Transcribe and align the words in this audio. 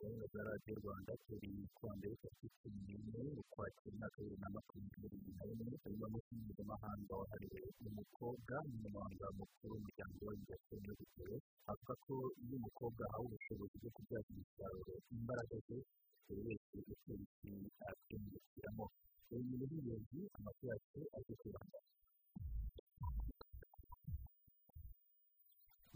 gahunda 0.00 0.26
za 0.32 0.40
radiyo 0.50 0.74
rwanda 0.82 1.12
turi 1.26 1.50
kuwa 1.76 1.92
mbere 1.98 2.14
tariki 2.22 2.68
n'imwe 2.84 3.22
ukwakira 3.42 3.90
umwaka 3.92 4.16
wa 4.18 4.24
bibiri 4.24 4.40
na 4.42 4.48
makumyabiri 4.56 5.18
na 5.36 5.42
rimwe 5.48 5.74
harimo 5.82 6.04
umunsi 6.08 6.30
mpuzamahanga 6.38 7.12
wahariwe 7.20 7.60
umukobwa 7.90 8.54
n'umunyamabanga 8.68 9.26
mukuru 9.38 9.70
w'umuryango 9.74 10.18
w'abibumbye 10.26 10.76
n'ubukuru 10.86 11.34
avuga 11.70 11.94
ko 12.04 12.14
iyo 12.42 12.54
umukobwa 12.60 13.02
ahawe 13.08 13.24
ubushobozi 13.28 13.74
bwo 13.82 13.90
kubyaza 13.96 14.28
umusaruro 14.34 14.94
imbaraga 15.16 15.56
ze 15.66 15.76
buri 16.26 16.40
wese 16.46 16.76
isi 16.92 17.52
abyungukiramo 17.88 18.84
buri 19.28 19.42
muntu 19.48 19.64
w'ingenzi 19.70 20.20
amafi 20.36 20.64
yacu 20.70 21.00
azi 21.16 21.34
kuramba 21.40 21.78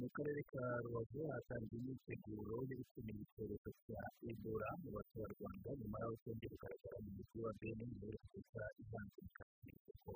mu 0.02 0.08
karere 0.16 0.42
ka 0.50 0.62
rubavu 0.82 1.18
hatangiye 1.32 1.78
imyiteguro 1.80 2.52
yo 2.68 2.74
gukumira 2.80 3.18
icyorezo 3.24 3.70
cya 3.84 4.00
ebola 4.30 4.68
mu 4.82 4.88
baturarwanda 4.96 5.68
nyuma 5.78 5.96
y'aho 6.02 6.14
cyongera 6.22 6.52
kugaragara 6.54 6.96
mu 7.04 7.10
mujyi 7.16 7.38
wa 7.44 7.52
bene 7.60 7.84
muri 7.90 8.06
repubulika 8.14 8.62
ihanzika 8.82 9.42
isoko 9.70 10.12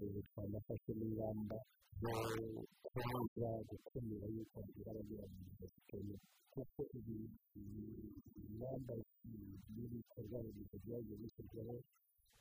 ubu 0.00 0.18
twanafashe 0.28 0.92
n'ingamba 0.98 1.56
zo 2.00 2.12
kubanza 2.84 3.48
gukumira 3.68 4.26
yuko 4.34 4.56
hagira 4.64 4.90
abanyuranye 4.92 5.66
ziteye 5.72 6.16
kuko 6.52 6.80
ibi 6.98 7.16
ingamba 8.40 8.94
n'ibikorwa 9.74 10.38
remezo 10.44 10.76
byagiye 10.84 11.16
bishyirwaho 11.22 11.76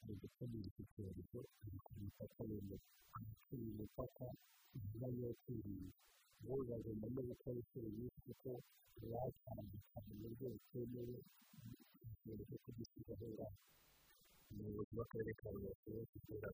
mu 0.06 0.14
gukumira 0.22 0.66
iki 0.72 0.84
cyorezo 0.94 1.40
biri 1.62 1.80
ku 1.86 1.92
mipaka 2.02 2.40
yemewe 2.50 2.78
abakuriye 3.18 3.70
imipaka 3.74 4.26
nyuma 4.80 5.08
yo 5.20 5.30
kwirinda 5.44 5.92
bagomba 6.48 7.08
no 7.16 7.22
gukora 7.30 7.60
serivisi 7.74 8.20
kuko 8.26 8.50
batandukanye 9.12 10.14
mu 10.20 10.28
buryo 10.30 10.48
butemewe 10.54 11.18
icyorezo 12.12 12.56
kugisigaho 12.64 13.24
ingamba 13.30 13.60
umuyobozi 14.50 14.94
w'akarere 15.00 15.32
ka 15.40 15.48
rubavu 15.54 15.92
kugera 16.12 16.50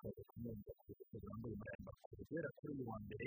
kaza 0.00 0.22
kumwumva 0.30 0.70
ku 0.80 0.84
rubuga 0.88 1.16
rwambaye 1.22 1.54
umurambararo 1.54 2.14
guhera 2.28 2.48
kuri 2.58 2.70
uyu 2.74 2.84
wa 2.90 2.98
mbere 3.04 3.26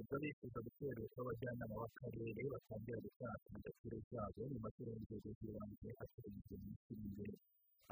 ubwo 0.00 0.14
bifuza 0.22 0.58
gukoreshwa 0.66 1.18
abajyanama 1.22 1.74
b'akarere 1.80 2.42
batangira 2.52 2.98
gutanga 3.04 3.38
kandidatire 3.44 3.98
zabo 4.10 4.42
matora 4.64 4.90
y'inzego 4.94 5.28
z'ibanze 5.38 5.88
hateganyijwe 5.98 6.54
iminsi 6.58 6.88
iri 6.92 7.04
imbere. 7.08 7.34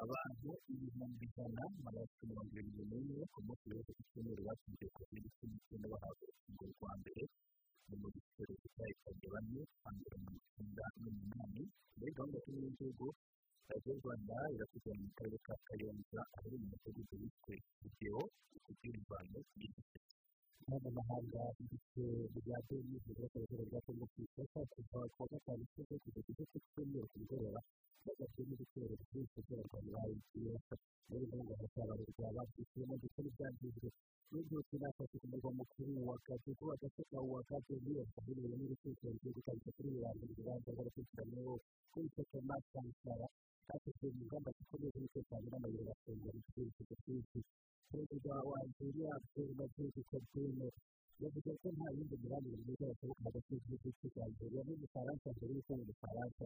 Abantu 0.03 0.49
ibihumbi 0.73 1.23
ijana 1.29 1.63
magana 1.85 2.11
mirongo 2.29 2.51
irindwi 2.57 2.83
n'umwe 2.89 3.23
ku 3.33 3.39
munsi 3.45 3.65
wose 3.73 3.91
ku 3.97 4.01
cyumweru 4.09 4.41
bakingiye 4.47 4.89
covid 4.97 5.25
cumi 5.37 5.53
n'icyenda 5.53 5.87
bahabwa 5.93 6.23
urukingo 6.25 6.63
rwa 6.73 6.91
mbere 7.01 7.23
ni 7.87 7.95
mu 8.01 8.07
giciro 8.15 8.53
cyahitanye 8.75 9.27
bane 9.33 9.59
kwandura 9.79 10.15
mirongo 10.21 10.39
icyenda 10.47 10.83
n'umunani 11.01 11.61
muri 11.97 12.11
gahunda 12.17 12.37
y'igihugu 12.45 13.07
radiyo 13.69 13.93
rwanda 14.01 14.35
irateganya 14.55 15.03
mu 15.05 15.11
karere 15.17 15.37
ka 15.45 15.53
kayonza 15.67 16.19
ahari 16.35 16.55
mu 16.61 16.65
mudugudu 16.71 17.15
witwe 17.21 17.53
videwo 17.81 18.21
kugira 18.65 18.95
imvano 18.99 19.37
y'igiti 19.59 19.99
mpuzamahanga 20.67 21.41
ndetse 21.65 22.01
bya 22.45 22.57
beni 22.67 22.95
bigaragara 23.05 23.63
bya 23.69 23.79
kongo 23.85 24.05
ku 24.11 24.17
isoko 24.25 24.59
kuva 24.73 24.99
ku 25.13 25.17
wa 25.21 25.27
gatanu 25.31 25.63
cyangwa 25.73 25.95
ku 26.51 26.57
cyumweru 26.71 27.07
ku 27.11 27.15
mugoroba 27.21 27.59
bagabye 28.05 28.41
n'ibitero 28.47 28.93
byinshi 29.01 29.37
by'abarwanyi 29.45 29.89
ba 29.95 30.01
emutiyeni 30.09 30.59
muri 31.09 31.25
gahunda 31.31 31.53
ya 31.61 31.67
cyabarirwa 31.73 32.27
babyishyuyemo 32.35 32.93
ndetse 32.99 33.19
n'ibyangijwe 33.21 33.87
n'ibyose 34.31 34.73
nafashe 34.81 35.15
ku 35.21 35.27
murwa 35.31 35.51
mukuru 35.59 35.91
wa 36.09 36.15
gatatu 36.27 36.63
agace 36.73 37.01
ka 37.11 37.19
wa 37.31 37.41
gatatu 37.49 37.73
aherereye 38.19 38.55
n'urukiko 38.57 39.03
rugiye 39.11 39.31
gutangirwa 39.37 39.71
kuri 39.75 39.89
rubanda 39.95 40.23
urubanza 40.25 40.69
rw'abakurikiranyweho 40.73 41.53
kuri 41.91 42.05
isoko 42.09 42.35
masansara 42.49 43.27
hakozwe 43.67 44.05
ingamba 44.21 44.49
zikomeye 44.57 44.89
z'umutekano 44.93 45.45
n'amayira 45.51 45.91
afunga 45.95 46.29
mu 46.35 46.41
cyerekezo 46.53 46.93
cy'isi 47.03 47.39
perezida 47.89 48.33
wa 48.49 48.55
algeria 48.63 49.09
abdelaziz 49.17 49.95
tebboune 50.11 50.67
yavuze 51.21 51.51
ko 51.61 51.67
nta 51.75 51.87
yindi 51.95 52.15
mibanire 52.21 52.57
myiza 52.65 52.85
yashoboka 52.91 53.21
hagati 53.27 53.49
y'igihugu 53.53 53.87
cya 54.13 54.21
algeria 54.27 54.61
n'ubufaransa 54.67 55.27
mbere 55.35 55.51
y'uko 55.55 55.71
mu 55.77 55.83
bufaransa 55.89 56.43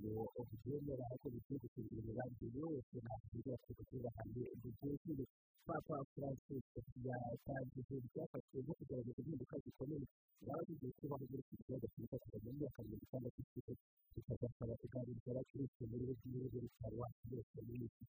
ngo 0.00 0.22
ubyemera 0.40 1.02
ariko 1.10 1.26
bikwiye 1.34 1.58
gusigira 1.62 1.98
imibanire 2.02 2.48
yose 2.62 2.94
ntabwo 3.04 3.26
bizashoboka 3.32 3.82
kubahanye 3.90 4.42
igihe 4.54 5.24
papa 5.66 5.96
francis 6.14 6.64
yatangije 7.06 7.94
ibyafashwe 8.06 8.56
no 8.66 8.72
kugaragaza 8.78 9.18
impinduka 9.22 9.56
zikomeye 9.64 10.04
yaba 10.46 10.62
bigiye 10.68 10.92
kubaho 10.98 11.24
muri 11.30 11.42
iki 11.44 11.54
kibazo 11.64 11.86
cyiza 11.92 12.16
kuva 12.22 12.38
mu 12.44 12.50
myaka 12.58 12.78
mirongo 12.86 13.04
itandatu 13.06 13.38
ishize 13.44 13.72
bikazasaba 14.14 14.74
kuganiriza 14.80 15.28
abakirisitu 15.32 15.82
muri 15.90 16.04
buri 16.30 16.58
bitaro 16.64 17.02
byose 17.26 17.56
muri 17.66 17.84
iki 17.88 18.04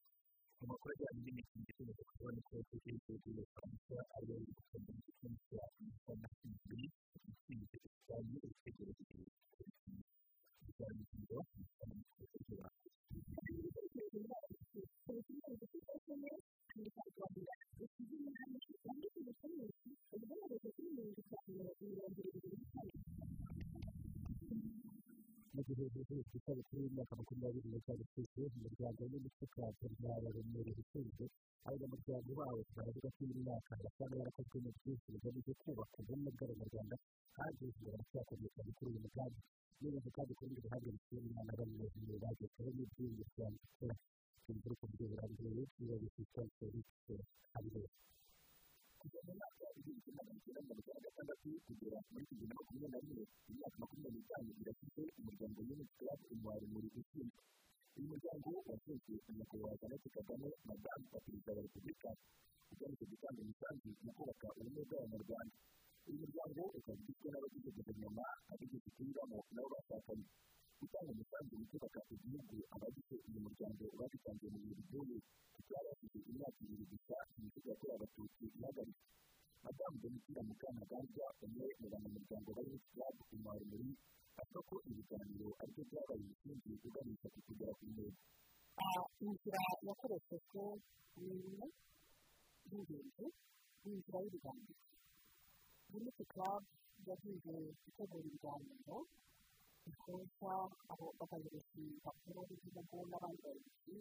amakuru 0.61 0.91
ajyanye 0.93 1.19
n'imikino 1.23 1.65
ikomeza 1.71 2.03
kubona 2.09 2.39
ko 2.47 2.53
igihugu 2.77 3.13
cy'ubufaransa 3.23 3.95
ariyo 4.15 4.35
gukomeza 4.57 5.01
igihugu 5.11 5.37
cya 5.47 6.13
makumyabiri 6.21 6.85
itsinze 7.29 7.77
cyane 8.05 8.33
ibitekerezo 8.45 9.01
by'ibitekerezo 9.09 10.16
mu 19.57 19.76
gihe 25.77 25.89
hejuru 26.09 26.21
isabukuru 26.37 26.79
y'imyaka 26.83 27.13
makumyabiri 27.19 27.67
n'itanu 27.71 28.01
ishize 28.05 28.41
umuryango 28.57 28.99
w'imifuka 29.11 29.61
byabaremerera 29.97 30.79
ishinzwe 30.83 31.23
abanyamuryango 31.67 32.29
bawo 32.39 32.59
baravuga 32.75 33.09
ko 33.15 33.19
iyi 33.25 33.35
myaka 33.45 33.71
gasana 33.83 34.13
yarakozwe 34.19 34.57
mu 34.65 34.71
byinshi 34.77 35.07
bigamije 35.13 35.51
kubaka 35.61 35.95
ubumwe 36.01 36.29
bw'abanyarwanda 36.35 36.95
kandi 37.37 37.63
baracyakomeye 37.85 38.49
cyane 38.55 38.71
kuri 38.77 38.89
uyu 38.91 39.01
mugambi 39.05 39.39
n'ubundi 39.79 40.09
kandi 40.17 40.31
ku 40.37 40.41
rundi 40.45 40.59
ruhande 40.65 40.87
bikiri 40.95 41.29
na 41.47 41.53
bamwe 41.59 41.85
mu 42.07 42.15
bagezweho 42.23 42.69
n'ibyinshi 42.75 43.23
byanditse 43.33 43.85
imvura 44.51 44.73
ku 44.79 44.85
buryo 44.89 45.05
burambuye 45.11 45.63
niba 45.77 45.95
bifite 46.03 46.39
felix 46.57 46.87
habineza 47.53 47.91
kuva 48.99 49.19
mu 49.25 49.31
mwaka 49.37 49.65
kimwe 49.83 50.11
magana 50.17 50.39
cyenda 50.43 50.61
mirongo 50.61 50.79
icyenda 50.81 50.99
na 50.99 51.05
gatandatu 51.05 51.49
kugera 51.67 51.97
muri 52.11 52.23
bibiri 52.29 52.47
na 52.49 52.55
makumyabiri 52.59 52.91
na 52.93 52.99
rimwe 53.03 53.23
imyaka 53.51 53.75
makumyabiri 53.81 54.19
n'itanu 54.21 54.49
irashize 54.61 55.03
umuryango 55.19 55.59
unit 55.73 55.89
club 55.99 56.19
umubare 56.33 56.65
muri 56.73 56.87
ushinzwe 56.99 57.41
uyu 57.97 58.07
muryango 58.11 58.49
washinzwe 58.69 59.13
na 59.27 59.31
nyakubahwa 59.37 59.75
jeannette 59.79 60.09
kagame 60.15 60.47
madamu 60.69 61.05
wa 61.13 61.19
perezida 61.25 61.51
wa 61.55 61.61
repubulika 61.65 62.09
ugamije 62.71 63.05
gutanga 63.11 63.39
umusanzu 63.45 63.89
mu 64.05 64.11
kubaka 64.17 64.47
ubumwe 64.59 64.81
bw'abanyarwanda 64.87 65.55
uyu 66.07 66.17
muryango 66.21 66.61
ukaba 66.77 66.97
ugizwe 67.01 67.27
n'abagize 67.31 67.69
guverinoma 67.77 68.23
abagize 68.51 68.87
ikingamo 68.91 69.37
nabo 69.53 69.67
bashakanye 69.73 70.27
gutanga 70.79 71.09
umusanzu 71.13 71.53
mu 71.59 71.65
kubaka 71.71 71.99
igihugu 72.13 72.55
abagize 72.75 73.15
uyu 73.27 73.39
muryango 73.45 73.83
babitangiye 73.99 74.49
mu 74.53 74.59
bihe 74.63 74.75
bigoye 74.79 75.17
byabashije 75.67 76.19
imyaka 76.29 76.57
ibiri 76.63 76.85
gusa 76.91 77.15
jenoside 77.33 77.67
yakorewe 77.71 77.95
abatutsi 77.97 78.43
ihagaritswe 78.57 79.05
madamu 79.63 79.95
domitira 80.03 80.41
mukanagambwa 80.49 81.25
umwe 81.45 81.65
mu 81.79 81.87
banyamuryango 81.93 82.49
ba 82.55 82.61
unit 82.67 82.83
club 82.93 83.15
umubare 83.33 83.63
muri 83.71 83.89
avuga 84.41 84.59
ko 84.69 84.75
ibiganiro 84.89 85.47
ari 85.61 85.71
byo 85.75 85.83
byabaye 85.89 86.21
umusingi 86.23 86.71
uganisha 86.87 87.27
ku 87.33 87.39
kugera 87.47 87.73
ku 87.77 87.83
ntego 87.91 88.21
inzira 89.25 89.59
yakoreshejwe 89.87 90.63
ni 91.17 91.33
imwe 91.41 91.67
y'ingenzi 92.69 93.25
ni 93.83 93.89
inzira 93.97 94.17
y'ibiganiro 94.23 94.75
unit 95.97 96.17
club 96.33 96.61
yagiye 97.07 97.37
gutegura 97.83 98.23
ibiganiro 98.29 98.97
bihuza 99.87 100.51
abayobozi 101.23 101.83
bakuru 102.05 102.39
b'igihugu 102.47 102.95
n'abandi 103.09 103.39
bayobozi 103.45 103.95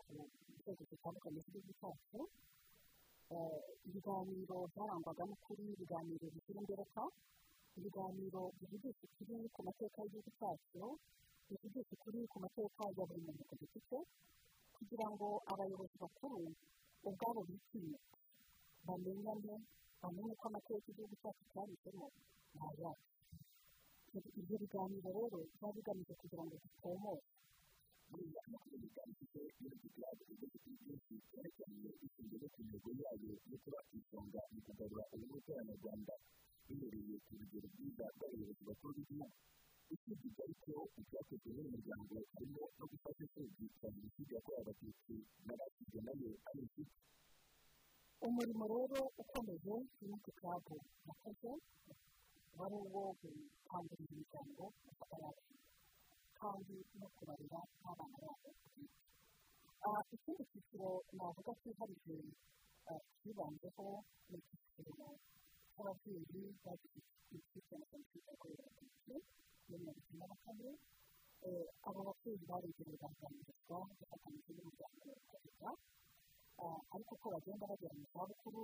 ku 0.00 0.10
nzego 0.58 0.82
zitandukanye 0.90 1.40
z'igihugu 1.44 1.72
cyacu 1.80 2.18
ibiganiro 3.88 4.56
byarangwaga 4.72 5.22
n'ukuri 5.28 5.62
ibiganiro 5.74 6.24
bigira 6.34 6.58
ingaruka 6.62 7.02
ibiganiro 7.78 8.40
bivugisha 8.58 9.02
ukuri 9.08 9.36
ku 9.54 9.60
mateka 9.68 9.96
y'igihugu 10.02 10.30
cyacu 10.38 10.82
bivugisha 11.48 11.92
ukuri 11.96 12.18
ku 12.32 12.36
mateka 12.44 12.82
ya 12.96 13.04
buri 13.08 13.20
muntu 13.26 13.42
ku 13.48 13.54
giti 13.60 13.78
cye 13.88 13.98
kugira 14.76 15.06
ngo 15.12 15.26
abayobozi 15.52 15.96
bakuru 16.04 16.36
ubwabo 17.08 17.40
bitinyuke 17.48 18.16
bamenyane 18.86 19.54
bamenye 20.02 20.32
ko 20.40 20.44
amateka 20.50 20.80
y'igihugu 20.86 21.14
cyacu 21.22 21.42
cyanditsemo 21.52 22.06
ni 22.54 22.60
ayacu 22.68 23.06
ibyo 24.40 24.56
biganiro 24.62 25.08
rero 25.16 25.38
biba 25.50 25.68
bigamije 25.76 26.12
kugira 26.20 26.42
ngo 26.44 26.54
bw'abanyarwanda 35.44 36.14
bihereye 36.66 37.14
ku 37.24 37.30
rugero 37.38 37.66
rwiza 37.74 38.04
rw'abayobozi 38.14 38.62
bakuru 38.68 38.90
b'igihugu 38.96 39.32
usibye 39.92 40.26
ibyo 40.28 40.42
ariko 40.46 40.72
ibyakozwe 41.00 41.48
n'uyu 41.52 41.70
muryango 41.74 42.14
harimo 42.32 42.62
no 42.78 42.84
gufasha 42.90 43.22
za 43.80 43.88
jenoside 43.94 44.32
yakorewe 44.36 44.60
abatutsi 44.62 45.14
n'abasizwe 45.46 45.98
na 46.06 46.12
yo 46.20 46.30
ari 46.48 46.60
inshuti 46.64 46.96
umurimo 48.26 48.64
rero 48.72 49.00
ukomeje 49.22 49.74
yuniti 50.00 50.30
club 50.38 50.64
yakoze 51.08 51.50
wari 52.58 52.76
uwo 52.86 53.02
gukangurira 53.20 54.10
imiryango 54.12 54.64
yacu 55.22 55.54
kandi 56.38 56.74
no 56.98 57.06
kubarira 57.16 57.60
n'abana 57.82 58.16
babo 58.22 58.50
ikindi 60.14 60.42
cyiciro 60.50 60.88
navuga 61.18 61.52
cyihariye 61.60 62.18
cyibanzeho 63.18 63.86
ni 64.28 64.36
icyiciro 64.38 65.06
cy'ababyeyi 65.72 66.42
bagize 66.64 67.00
ikipe 67.36 67.74
na 67.78 67.86
jenoside 67.90 68.26
yakorewe 68.28 68.62
abatutsi 68.68 69.14
muri 69.68 69.78
mirongo 69.84 69.98
icyenda 70.00 70.26
na 70.30 70.36
kane 70.44 70.68
abo 71.88 72.00
babyeyi 72.08 72.42
baregerewe 72.50 72.96
baganirizwa 73.02 73.78
bafatanyije 73.98 74.50
n'umuryango 74.56 75.08
wa 75.62 75.72
ariko 76.94 77.12
uko 77.16 77.26
bagenda 77.34 77.64
bagera 77.70 77.94
mu 77.98 78.06
zabukuru 78.14 78.62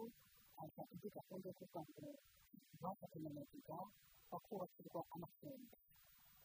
haza 0.57 0.83
indi 0.93 1.09
gahunda 1.17 1.47
yo 1.49 1.55
kuvuga 1.59 1.81
ngo 1.89 3.29
na 3.35 3.43
viga 3.51 3.79
bakubakirwa 4.31 5.01
amacumbi 5.15 5.77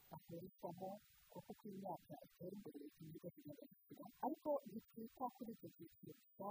bahurizwamo 0.09 0.89
kuko 1.31 1.51
uko 1.53 1.63
imyaka 1.73 2.13
itera 2.25 2.53
imbere 2.57 2.77
ibigo 3.01 3.27
bigenda 3.35 3.63
bikura 3.69 4.05
ariko 4.25 4.49
ntitwita 4.69 5.25
kuri 5.35 5.51
icyo 5.55 5.67
cyiciro 5.75 6.13
gusa 6.19 6.49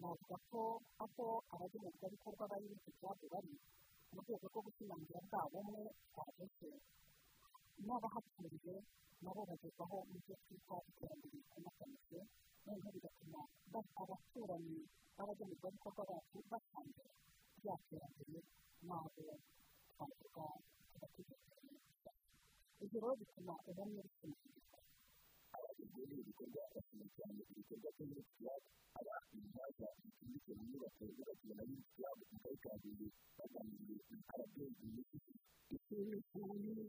navuga 0.00 0.36
ko 0.50 0.60
aho 1.04 1.26
abagenerwabikorwa 1.52 2.44
bari 2.50 2.64
muri 2.68 2.78
icyo 2.80 2.92
cyabo 2.98 3.24
bari 3.32 3.52
mu 4.12 4.18
rwego 4.22 4.46
rwo 4.50 4.60
gushimangira 4.66 5.20
bwa 5.28 5.42
bumwe 5.52 5.82
bwageze 6.12 6.70
n'abahaturiye 7.86 8.74
nabo 9.24 9.40
bagezwaho 9.48 9.96
n'ibyo 10.10 10.34
twita 10.42 10.76
iterambere 10.88 11.36
rikomatanyije 11.42 12.18
noneho 12.66 12.88
bigatuma 12.94 13.40
abaturanyi 14.02 14.78
b'abagenerwabikorwa 15.16 16.02
bacu 16.10 16.36
basanga 16.50 17.04
rya 17.60 17.74
terambere 17.88 18.38
n'abo 18.86 19.08
twavuga 19.94 20.44
abategetsi 20.96 21.50
ibyo 22.84 22.98
rero 23.02 23.14
bituma 23.20 23.52
ubumwe 23.68 24.00
bushimangirwa 24.06 24.78
abagizwe 25.56 26.02
n'ibikorwa 26.08 26.62
bashima 26.74 27.06
cyane 27.16 27.40
ibikorwa 27.50 27.88
byo 27.96 28.04
muri 28.10 28.22
club 28.36 28.62
aba 28.98 29.14
ibihaza 29.36 29.86
bicumbitse 30.02 30.50
mu 30.58 30.62
nyubako 30.70 31.00
yubakiwe 31.16 31.52
na 31.56 31.62
yuniti 31.68 31.90
club 31.96 32.16
mu 32.30 32.36
karere 32.42 32.56
ka 32.62 32.70
huye 32.82 33.08
baganiriye 33.38 33.96
na 34.10 34.18
arabyeyi 34.32 34.72
minisitiri 34.82 35.38
ikindi 35.76 36.18
cyane 36.30 36.54
ni 36.64 36.84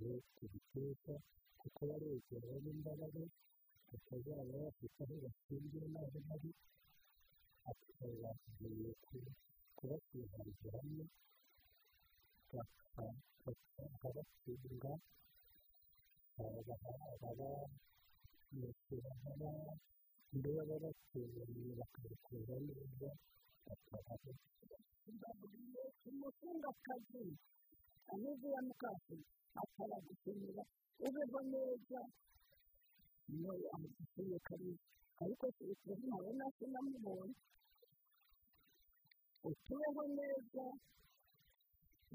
rero 0.00 0.20
tubiteka 0.36 1.14
kuko 1.64 1.80
baregerwa 1.90 2.56
n'imbaraga 2.64 3.22
bakazaba 3.90 4.42
bafite 4.64 4.98
aho 5.04 5.14
bashingiye 5.24 5.84
n'aho 5.92 6.18
bari 6.28 6.50
akaba 7.70 8.06
bagiye 8.22 8.90
kubashyira 9.76 10.36
hamwe 10.76 11.04
bakabatsinda 12.52 14.92
babashyira 17.22 19.10
mbere 20.36 20.60
babateraniye 20.70 21.72
bakabikora 21.80 22.54
neza 22.66 23.08
bakabaho 23.66 24.30
umufungakazi 26.08 27.24
ameze 28.12 28.46
ya 28.54 28.60
mukasi 28.68 29.16
akaragukenera 29.62 30.62
ubeho 31.06 31.38
neza 31.52 32.00
niyo 33.28 33.54
amukeneye 33.74 34.38
kabiri 34.46 34.78
ariko 35.22 35.44
tuba 35.56 35.94
ntabona 36.06 36.44
ko 36.56 36.62
namubonye. 36.72 37.34
Utubeho 39.48 40.02
neza 40.18 40.64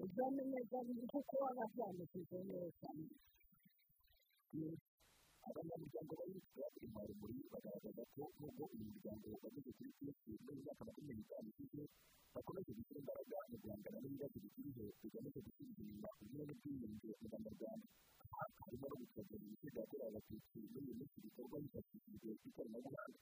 ujyane 0.03 0.43
neza 0.53 0.77
kuko 1.11 1.33
waba 1.43 1.63
byandikije 1.73 2.37
neza. 2.49 2.87
Abanyamuryango 5.49 6.11
ba 6.19 6.23
yuniti 6.29 6.49
club 6.53 6.73
intwari 6.83 7.13
muri 7.19 7.37
bagaragaza 7.51 8.03
ko 8.13 8.21
nubwo 8.39 8.63
uyu 8.73 8.85
muryango 8.91 9.25
wageze 9.41 9.69
kuri 9.77 9.89
byinshi 9.97 10.29
muri 10.43 10.59
myaka 10.65 10.81
makumyabiri 10.87 11.17
n'itanu 11.19 11.47
ishize 11.51 11.83
bakomeje 12.33 12.71
gushyira 12.77 12.99
imbaraga 13.01 13.37
mu 13.49 13.55
guhangana 13.61 13.97
n'ibibazo 14.01 14.37
bikiriho 14.43 14.83
bigamije 15.01 15.39
gusubiza 15.45 15.81
inyuma 15.83 16.09
ubumwe 16.21 16.43
n'ubwiyunge 16.47 17.09
mu 17.21 17.27
banyarwanda. 17.33 17.87
Harimo 18.39 18.85
gukabya 18.99 19.37
jenoside 19.43 19.77
yakorewe 19.79 20.07
abatutsi 20.09 20.57
muri 20.71 20.85
iyi 20.85 20.93
minsi 20.99 21.17
bikorwa 21.25 21.55
hifashishijwe 21.63 22.29
ikoranabuhanga 22.47 23.19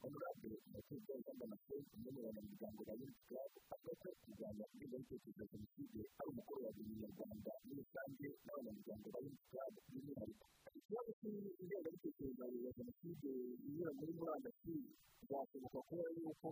honorable 0.00 0.54
umuturage 0.66 1.12
w'inganda 1.12 1.44
na 1.50 1.56
fred 1.64 1.84
umwe 1.96 2.10
mu 2.14 2.20
banyamuryango 2.26 2.80
ba 2.88 2.94
club 3.26 3.52
avuga 3.74 3.92
ko 4.00 4.08
kurwanya 4.22 4.64
ingengabitekerezo 4.72 5.40
ya 5.42 5.48
jenoside 5.52 6.00
ari 6.20 6.28
umukoro 6.32 6.60
wa 6.66 6.70
buri 6.76 6.88
munyarwanda 6.90 7.52
muri 7.64 7.74
rusange 7.80 8.28
n'abanyamuryango 8.44 9.06
ba 9.14 9.18
club 9.50 9.72
by'umwihariko 9.88 10.46
ikibazo 10.78 11.10
cy'ingengabitekerezo 11.20 12.42
ya 12.64 12.70
jenoside 12.78 13.28
inyura 13.66 13.92
muri 13.98 14.12
murandasi 14.18 14.74
byashoboka 15.28 15.78
kuba 15.88 16.04
yuko 16.16 16.50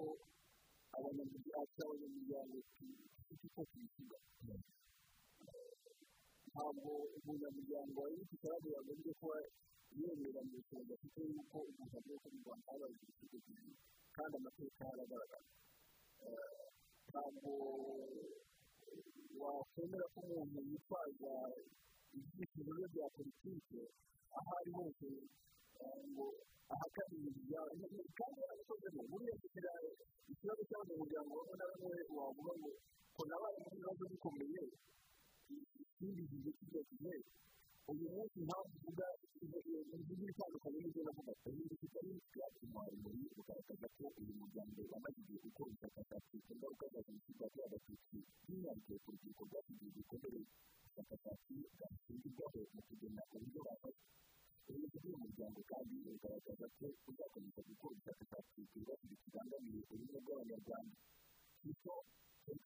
abanyamuryango 0.97 2.57
dufite 3.29 3.47
uko 3.49 3.61
tubisiga 3.71 4.17
ntabwo 6.59 6.91
umunyamuryango 7.19 7.99
wa 8.03 8.11
club 8.43 8.63
yagombye 8.75 9.13
kuba 9.21 9.37
yemera 9.99 10.41
mu 10.47 10.51
bushobozi 10.59 10.93
afite 10.99 11.21
yuko 11.33 11.57
umuntu 11.71 11.95
agiye 11.99 12.17
ko 12.23 12.27
mu 12.35 12.39
rwanda. 12.43 12.67
Habaye 12.71 12.95
jenoside 12.99 13.37
ebyiri 13.39 13.73
kandi 14.17 14.35
amateka 14.39 14.81
yaragaragara 14.91 15.47
ntabwo 17.11 17.51
wakwemera 19.41 20.07
ko 20.15 20.19
umuntu 20.27 20.59
yitwaza 20.69 21.33
ibyifuzo 22.19 22.71
bye 22.77 22.87
bya 22.93 23.07
politiki 23.17 23.81
aho 24.39 24.51
ari 24.59 24.71
hose 24.77 25.07
ngo 26.11 26.27
ahakanire 26.75 27.31
ibyawe 27.39 27.71
kandi 28.19 28.37
yarabikozemo 28.43 29.01
buriya 29.11 29.35
kugira 29.43 29.71
ikibazo 30.33 30.63
cy'abanyamuryango 30.69 31.31
bamwe 31.39 31.55
na 31.61 31.67
bamwe 31.71 31.99
wavuga 32.19 32.53
ngo 32.61 32.71
ko 33.15 33.21
nabaye 33.31 33.57
mu 33.63 33.69
bibazo 33.79 34.03
bikomeye 34.13 34.63
ikindi 35.99 36.23
gihe 36.31 36.51
kijya 36.59 36.83
gihe 36.91 37.15
uyu 37.91 38.07
munsi 38.15 38.37
impamvu 38.43 38.71
uvuga 38.79 39.07
inzu 39.43 40.25
itandukanye 40.31 40.79
n'ibyo 40.81 41.03
navuga 41.07 41.33
ubundi 41.49 41.75
kitari 41.81 42.11
byatuma 42.33 42.81
muri 43.03 43.19
bugaragaza 43.35 43.87
ko 43.97 44.05
uyu 44.21 44.33
muryango 44.41 44.79
wamaze 44.93 45.19
igihe 45.23 45.39
gukora 45.45 45.69
ubushakashatsi 45.73 46.35
ku 46.47 46.53
ngaruka 46.59 46.87
za 46.93 47.01
jenoside 47.07 47.41
yakorewe 47.43 47.67
abatutsi 47.69 48.17
by'umwihariko 48.45 48.93
ku 49.03 49.09
rubyiruko 49.13 49.43
rwasigaye 49.49 49.91
gikomeye 49.97 50.41
ubushakashatsi 50.85 51.55
bwashingirwaho 51.75 52.59
mu 52.75 52.81
kugena 52.89 53.23
uburyo 53.35 53.61
bafashe 53.69 54.05
ubuyobozi 54.69 54.99
bw'uyu 55.03 55.19
muryango 55.25 55.61
kandi 55.71 55.95
bugaragaza 56.05 56.67
ko 56.79 56.87
uzakomeza 57.11 57.61
gukora 57.69 57.93
ubushakashatsi 57.95 58.59
ku 58.71 58.75
bibazo 58.81 59.05
bikibangamiye 59.11 59.81
ubumwe 59.93 60.19
bw'abanyarwanda 60.25 60.97
bityo 61.65 61.95
felix 62.45 62.63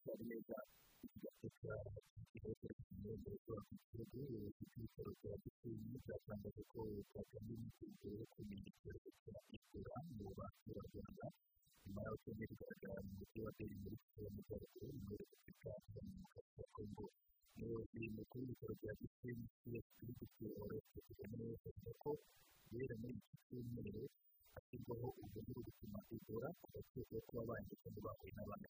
kuba 27.32 27.48
banditse 27.48 27.86
ngo 27.90 28.00
bahuye 28.06 28.32
n'abana 28.36 28.68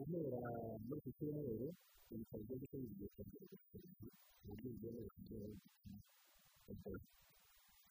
guhera 0.00 0.40
muri 0.86 0.98
iki 1.00 1.10
cyumweru 1.16 1.68
ibitaro 2.12 2.42
bya 2.46 2.56
gisenyi 2.60 2.86
bigiye 2.90 3.08
kongera 3.14 3.44
ubushobozi 3.46 4.06
mu 4.44 4.52
buryo 4.56 4.68
bwemewe 4.78 5.08
kugira 5.14 5.46
ngo 5.48 5.56
bipime 5.62 6.00
ebola 6.72 7.04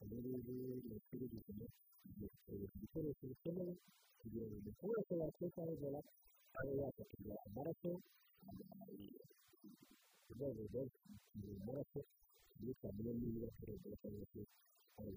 ubu 0.01 0.15
ngubu 0.19 0.51
minisiteri 0.83 1.23
y'ubuzima 1.23 1.65
igiye 2.07 2.27
gukoresha 2.33 2.75
ibikoresho 2.77 3.23
bikenewe 3.31 3.73
kugira 4.19 4.45
ngo 4.47 4.55
umuntu 4.59 4.83
wese 4.91 5.13
wakeka 5.21 5.61
ebola 5.73 5.99
abe 6.57 6.71
yafatirwa 6.81 7.35
amaraso 7.47 7.89
urwego 10.29 10.61
rwo 10.69 10.81
mu 11.39 11.51
maraso 11.65 11.99
iyo 12.59 12.71
utamenya 12.73 13.11
niba 13.19 13.47
ebola 13.73 13.95
cyangwa 14.01 14.25
se 14.31 14.41
hari 14.95 15.09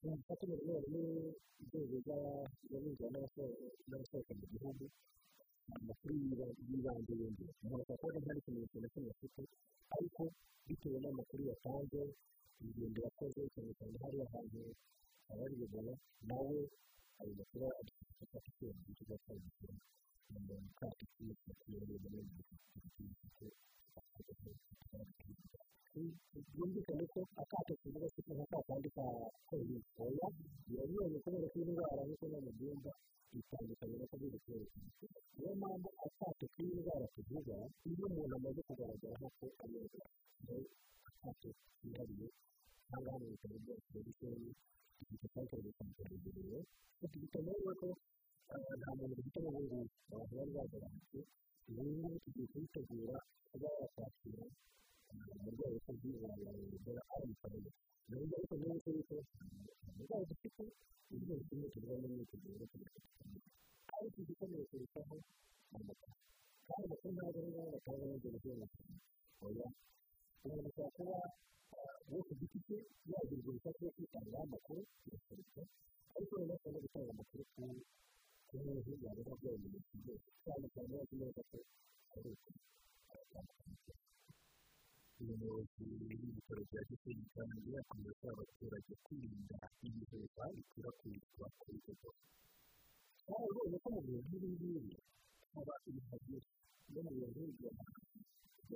ku 0.00 0.06
bufatanye 0.16 0.56
rero 0.66 0.80
n'inzego 0.92 1.96
z'abinjira 2.06 3.08
n'abasohoka 3.12 4.32
mu 4.38 4.44
gihugu 4.52 4.84
amakuru 5.76 6.12
y'ibanze 6.68 7.12
yongera 7.20 7.52
umuntu 7.62 7.82
ashobora 7.82 8.00
kuba 8.00 8.18
nta 8.22 8.32
n'ikimenyetso 8.34 8.76
na 8.80 8.88
kimwe 8.92 9.10
afite 9.14 9.40
ariko 9.94 10.22
bitewe 10.66 10.96
n'amakuru 11.00 11.42
yatanze 11.50 12.00
urugendo 12.58 12.98
yakoze 13.06 13.40
cyane 13.54 13.72
cyane 13.78 13.94
hariya 14.02 14.26
hantu 14.32 14.60
abari 15.30 15.54
ebola 15.64 15.94
nawe 16.28 16.58
ayo 17.20 17.32
makuru 17.38 17.64
adufasha 17.80 18.12
gufata 18.18 18.48
icyemezo 18.50 18.90
cyo 18.96 19.04
kuba 19.06 19.16
twabikora 19.22 19.74
mu 20.46 20.56
kacu 20.78 21.04
kiyongera 21.12 21.54
muri 21.68 21.84
iyo 21.88 21.98
mirongo 22.04 22.40
byumvikane 25.94 27.04
ko 27.12 27.20
akato 27.42 27.72
tuvuga 27.82 28.06
ko 28.14 28.20
nka 28.34 28.44
ka 28.50 28.58
kandi 28.68 28.88
ka 28.96 29.04
covid 29.50 29.82
oya 30.04 30.26
biranyuranye 30.66 31.18
kubera 31.24 31.46
ko 31.52 31.56
indwara 31.62 32.02
nk'uko 32.06 32.24
nawe 32.30 32.50
byumva 32.58 32.92
itandukanye 33.38 33.94
na 33.98 34.06
covid 34.10 34.34
cumi 34.44 34.66
niyo 35.34 35.52
mpamvu 35.60 35.88
akato 36.06 36.44
k'iyi 36.54 36.74
ndwara 36.80 37.06
tuvuga 37.14 37.56
iyo 37.90 38.04
umuntu 38.10 38.34
amaze 38.38 38.60
kugaragara 38.68 39.26
ko 39.38 39.44
ayobora 39.62 40.06
akato 41.10 41.48
kihariye 41.80 42.26
cyangwa 42.86 43.10
hano 43.12 43.24
mu 43.26 43.32
bitaro 43.34 43.56
byose 43.64 43.86
bya 43.90 44.00
gisenyi 44.06 44.50
ifite 45.02 45.26
santere 45.34 45.62
de 45.64 45.70
sante 45.78 46.00
yegereye 46.10 46.58
bikeneye 47.20 47.72
ko 47.80 47.88
nta 48.78 48.90
muntu 48.98 49.14
bifite 49.18 49.38
n'ubundi 49.42 49.78
abantu 50.10 50.32
bari 50.38 50.50
bagabanutse 50.56 51.18
ubu 51.68 51.82
ngubu 51.86 52.16
tugiye 52.24 52.46
kuyitegura 52.52 53.16
kuba 53.50 53.68
yakwakira 53.80 54.44
umurwayi 55.38 55.76
ufite 55.80 56.06
ebola 56.76 57.02
aramukorera 57.14 57.70
ni 58.08 58.14
uburyo 58.16 58.34
ariko 58.38 58.54
niba 58.60 58.74
yuko 58.96 59.14
umurwayi 59.90 60.24
dufite 60.30 60.62
ibyo 61.14 61.34
kimwe 61.46 61.66
tuvuga 61.72 61.94
n'imyitozo 62.00 62.46
yo 62.60 62.66
kugira 62.70 62.94
ngo 62.96 63.38
ariko 63.96 64.16
igikomeye 64.22 64.64
kurushaho 64.70 65.14
amakuru 65.76 66.14
kandi 66.66 66.82
amakuru 66.86 67.10
ntabwo 67.14 67.38
ari 67.40 67.48
ngombwa 67.52 67.78
cyangwa 67.84 68.04
yongera 68.10 68.36
ibyemezo 68.38 68.78
oya 69.46 69.66
umuntu 70.44 70.68
ashobora 70.68 70.90
kuba 70.96 71.18
we 72.10 72.18
ku 72.26 72.32
giti 72.40 72.58
cye 72.66 72.78
yagira 73.10 73.40
uruhushya 73.42 73.70
rwo 73.76 73.88
kwitangaho 73.94 74.42
amakuru 74.46 74.80
birashoboka 75.04 75.60
ariko 76.14 76.32
noneho 76.38 76.56
ashobora 76.58 76.82
gutanga 76.84 77.10
amakuru 77.14 77.42
ku 77.52 78.54
muntu 78.64 78.90
yabona 79.04 79.32
byabimenyetso 79.40 79.94
byose 80.02 80.28
cyane 80.44 80.66
cyane 80.74 80.92
iyo 80.94 81.04
neza 81.20 81.42
ko 81.50 81.56
ari 82.14 82.28
ukuri 82.34 82.58
umuyobozi 85.20 85.82
w'ibitaro 86.08 86.62
bya 86.70 86.82
gisenyi 86.88 87.24
kandi 87.34 87.68
yakomeje 87.76 88.10
asaba 88.14 88.32
abaturage 88.36 88.92
kwirinda 89.04 89.56
ibihuha 89.86 90.44
bikwirakwizwa 90.54 91.46
kuri 91.60 91.78
ebola 91.92 92.20
twabonye 93.20 93.76
ko 93.82 93.88
mu 93.94 94.00
bintu 94.06 94.22
nk'ibi 94.26 94.48
ngibi 94.54 94.94
haba 95.52 95.74
byinshi 95.82 96.36
no 96.92 97.00
mu 97.06 97.12
bintu 97.34 97.42
bya 97.58 97.70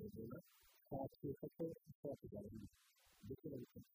ebola 0.06 0.38
twakeka 0.86 1.46
ko 1.56 1.62
bishobora 1.84 2.14
kugaragara 2.20 2.68
ndetse 3.24 3.46
gukora 3.52 3.86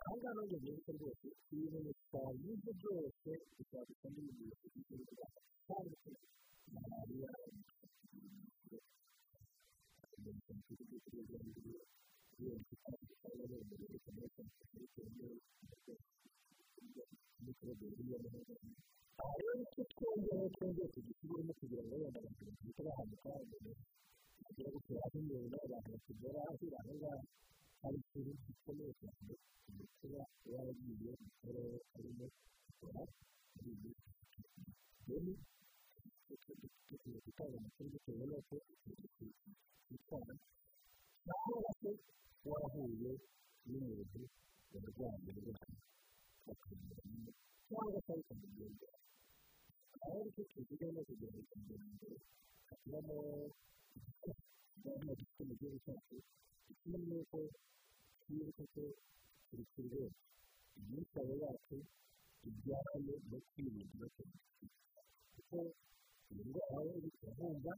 aha 0.00 0.12
ngaha 0.18 0.32
nabwo 0.36 0.56
byinshi 0.62 0.90
rwose 0.96 1.26
ibintu 1.54 1.90
twavuze 2.06 2.70
byose 2.80 3.30
bishobora 3.56 3.84
gusa 3.88 4.06
n'ibimenyetso 4.12 4.66
by'indwara 4.72 5.26
kandi 5.66 5.94
malariya 6.74 7.30
aha 19.20 19.32
rero 19.38 19.52
icyo 19.64 19.82
twongera 19.92 20.44
twongeye 20.54 20.88
tugisubiremo 20.94 21.52
kugira 21.58 21.82
ngo 21.86 21.94
wenda 22.02 22.18
abantu 22.20 22.42
bahite 22.46 22.80
bahanuka 22.86 23.28
bagira 24.42 24.68
gutera 24.74 25.04
nk'imyenda 25.10 25.56
abantu 25.66 25.88
bakigera 25.94 26.40
ahira 26.50 26.78
aho 26.82 26.92
ngaho 27.00 27.22
hari 27.82 27.96
ikintu 28.02 28.30
gikomeye 28.46 28.92
cyane 29.00 29.32
kuba 29.98 30.22
waragiye 30.52 31.10
mu 31.20 31.28
karere 31.40 31.76
karimo 31.90 32.26
gukora 32.66 33.02
muri 33.54 33.70
iyi 33.72 33.92
rero 35.06 35.20
dukwiye 35.26 35.55
gutanga 36.26 37.56
amakuru 37.58 37.88
bitewe 37.94 38.24
n'uko 38.30 38.54
twitwara 39.86 40.34
cyangwa 41.24 41.70
se 41.80 41.90
warahuye 42.48 43.12
n'umuntu 43.68 44.20
warwaye 44.72 45.18
indwara 45.30 45.66
bakamenya 46.46 47.30
cyangwa 47.68 47.98
se 48.04 48.10
ariko 48.12 48.32
mugenda 48.40 48.86
aho 50.02 50.14
ariko 50.20 50.40
tuvuga 50.50 50.86
no 50.94 51.00
kugira 51.06 51.30
ngo 51.32 51.42
tugende 51.50 52.08
hakubamo 52.68 53.16
gahunda 54.82 55.12
dufite 55.18 55.42
mu 55.48 55.54
gihugu 55.58 55.78
cyacu 55.84 56.16
ikindi 56.72 56.98
ni 57.08 57.14
uko 57.22 57.38
twibuka 58.20 58.62
ko 58.74 58.82
turi 59.46 59.64
ku 59.72 59.78
rwego 59.86 60.10
imyitwarire 60.78 61.36
yacu 61.44 61.76
ijyanye 62.48 63.14
no 63.30 63.38
kwirinda 63.50 64.06
kuko 65.34 65.58
iyi 66.30 66.42
ndwara 66.48 66.90
iri 66.98 67.10
turahumva 67.18 67.72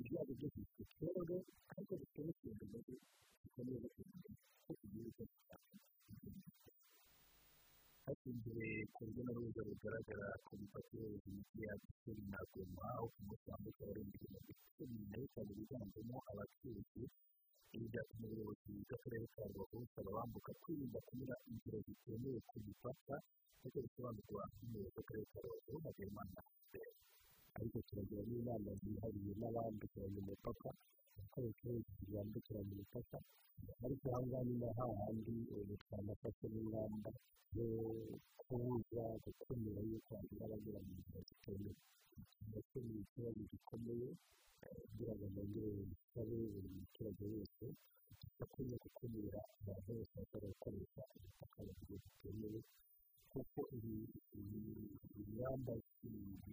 ibyago 0.00 0.32
byose 0.38 0.58
ikibazo 0.84 1.36
ariko 1.72 1.92
dufite 2.00 2.20
n'ikintu 2.24 2.64
muri 2.72 2.94
gikomeye 3.42 3.86
kugira 3.94 4.30
ko 4.64 4.70
tugira 4.80 5.06
icyo 5.10 5.24
dushaka 5.30 5.74
hashingiwe 8.04 8.66
ku 8.94 9.00
rujya 9.06 9.22
n'uruza 9.24 9.60
rugaragara 9.68 10.26
ku 10.44 10.52
mipaka 10.60 10.92
y'imijyi 11.02 11.60
ya 11.66 11.74
gisenyi 11.82 12.24
na 12.32 12.40
goma 12.52 12.82
aho 12.94 13.04
ku 13.14 13.18
munsi 13.26 13.44
wa 13.50 13.56
mbere 13.60 13.76
barenga 13.88 14.16
ibihumbi 14.18 14.52
cumi 14.74 14.98
na 15.10 15.16
bitanu 15.22 15.50
biganjemo 15.58 16.16
abacuruzi 16.30 17.02
ibi 17.74 17.86
byatumye 17.92 18.26
ubuyobozi 18.28 18.70
bw'akarere 18.86 19.26
ka 19.34 19.42
rubavu 19.48 19.76
busaba 19.82 20.08
abambuka 20.12 20.50
kwirinda 20.62 20.98
kunyura 21.06 21.36
inzira 21.50 21.78
zitemewe 21.86 22.38
ku 22.48 22.56
mipaka 22.66 23.14
nk'uko 23.58 23.78
bisobanurwa 23.84 24.42
n'umuyobozi 24.58 24.96
w'akarere 24.98 25.26
ka 25.32 25.38
rubavu 25.44 25.74
hagerimana 25.84 26.40
ariko 27.58 27.76
turagira 27.86 28.22
n'inama 28.28 28.70
zihariye 28.82 29.32
n'abambukiranya 29.40 30.18
umupaka 30.24 30.68
ibikoresho 31.18 31.68
byambukiranya 32.08 32.72
imipaka 32.76 33.16
ariko 33.84 34.04
aha 34.10 34.20
ngaha 34.26 34.42
ni 34.48 34.54
na 34.62 34.68
hahandi 34.78 35.32
twanafashe 35.82 36.46
n'ingamba 36.52 37.10
zo 37.54 37.66
kubuza 38.40 39.02
gukumira 39.24 39.80
yuko 39.90 40.10
hagira 40.18 40.42
abanyura 40.46 40.80
mu 40.86 40.92
nzira 40.98 41.20
zitemewe 41.28 41.74
ndetse 42.48 42.76
ni 42.86 42.94
ikibazo 43.04 43.40
gikomeye 43.52 44.08
kugira 44.86 45.12
ngo 45.16 45.26
nongere 45.34 45.70
bisabe 45.90 46.36
buri 46.52 46.68
muturage 46.78 47.24
wese 47.34 47.66
akwiye 48.42 48.76
gukumira 48.84 49.40
abantu 49.60 49.90
bose 49.96 50.12
bashobora 50.18 50.46
gukoresha 50.54 51.02
ubutaka 51.16 51.58
buryo 51.66 51.96
butemewe 52.04 52.60
kuko 53.32 53.58
ingamba 55.20 55.72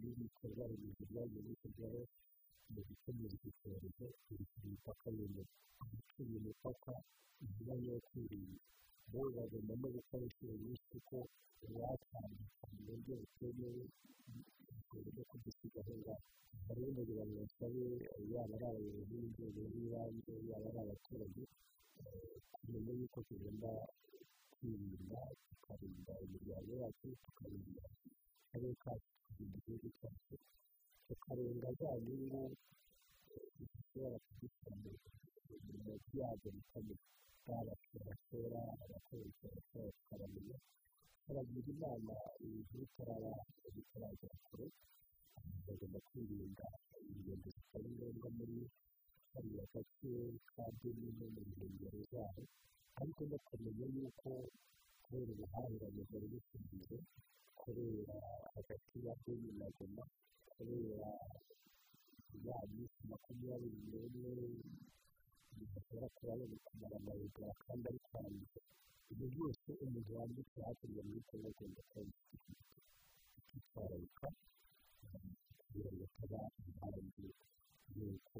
n'ibikorwa 0.02 0.64
remezo 0.70 1.04
byagiye 1.10 1.42
bishyirwaho 1.48 2.02
mu 2.74 2.82
gukumira 2.88 3.34
iki 3.38 3.50
cyorezo 3.60 4.06
biri 4.28 4.46
ku 4.52 4.58
mipaka 4.70 5.08
yemewe 5.18 5.44
abacuriye 5.82 6.38
imipaka 6.42 6.92
imyanya 7.46 7.90
yo 7.96 8.02
kwirinda 8.08 8.58
bo 9.12 9.22
bagomba 9.36 9.74
no 9.82 9.88
gukora 9.96 10.24
inshuro 10.28 10.54
nyinshi 10.64 10.86
kuko 10.94 11.16
uwatambika 11.68 12.64
mu 12.74 12.80
buryo 12.88 13.14
butemewe 13.22 13.84
bitewe 14.74 15.10
no 15.16 15.24
kudusiga 15.30 15.80
aho 15.84 15.94
ngaho 16.02 16.24
aha 16.60 16.72
rero 16.78 16.92
kugira 16.98 17.24
ngo 17.26 17.34
basabe 17.42 17.84
yaba 18.32 18.54
ari 18.58 18.66
abayobozi 18.70 19.14
b'inzego 19.20 19.62
z'ibanze 19.74 20.34
yaba 20.50 20.68
ari 20.70 20.80
abaturage 20.86 21.42
kumenya 22.54 22.92
yuko 23.00 23.20
tugomba 23.28 23.70
kwirinda 24.54 25.20
tukarinda 25.50 26.14
imiryango 26.26 26.72
yacu 26.82 27.08
tukarinda 27.24 27.84
akarere 28.50 28.74
kacu 28.84 29.10
tukarinda 29.26 29.58
igihugu 29.60 29.88
cyacu 30.00 30.36
tukarenga 31.08 31.70
za 31.80 31.90
nyungu 32.06 32.42
zishobora 33.58 34.18
kudushyira 34.26 34.74
mu 35.86 35.96
byago 36.10 36.48
bikomeye 36.56 36.98
bw'abakiriya 37.46 38.16
kera 38.28 38.62
abakoresha 38.84 39.46
abakora 39.50 39.90
tukaramenya 39.98 40.58
turagira 41.24 41.70
inama 41.74 42.16
ibintu 42.44 42.74
bitaraba 42.82 43.32
bitaragera 43.76 44.36
kure 44.48 44.68
bagomba 45.66 46.00
kwirinda 46.08 46.66
ingendo 47.14 47.50
zitari 47.56 47.88
ngombwa 47.96 48.28
muri 48.38 48.58
kariya 49.32 49.64
gace 49.74 50.12
ka 50.50 50.64
benine 50.80 51.26
mu 51.34 51.42
nkengero 51.50 52.00
zaho 52.12 52.42
ariko 53.00 53.22
no 53.30 53.38
kumenya 53.48 53.86
yuko 53.96 54.30
kubera 55.04 55.32
ubuhahirane 55.34 56.02
bwari 56.10 56.28
businzire 56.34 56.98
kubera 57.62 58.16
na 59.60 59.68
goma 59.78 60.04
kubera 60.54 61.10
ya 62.46 62.58
minsi 62.74 63.00
makumyabiri 63.12 63.80
n'umwe 63.90 64.32
bishobora 65.58 66.08
kuba 66.16 66.32
yari 66.42 66.58
kumara 66.66 66.96
amayega 67.02 67.48
kandi 67.64 67.84
ari 67.90 68.00
kwangiza 68.08 68.60
ibyo 69.12 69.28
byose 69.34 69.68
umuntu 69.84 70.10
wanditse 70.18 70.58
hakurya 70.66 71.02
muri 71.08 71.22
kongo 71.28 71.48
agomba 71.52 71.82
kuba 71.92 72.14
akitwararika 73.38 74.28
kugira 75.60 75.90
ngo 75.94 76.04
ataba 76.10 76.40
impamvu 76.68 77.24
y'uko 77.96 78.40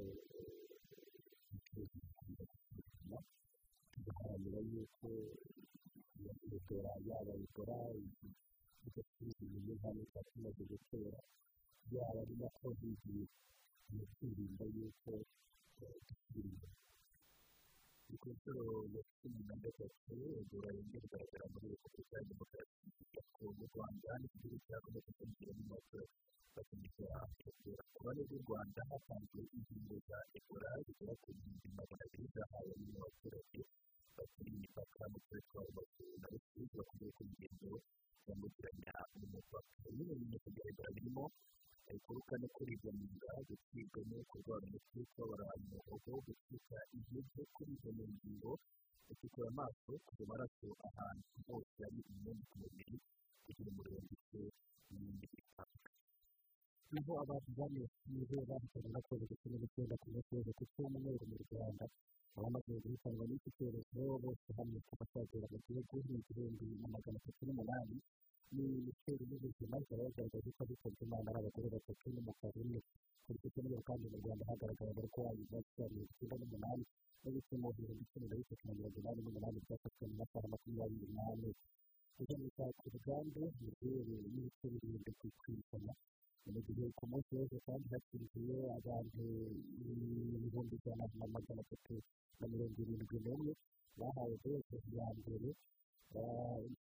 umucuruzi 1.50 1.98
akunda 2.10 2.44
gusuzuma 2.52 3.18
tugaharanira 3.92 4.60
yuko 4.72 5.08
ebola 6.56 6.92
yaba 7.08 7.34
ebola 8.80 8.90
igasubiza 8.90 9.42
inyuma 9.46 9.72
impanuka 9.76 10.20
tumaze 10.30 10.64
gutera 10.72 11.20
yaba 11.94 12.20
ari 12.24 12.36
na 12.42 12.48
kovidi 12.58 13.20
ni 13.94 14.04
kwirinda 14.16 14.66
yuko 14.76 15.12
inyuma 16.38 16.70
ku 18.22 18.28
nshuro 18.34 18.64
ya 18.94 19.02
cumi 19.18 19.42
na 19.48 19.56
gatatu 19.64 20.14
ebola 20.42 20.70
yongera 20.76 21.06
igaragara 21.06 21.46
muri 21.54 21.66
repubulika 21.74 22.14
ya 22.18 22.24
demokarasi 22.30 22.86
mu 23.58 23.66
rwanda 23.72 24.10
n'igihugu 24.20 24.58
cya 24.66 24.78
kongo 24.84 25.00
cyongera 25.18 25.52
mu 25.60 25.64
maso 25.72 26.00
bakomeje 26.56 27.04
ebola 27.50 27.84
ku 27.94 27.98
ruhande 28.04 28.22
rw'u 28.28 28.42
rwanda 28.46 28.82
hatanzwe 28.90 29.40
ingingo 29.56 29.96
za 30.08 30.18
ebola 30.38 30.70
zigera 30.86 31.14
ku 31.22 31.28
bihumbi 31.36 31.68
magana 31.78 32.04
abiri 32.06 32.28
zahawe 32.36 32.74
n'abaturage 32.92 33.62
baturiye 34.18 34.56
imipaka 34.60 35.02
mu 35.12 35.18
turere 35.26 35.44
twa 35.50 35.62
rubavu 35.68 36.04
na 36.22 36.28
rusizi 36.32 36.74
bakomeje 36.80 37.12
ku 37.18 37.24
ngendo 37.32 37.72
zambukiranya 38.26 38.94
umupaka 39.24 39.74
bimwe 39.96 40.14
mu 40.20 40.26
bya 40.54 40.64
ebola 40.70 40.90
birimo 40.96 41.26
kuruka 42.06 42.34
no 42.42 42.48
nda 43.16 43.32
gucibwa 43.48 44.00
no 44.10 44.18
kurwara 44.30 44.64
umutwe 44.70 45.00
kubabara 45.12 45.46
mu 45.60 45.66
muhogo 45.74 46.12
gucika 46.26 46.78
intege 46.96 47.42
kuribwa 47.54 47.90
mu 47.98 48.04
ngingo 48.14 48.52
gucukura 49.08 49.48
amaso 49.54 49.92
kuva 50.06 50.24
amaraso 50.26 50.68
ahantu 50.88 51.26
hose 51.48 51.78
hari 51.86 52.00
imyenda 52.12 52.44
ku 52.50 52.56
mubiri 52.62 52.96
kugira 53.44 53.70
umuriro 53.72 54.00
ndetse 54.08 54.38
n'ibindi 54.90 55.26
bitandukanye 55.34 55.98
ni 56.92 57.00
ho 57.06 57.12
abantu 57.24 57.50
bane 57.58 57.82
bahitanye 58.50 58.90
na 58.94 59.02
covid 59.08 59.32
cumi 59.42 59.58
n'icyenda 59.60 59.96
ku 60.02 60.08
munsi 60.14 60.30
w'ejo 60.36 60.52
ku 60.58 60.64
cyumweru 60.74 61.26
mu 61.32 61.38
rwanda 61.46 61.86
abamaze 62.38 62.72
guhitanwa 62.84 63.24
n'iki 63.30 63.50
cyorezo 63.58 64.02
bose 64.24 64.48
hamwe 64.58 64.78
kuva 64.88 65.04
cyagera 65.12 65.48
mu 65.52 65.58
gihugu 65.66 65.94
ni 66.10 66.18
igihumbi 66.22 66.66
na 66.82 66.88
magana 66.94 67.18
atatu 67.22 67.42
n'umunani 67.46 67.96
minisiteri 68.56 69.24
y'ubuzima 69.30 69.76
ikaba 69.84 70.02
yagaragaje 70.08 70.50
ko 70.56 70.60
abitabye 70.64 71.02
imana 71.06 71.28
ari 71.30 71.38
abagore 71.42 71.68
batatu 71.76 72.06
n'umugabo 72.14 72.58
umwe 72.64 72.80
kuri 73.24 73.38
icyo 73.38 73.50
cyumweru 73.54 73.84
kandi 73.90 74.06
mu 74.12 74.18
rwanda 74.22 74.44
hagaragaye 74.50 74.90
abarwayi 74.94 75.42
bashya 75.52 75.84
mirongo 75.94 76.12
icyenda 76.14 76.36
n'umunani 76.40 76.84
n'ibipimo 77.22 77.68
ibihumbi 77.74 78.04
cumi 78.12 78.26
na 78.30 78.36
bitatu 78.40 78.64
na 78.68 78.74
mirongo 78.78 78.98
inani 79.02 79.20
n'umunani 79.24 79.58
byafashwe 79.66 80.04
mu 80.10 80.16
masaha 80.22 80.48
makumyabiri 80.54 81.08
n'ane 81.18 81.50
kuganisha 82.16 82.64
ku 82.80 82.86
ruganda 82.94 83.42
mizere 83.62 84.16
n'ibice 84.34 84.66
birindwi 84.74 85.12
ku 85.40 85.48
ijana 85.60 85.94
mu 86.54 86.60
gihe 86.66 86.86
ku 86.98 87.04
munsi 87.12 87.30
w'ejo 87.38 87.58
kandi 87.68 87.86
hatsindiye 87.94 88.58
abantu 88.78 89.24
ibihumbi 90.38 90.76
ijana 90.80 91.06
na 91.20 91.26
magana 91.36 91.62
atatu 91.66 91.96
na 92.40 92.46
mirongo 92.52 92.78
irindwi 92.84 93.18
n'umwe 93.24 93.52
bahawe 94.00 94.36
doze 94.44 94.76
ya 94.98 95.08
mbere 95.20 95.50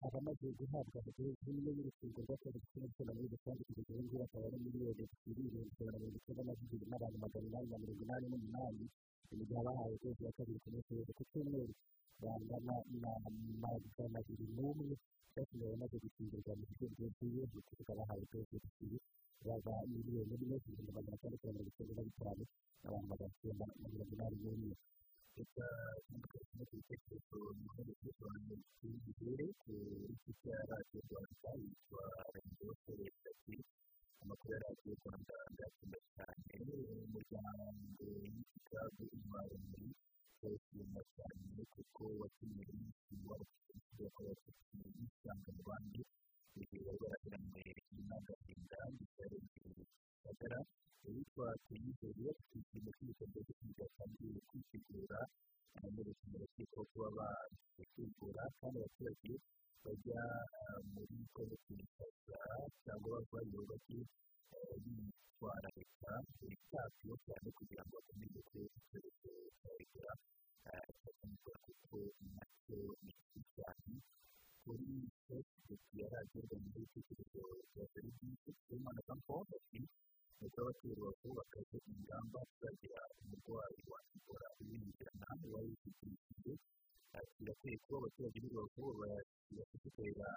abamaze 0.05 0.47
guhabwa 0.57 0.99
doze 1.05 1.21
imwe 1.51 1.69
y'urukingo 1.77 2.19
rwa 2.25 2.35
covid 2.41 2.63
cumi 2.71 2.85
n'icyenda 2.87 3.13
muri 3.15 3.27
rusange 3.33 3.61
kugeza 3.67 3.91
ubu 3.93 4.01
ngubu 4.03 4.23
akaba 4.25 4.45
ari 4.49 4.57
miliyoni 4.65 5.01
ebyiri 5.05 5.41
ibihumbi 5.47 5.71
ijana 5.73 5.91
na 5.91 5.97
mirongo 5.99 6.17
icyenda 6.19 6.43
na 6.47 6.53
bibiri 6.59 6.85
n'abantu 6.89 7.17
magana 7.23 7.45
inani 7.49 7.67
na 7.71 7.77
mirongo 7.81 8.01
inani 8.05 8.25
n'umunani 8.31 8.85
mu 9.37 9.43
gihe 9.47 9.59
abahawe 9.61 9.95
doze 10.01 10.21
ya 10.25 10.31
kabiri 10.37 10.59
ku 10.63 10.67
munsi 10.73 10.89
w'ejo 10.95 11.13
ku 11.17 11.23
cyumweru 11.29 11.73
bangana 12.21 12.75
na 13.01 13.11
magana 13.63 14.17
abiri 14.21 14.45
n'umwe 14.55 14.93
byatumye 15.31 15.63
abamaze 15.67 15.95
gukingirwa 16.03 16.51
mu 16.59 16.65
buryo 16.69 16.87
bwuzuye 16.95 17.41
mu 17.51 17.59
kuvuga 17.67 17.91
bahawe 17.99 18.23
doze 18.31 18.55
ebyiri 18.59 18.97
baba 19.45 19.73
miliyoni 19.91 20.33
imwe 20.43 20.55
ibihumbi 20.59 20.91
magana 20.97 21.15
atandatu 21.17 21.43
na 21.47 21.51
mirongo 21.53 21.69
icyenda 21.71 21.93
na 21.97 22.03
bitanu 22.07 22.43
n'abantu 22.81 23.07
magana 23.11 23.31
icyenda 23.35 23.63
na 23.79 23.87
mirongo 23.91 24.11
inani 24.15 24.37
n'umwe 24.43 24.73
reka 25.37 25.65
tumukurikirane 26.05 26.63
ku 26.69 26.75
bitekerezo 26.79 27.37
ni 27.57 27.65
ho 27.73 27.81
bisobanuye 27.87 28.55
igihe 28.83 29.45
ku 29.61 29.71
isi 30.13 30.31
cya 30.41 30.55
radiyo 30.69 30.99
cy'ibikorwa 52.97 53.39
byo 53.45 53.53
kwiga 53.59 53.85
kandi 53.97 54.25
kwitegura 54.49 55.19
abamuritse 55.77 56.25
mu 56.31 56.37
rukiko 56.41 56.79
kuba 56.89 57.07
baje 57.17 57.83
kwigura 57.93 58.43
kandi 58.59 58.75
abaturage 58.81 59.33
bajya 59.83 60.21
muri 60.93 61.15
kinshasa 61.65 62.39
cyangwa 62.83 63.07
bavayo 63.29 63.59
bajye 63.69 63.99
bitwararika 64.83 66.11
buri 66.37 66.55
cyacu 66.69 67.09
cyane 67.25 67.47
kugira 67.57 67.83
ngo 67.85 67.93
bakomeze 67.97 68.39
ebola 69.77 70.13
cyakomeza 70.97 71.53
kuko 71.65 71.97
na 72.33 72.43
cyo 72.65 72.79
ni 73.05 73.11
kibi 73.29 73.41
cyane 73.55 73.93
kuri 74.63 74.89
facebook 75.27 75.83
ya 75.99 76.07
radiyo 76.13 76.41
rwanda 76.45 76.69
y'ibitekerezo 76.73 77.43
bya 77.71 77.85
serivisi 77.93 78.49
y'umwana 78.69 79.01
jean 79.69 79.85
nuko 80.39 80.57
abatuye 80.63 80.93
rubavu 80.97 81.27
bakaze 81.39 81.77
ingamba 81.91 82.39
tuzagira 82.49 82.99
umurwayi 83.21 83.81
wa 83.91 83.99
ebola 84.15 84.47
winjirana 84.67 85.27
wari 85.53 85.69
ufite 85.75 86.05
birakwiye 87.39 87.77
kuba 87.83 87.97
abaturage 87.99 88.37
b'i 88.41 88.49
rubavu 88.53 88.83
bashishikariza 89.57 90.27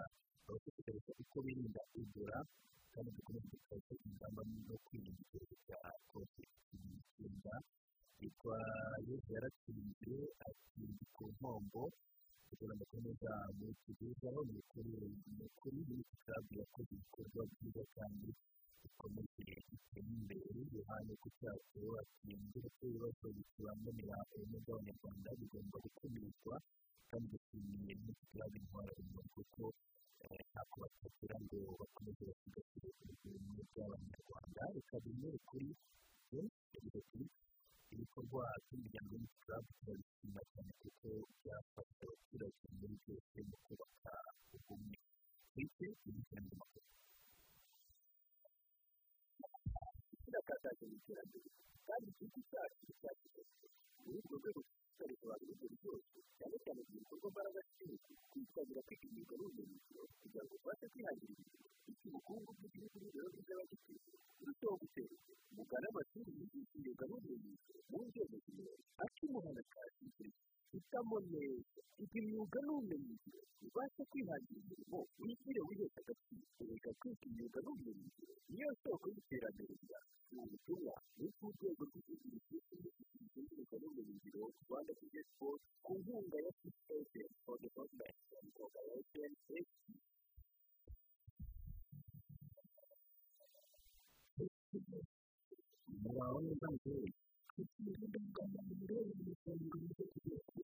abashishikariza 0.49 1.11
uko 1.23 1.37
birinda 1.45 1.83
ebola 2.01 2.39
kandi 2.93 3.09
dukomeze 3.17 3.47
dukaze 3.55 3.95
ingamba 4.09 4.43
no 4.69 4.77
kwirinda 4.87 5.21
icyorezo 5.25 5.57
cya 5.67 5.79
covid 6.11 6.51
cumi 6.67 6.87
n'icyenda 6.93 7.55
yitwa 8.21 8.57
yesu 9.09 9.29
yaratsinze 9.37 10.15
ati 10.49 10.83
ku 11.15 11.23
nkombo 11.35 11.83
kugira 12.49 12.73
ngo 12.75 12.83
akomeze 12.87 13.27
mutugezaho 13.59 14.41
ni 14.49 14.55
ukuri 14.61 14.93
ni 15.37 15.43
ukuri 15.49 15.79
muri 15.89 16.03
kitabu 16.11 16.51
yakoze 16.61 16.91
ibikorwa 16.97 17.43
byiza 17.51 17.83
kandi 17.97 18.29
bikomeze 18.83 19.43
biteye 19.71 20.01
imbere 20.17 20.59
yohani 20.77 21.13
ku 21.23 21.29
cyacu 21.39 21.79
ko 22.77 22.83
ibibazo 22.89 23.27
bikibangamira 23.37 24.17
ubumwe 24.35 24.59
bw'abanyarwanda 24.65 25.29
bigomba 25.41 25.77
gukumirwa 25.85 26.55
kandi 27.09 27.27
dushimiye 27.33 27.93
n'ikitabu 28.03 28.55
intwara 28.61 28.93
inyuma 29.01 29.23
kuko 29.35 29.63
ntako 30.51 30.75
batakira 30.83 31.37
ngo 31.45 31.59
bakomeze 31.81 32.23
basigasire 32.31 32.89
ubumwe 33.27 33.63
bw'abanyarwanda 33.71 34.63
reka 34.77 34.97
bimwe 35.05 35.31
kuri 35.49 35.69
ati 37.01 37.23
ibikorwa 37.93 38.45
by'imiryango 38.65 39.13
y'ikitabu 39.21 39.69
turabishima 39.79 40.41
cyane 40.53 40.73
kuko 40.83 41.09
byafasha 41.41 42.03
abaturage 42.07 42.65
muri 42.79 42.95
byose 43.03 43.37
mu 43.49 43.57
kubaka 43.67 44.13
ubumwe 44.57 44.97
bityo 45.55 45.89
ibijyanye 46.09 46.49
n'amakuru 46.51 46.89
iterambere 51.03 51.49
kandi 51.87 52.07
igihugu 52.13 52.39
cyacu 52.51 52.85
cyakigeze 53.01 53.67
muri 54.05 54.19
urwo 54.23 54.37
rwego 54.41 54.61
tukabisobanura 54.67 55.53
ibyo 55.55 55.69
byose 55.81 56.17
cyane 56.39 56.57
cyane 56.65 56.81
ku 56.87 56.91
bikorwa 56.99 57.29
mbaraga 57.33 57.61
z'igihugu 57.67 58.09
twitabira 58.31 58.81
kwiga 58.87 59.05
imyuga 59.11 59.35
n'ubumenyingiro 59.39 60.03
kugira 60.21 60.43
ngo 60.47 60.55
tubashe 60.61 60.87
kwihangira 60.93 61.33
imirimo 61.35 61.69
bityo 61.87 62.07
ubukungu 62.11 62.51
bw'igihugu 62.57 62.95
n'imibereho 62.99 63.29
myiza 63.35 63.51
y'abagituye 63.53 63.99
burusheho 64.39 64.75
gutera 64.83 65.13
imbere 65.17 65.39
mugane 65.57 65.87
amashuri 65.91 66.31
y'imyuga 66.39 67.05
n'ubumenyingiro 67.11 67.79
mu 67.91 67.99
nzego 68.09 68.35
zinyuranye 68.45 68.85
ak'imuhanda 69.05 69.63
ka 69.73 69.81
hitamo 70.73 71.17
neza 71.33 71.81
iga 72.03 72.17
imyuga 72.21 72.59
n'ubumenyingiro 72.67 73.41
ubashe 73.67 74.03
kwihangira 74.11 74.59
imirimo 74.63 74.99
wigire 75.21 75.61
wihesha 75.69 75.99
agaciro 76.03 76.45
reka 76.71 76.91
kwiga 77.01 77.25
imyuga 77.31 77.59
n'ubumenyingiro 77.65 78.35
niyo 78.51 78.71
soko 78.83 79.07
y'iterambere 79.15 79.75
ryawe 79.85 80.11
ubu 80.33 80.45
butumwa 80.51 80.95
ni 81.17 81.25
ubw'urwego 81.29 81.83
rw'igihugu 81.89 82.27
rushinzwe 82.33 83.39
imyuga 83.41 83.75
n'ubumenyingiro 83.81 84.41
rwanda 84.65 84.93
tugezweho 85.01 85.51
ku 85.85 85.93
nkunga 86.01 86.37
ya 86.45 86.51
sisiteme 86.59 87.23
for 87.43 87.57
development 87.65 88.17
and 88.39 88.49
cooperation 88.57 89.31
muraho 96.03 96.37
neza 96.45 96.67
mukuru 96.73 97.07
ndabaye 99.53 100.62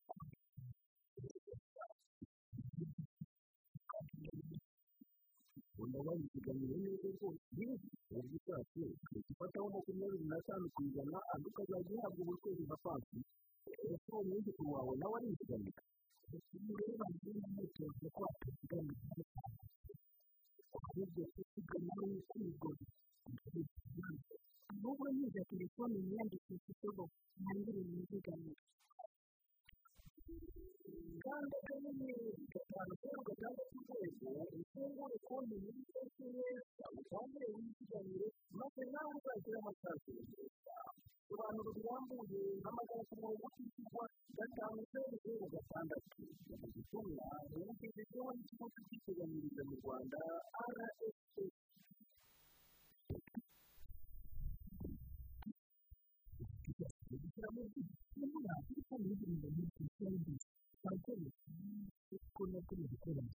ikiganiro 5.98 6.74
neza 6.78 7.08
rwose 7.16 7.42
n'ibi 7.56 7.88
ubu 8.14 8.36
cyacu 8.46 8.82
gifataho 9.26 9.66
makumyabiri 9.74 10.24
n'atanu 10.30 10.66
ku 10.74 10.80
ijana 10.86 11.18
andi 11.32 11.46
ukazajya 11.50 11.92
uhabwa 11.98 12.20
ubucuruzi 12.22 12.62
nka 12.66 12.76
pasi 12.84 13.18
ese 13.90 14.08
uwo 14.12 14.22
mwinjiro 14.26 14.62
wawe 14.74 14.92
nawe 15.00 15.14
ari 15.18 15.26
ikiganiro 15.34 15.82
rero 16.78 17.04
ngira 17.10 17.40
imyitozo 17.50 18.06
ko 18.14 18.20
wakiganira 18.24 19.24
ahubwo 20.76 21.22
kukiganira 21.34 22.02
ni 22.08 22.16
ukwiga 22.22 22.70
ahubwo 24.70 25.04
niga 25.18 25.42
telefone 25.50 25.94
yiyandikishijeho 26.06 27.02
ntangire 27.42 27.80
imizigamiro 27.86 28.60
kandi 31.24 31.52
akanyenyeri 31.58 32.28
gatanu 32.54 32.92
zeru 33.00 33.20
gatandatu 33.28 33.76
urwego 33.80 34.28
ufungure 34.60 35.16
konti 35.28 35.56
muri 35.64 35.80
neza 36.36 36.84
utangire 37.00 37.46
wizigamire 37.54 38.26
maze 38.58 38.82
nawe 38.92 39.12
uzagire 39.18 39.56
amasaziro 39.62 40.20
meza 40.32 40.76
sobanura 41.26 41.70
birambuye 41.76 42.40
hamagara 42.64 43.02
ku 43.08 43.14
murongo 43.20 43.44
utishyurwa 43.48 44.04
gatanu 44.38 44.80
zeru 44.92 45.16
zeru 45.24 45.46
gatandatu 45.54 46.20
mu 46.60 46.66
butumwa 46.74 47.26
bugejejeho 47.50 48.28
n'ikigo 48.34 48.66
cy'ubwiteganyirize 48.74 49.62
mu 49.68 49.74
rwanda 49.80 50.18
rsa 58.18 58.26
kugira 58.26 58.26
ngo 58.26 58.36
umuntu 58.36 58.50
afite 58.58 58.92
ibintu 58.98 59.46
muri 59.54 59.68
sosiyete 59.76 60.32
abagore 60.84 61.26
kuko 62.08 62.40
nabwo 62.50 62.72
ni 62.78 62.86
gukora 62.92 63.22
serivisi 63.22 63.37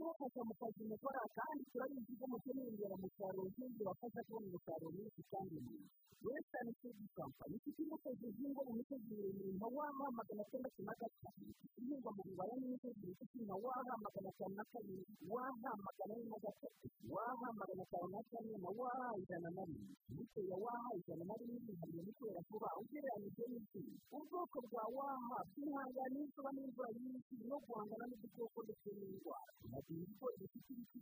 kubafasha 0.00 0.40
mu 0.48 0.54
kazi 0.60 0.82
mukora 0.88 1.20
kandi 1.36 1.62
turabizi 1.70 2.12
ko 2.18 2.24
mukeneye 2.32 2.68
inyongeramusaruro 2.72 3.44
zindi 3.56 3.80
bafasha 3.84 4.20
kubona 4.26 4.46
umusaruro 4.48 4.88
mwinshi 4.96 5.22
kandi 5.30 5.56
mwiza 5.60 5.88
wesitani 6.24 6.72
fizi 6.80 7.06
kampani 7.16 7.54
ifite 7.56 7.80
imbuto 7.84 8.08
zihingwa 8.20 8.62
mu 8.68 8.72
misozi 8.80 9.08
miremire 9.12 9.52
nka 9.56 9.68
waha 9.76 10.06
magana 10.16 10.42
atandatu 10.44 10.80
na 10.88 10.94
gatanu 11.00 11.48
ihingwa 11.80 12.10
mu 12.16 12.22
bibaya 12.28 12.54
n'imisozi 12.60 13.00
migufi 13.08 13.38
nka 13.44 13.56
waha 13.64 13.92
magana 14.04 14.28
atanu 14.32 14.54
na 14.60 14.64
kabiri 14.72 15.04
waha 15.32 15.72
magana 15.84 16.12
ane 16.16 16.24
na 16.32 16.38
gatatu 16.44 16.86
waha 17.14 17.48
magana 17.60 17.82
atanu 17.88 18.08
na 18.14 18.20
kane 18.30 18.54
na 18.64 18.70
waha 18.80 19.08
ijana 19.20 19.48
na 19.56 19.62
rimwe 19.68 19.92
imbuto 20.08 20.40
ya 20.50 20.56
waha 20.64 20.88
ijana 21.00 21.24
na 21.28 21.34
rimwe 21.40 21.56
ihuriye 21.72 22.02
mu 22.06 22.12
kwera 22.20 22.40
vuba 22.48 22.68
ugereranyije 22.80 23.44
n'izindi 23.52 23.96
ubwoko 24.16 24.58
bwa 24.70 24.84
waha 24.96 25.38
bwihanganira 25.52 26.24
izuba 26.28 26.50
n'imvura 26.56 26.90
nyinshi 27.00 27.34
no 27.48 27.56
guhangana 27.64 28.04
n'udukoko 28.10 28.58
ndetse 28.66 28.88
n'indwara 28.96 29.52
ibiciro 29.94 30.26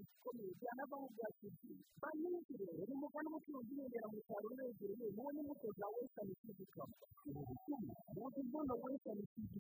bikomeye 0.09 0.53
byanavaho 0.61 1.07
bya 1.15 1.29
kizi 1.39 1.73
banyinshi 2.03 2.53
rero 2.61 2.83
ni 2.89 2.95
umugani 2.97 3.29
w'ubucuruzi 3.33 3.71
w'inyongeramusaruro 3.73 4.55
uregereye 4.57 5.07
mubona 5.17 5.39
imbuto 5.43 5.69
za 5.79 5.87
wesitani 5.95 6.33
fizi 6.41 6.65
kampani 6.75 7.13
ubu 7.29 7.41
butumwa 7.49 7.95
buzi 8.17 8.41
mbona 8.49 8.73
wesitani 8.83 9.25
fizi 9.33 9.59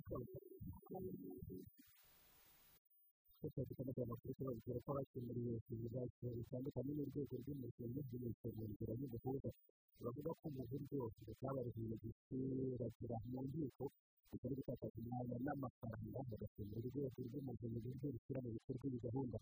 kampani 3.48 3.64
twese 3.64 3.68
dukomeza 3.68 4.02
amakuru 4.02 4.34
tubabwira 4.34 4.78
ko 4.84 4.90
bakemuriwe 4.96 5.54
ibibazo 5.72 6.26
bitandukanye 6.38 6.92
n'urwego 6.96 7.34
rw'imisoro 7.40 8.52
mu 8.58 8.64
nzira 8.72 8.92
y'ubuhuza 9.00 9.50
bavuga 10.02 10.30
ko 10.40 10.46
mu 10.54 10.62
buryo 10.70 11.00
butabaruhiye 11.26 11.94
gusiragira 12.02 13.16
mu 13.30 13.40
nkiko 13.48 13.84
bitari 14.30 14.54
gutakaza 14.58 14.96
umwanya 15.00 15.36
n'amafaranga 15.44 16.18
bagakemura 16.28 16.78
urwego 16.88 17.18
rw'umurimo 17.26 17.76
uburyo 17.80 18.08
rushyira 18.14 18.38
mu 18.44 18.50
bikorwa 18.56 18.84
iyi 18.88 18.98
gahunda 19.06 19.38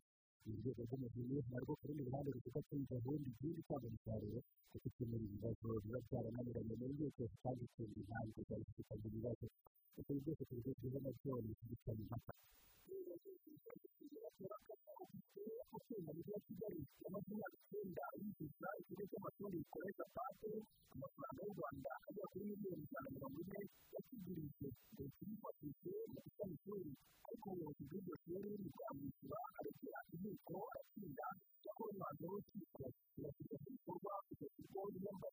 uru 0.46 0.58
rwego 0.62 0.82
rw'umurimo 0.86 1.36
narwo 1.50 1.72
ku 1.78 1.84
rundi 1.88 2.02
ruhande 2.08 2.28
ruvuga 2.36 2.60
ko 2.66 2.72
iyi 2.78 2.86
gahunda 2.94 3.26
igiye 3.32 3.52
gutanga 3.58 3.86
umusaruro 3.90 4.38
kuko 4.70 4.86
ikemura 4.90 5.22
ibibazo 5.26 5.66
biba 5.82 5.98
byarananiranye 6.06 6.74
mu 6.80 6.86
nkiko 6.94 7.22
kandi 7.42 7.62
ikemura 7.68 7.98
intambwe 8.02 8.40
zari 8.48 8.62
zifitanye 8.68 9.06
ibibazo 9.10 9.44
ibyo 9.98 10.12
byose 10.22 10.42
tubigezweho 10.48 10.98
na 11.04 11.10
byone 11.18 11.48
tubifitanye 11.58 12.02
impaka 12.06 12.32
gutsinda 15.70 16.10
mu 16.14 16.20
gihe 16.26 16.38
kigali 16.46 16.80
yamaze 17.02 17.28
imyaka 17.32 17.56
icyenda 17.60 18.04
yishyuza 18.20 18.68
ikigo 18.80 19.02
cy'amashuri 19.10 19.56
gikoresha 19.62 20.04
pate 20.16 20.50
amafaranga 20.94 21.40
y'u 21.46 21.54
rwanda 21.58 21.90
agera 22.06 22.26
kuri 22.32 22.44
miliyoni 22.50 22.82
ijana 22.86 23.08
na 23.08 23.10
mirongo 23.14 23.38
ine 23.42 23.60
yakigurije 23.94 24.68
leta 24.96 25.22
yifashishije 25.28 25.92
mu 26.12 26.18
gusana 26.24 26.52
ishuri 26.56 26.90
ariko 27.26 27.46
ubuyobozi 27.50 27.82
bw'iryo 27.88 28.14
shuri 28.22 28.48
ntibwamwishyura 28.60 29.38
arekera 29.58 29.98
inkiko 30.14 30.54
aratsinda 30.70 31.26
cyakora 31.62 31.90
umwanzuro 31.92 32.28
w'urukiko 32.32 32.82
urashyirwa 33.18 33.56
mu 33.62 33.68
bikorwa 33.74 34.12
kugeza 34.26 34.58
ubwo 34.62 34.80
urwego 34.86 35.26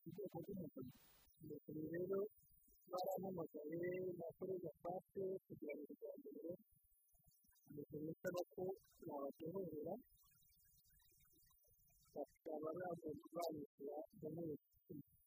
rw'umuvunyi 0.43 0.97
ndetse 1.45 1.71
rero 1.93 2.19
barampamagaye 2.91 3.81
nakoreza 4.19 4.71
pate 4.83 5.23
kugira 5.45 5.73
ngo 5.77 5.93
ameze 7.67 7.97
neza 8.05 8.27
bato 8.35 8.63
ntabaterera 9.03 9.93
bakaba 12.15 12.69
bamwishyura 13.35 13.97
amezi 14.27 14.55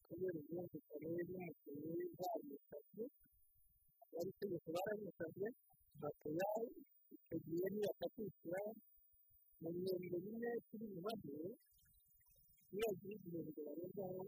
kubera 0.07 0.37
ubwumvikane 0.40 1.09
n'umukinnyi 1.29 2.05
bamwisabye 2.18 3.05
bari 4.12 4.29
itegeko 4.33 4.68
baramusabye 4.77 5.49
bakora 6.03 6.46
icyo 7.14 7.37
gihe 7.44 7.66
nibakakwishyura 7.72 8.61
mu 9.61 9.68
bihumbi 9.75 10.16
bine 10.25 10.51
kuri 10.66 10.85
bibare 10.92 11.20
niyo 12.70 12.83
yagira 12.83 13.14
igihembwe 13.16 13.61
barenzaho 13.66 14.20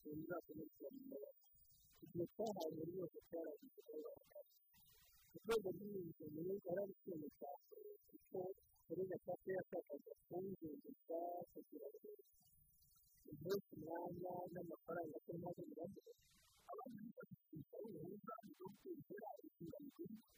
ntibizakomeze 0.00 0.72
kugura 0.78 1.28
igihe 2.04 2.24
cyahawe 2.34 2.80
rwose 2.90 3.18
cyaragiye 3.28 3.80
kuba 3.88 4.12
urwego 5.36 5.68
yarabishyuye 6.66 7.28
cyane 7.38 7.62
kuko 8.08 8.38
muri 8.86 9.02
gatatu 9.10 9.46
yatakaza 9.56 10.12
kumviriza 10.26 11.18
kugira 11.52 11.88
ngo 11.94 12.10
umunsi 13.30 13.68
umwanya 13.76 14.32
n'amafaranga 14.52 15.16
ko 15.24 15.30
ntabwo 15.40 15.62
birabura 15.68 16.12
abantu 16.70 17.02
bafite 17.16 17.76
uruhuza 17.86 18.34
rwo 18.50 18.68
kwinjira 18.78 19.28
inshingano 19.44 19.88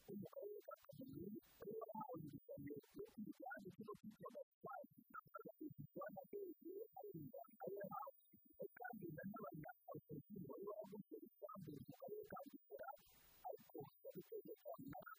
zo 0.05 0.13
mu 0.19 0.27
karere 0.33 0.59
ka 0.67 0.75
kamonyi 0.83 1.27
bari 1.57 1.73
bahawe 1.81 2.15
inguzanyo 2.23 2.75
yo 2.99 3.05
kwiga 3.13 3.49
ndetse 3.61 3.81
no 3.87 3.93
kwiga 3.99 4.25
amafaranga 4.31 5.17
bakagurishwa 5.33 6.05
na 6.15 6.21
benshi 6.31 6.71
arenga 6.99 7.41
ayo 7.63 7.75
yahawe 7.81 8.65
kandi 8.79 9.05
na 9.15 9.23
n'abanyafurika 9.31 10.13
bari 10.47 10.63
isambu 11.29 11.71
mu 11.87 11.93
karere 12.01 12.23
ka 12.31 12.37
bugesera 12.45 12.89
ariko 13.69 14.01
babiteze 14.03 14.53
kwamara 14.61 15.11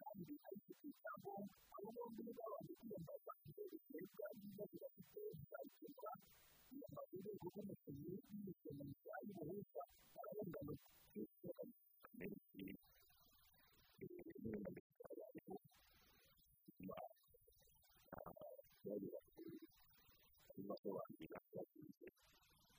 kandi 0.00 0.32
ariko 0.46 0.70
kwitabwaho 0.80 1.42
abo 1.76 1.88
bombi 1.96 2.22
babanje 2.38 2.72
kwiyambaza 2.80 3.32
ibyerekeye 3.46 4.02
bwa 4.12 4.28
byiza 4.36 4.64
bidafite 4.70 5.20
bizakemura 5.38 6.12
amakuru 6.88 7.28
rw'umukinnyi 7.36 8.12
y'imikino 8.28 8.82
mishya 8.88 9.14
y'ubuhuza 9.26 9.82
arabungana 10.18 10.72
kwishyura 11.12 11.62
menshi 12.18 12.62
n'ibintu 13.96 14.68
bitandukanye 14.76 15.24
bituma 16.64 16.98
bagira 18.84 19.20
harimo 20.46 20.74
kubandika 20.82 21.38
bakunze 21.54 22.06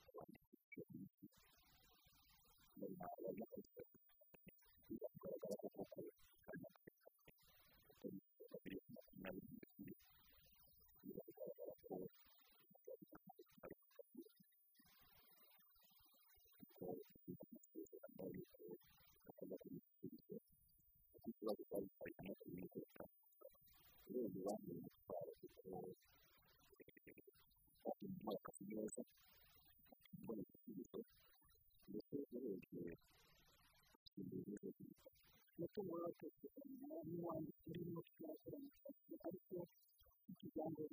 kwandikisha 0.10 0.82
imiti 0.94 1.28
mu 2.78 2.86
ntara 2.94 3.30
ndetse 31.90 32.16
y'ubuzima 32.32 33.05
umutungo 35.58 35.92
w'abatekereza 35.96 36.98
n'uwanditse 37.10 37.66
urimo 37.72 38.00
kuyakora 38.10 38.58
mu 38.64 38.70
kazi 38.82 39.14
ariko 39.28 39.56
ikijyambere 40.32 40.88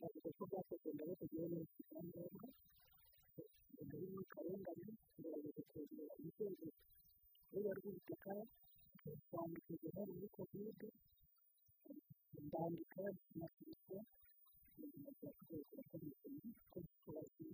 bavuga 0.00 0.28
ko 0.36 0.42
byakozwe 0.50 0.88
mbere 0.96 1.12
kugira 1.20 1.46
ngo 1.50 1.58
ikijyambere 1.66 2.28
mbere 3.86 4.06
y'akarengane 4.14 4.88
kugerageza 5.12 5.60
kwegera 5.70 6.12
inzego 6.22 6.66
ruba 7.52 7.70
rw'ubutaka 7.78 8.32
kwandika 9.28 9.68
uruhare 9.74 10.12
muri 10.16 10.28
kovide 10.36 10.88
ndandika 12.46 13.02
sinasubizwa 13.24 13.98
ubuzima 14.76 15.10
bwa 15.18 15.30
twese 15.38 15.76
burakomeye 15.90 16.50
ko 16.70 16.78
tubazi 17.02 17.46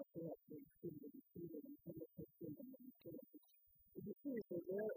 ashobora 0.00 0.34
gutsinda 0.46 1.04
igisubizo 1.08 1.56
mu 1.64 1.70
kibazo 1.82 2.04
cyo 2.14 2.22
gutsinda 2.26 2.60
mu 2.70 2.76
muturage 2.84 3.38
igisubizo 3.98 4.56
rero 4.68 4.88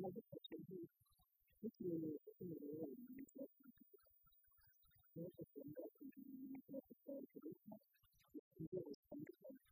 nagifashe 0.00 0.54
nk'ikimenyetso 0.62 2.28
cy'imiyoborere 2.36 2.94
myiza 3.08 3.42
rero 5.14 5.28
tugomba 5.36 5.82
kumenya 5.94 6.56
repubulika 6.74 7.74
inzego 8.58 8.90
zitandukanye 8.96 9.62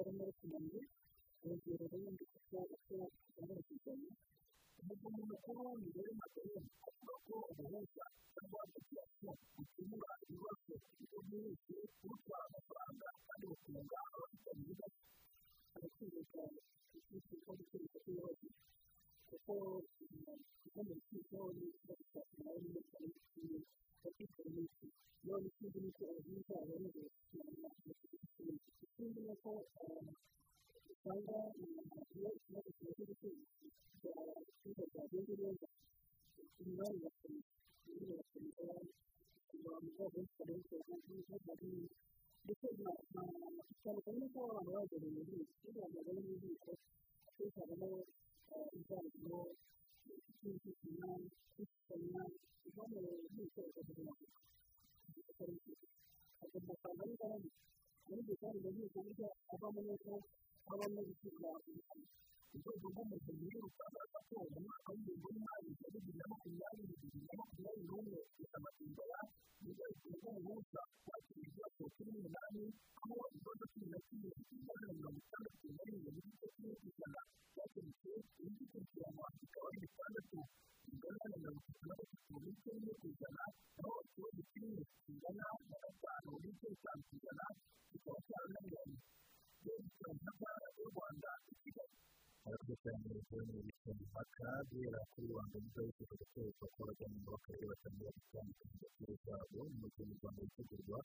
ari 0.00 0.10
muri 0.16 0.32
kumenya 0.38 0.82
urugero 1.44 1.84
rundi 1.92 2.24
kuko 2.32 2.56
uko 2.74 2.94
ugomba 3.28 3.54
kugana 3.68 4.10
umugabo 4.80 5.18
mukuru 5.30 5.58
w'imibare 5.66 6.12
magana 6.20 6.60
avuga 6.86 7.14
ko 7.26 7.34
ubuhuza 7.50 8.04
cyangwa 8.32 8.58
asosiyasiyo 8.66 9.32
bukemura 9.54 10.10
ibibazo 10.22 10.72
ibigo 10.92 11.18
byinshi 11.26 11.72
kurutwara 11.98 12.44
amafaranga 12.48 13.06
kandi 13.26 13.44
bukunga 13.50 13.96
abafitanye 14.14 14.62
ibibazo 14.64 14.98
arakwereka 15.74 16.42
icyitwa 16.96 17.52
cyo 17.56 17.56
gukoresha 17.60 17.98
cy'ibibazo 18.04 18.46
kuko 19.28 19.52
mu 20.74 20.82
rukiko 20.88 21.38
n'ikibazo 21.56 22.02
cya 22.12 22.22
kimwe 22.30 22.52
n'imikoro 22.62 23.04
y'ikindi 23.12 23.58
bakitwa 24.02 24.42
n'iki 24.54 24.86
none 25.26 25.46
ikindi 25.50 25.78
ni 25.82 25.88
uko 25.90 26.02
ubuhuza 26.18 26.54
aboneye 26.62 27.04
kugira 27.18 28.52
ikindi 28.84 29.20
ni 29.26 29.30
uko 29.34 29.50
usanga 30.92 31.36
iyo 32.14 32.30
ikibazo 32.38 32.68
kimaze 32.76 33.02
gukemura 33.08 34.22
ibicuruzwa 34.40 34.84
byagenze 34.92 35.32
neza 35.42 35.66
imibare 36.60 36.96
irakomeza 36.98 37.52
imibare 37.88 38.12
irakomeza 38.12 38.62
abantu 39.54 39.88
bose 39.96 40.20
barenze 40.38 40.74
ubwiza 40.94 41.34
bari 41.46 41.66
ndetse 41.74 42.13
cyane 43.82 43.98
cyane 44.04 44.24
ko 44.32 44.38
abantu 44.44 44.70
bageze 44.76 45.06
mu 45.14 45.20
mu 46.26 46.32
nkiko 46.38 46.70
akenshi 47.28 47.58
habamo 47.60 47.98
ibyago 48.76 49.40
by'imvikana 50.36 51.08
kwifitanya 51.54 52.22
impamvu 52.66 52.96
nkiko 53.32 53.58
bakagira 53.64 54.12
ngo 54.12 54.26
agomba 56.44 56.72
kwanga 56.80 57.02
n'imbaraga 57.08 57.48
muri 58.06 58.20
ibyo 58.22 58.34
kandi 58.40 58.58
nkiko 58.74 58.98
burya 59.04 59.28
avamo 59.52 59.80
neza 59.86 60.14
gushyirwa 61.08 61.50
urwego 62.54 62.86
rw'umuvunyi 62.92 63.46
rutangaza 63.64 64.18
ko 64.28 64.34
mu 64.52 64.58
mwaka 64.64 64.88
w'ingengo 64.92 65.26
y'imari 65.32 65.68
ya 65.80 65.88
bibiri 65.92 66.18
na 66.20 66.23
cyane 93.34 93.50
bari 93.50 93.58
mu 93.58 93.62
bice 93.66 93.90
impaka 94.04 94.48
guhera 94.70 95.00
kuri 95.10 95.26
rwanda 95.32 95.56
ni 95.58 95.68
bwo 95.72 95.80
bifuza 95.86 96.14
gukoreshwa 96.22 96.66
kw'abajyanama 96.72 97.26
b'akarere 97.32 97.64
batangira 97.70 98.10
gutandukanya 98.16 98.74
agaciro 98.78 99.14
kabo 99.24 99.60
mu 99.78 99.86
gihe 99.92 100.04
mu 100.08 100.14
rwanda 100.18 100.40
bitegurwa 100.46 100.98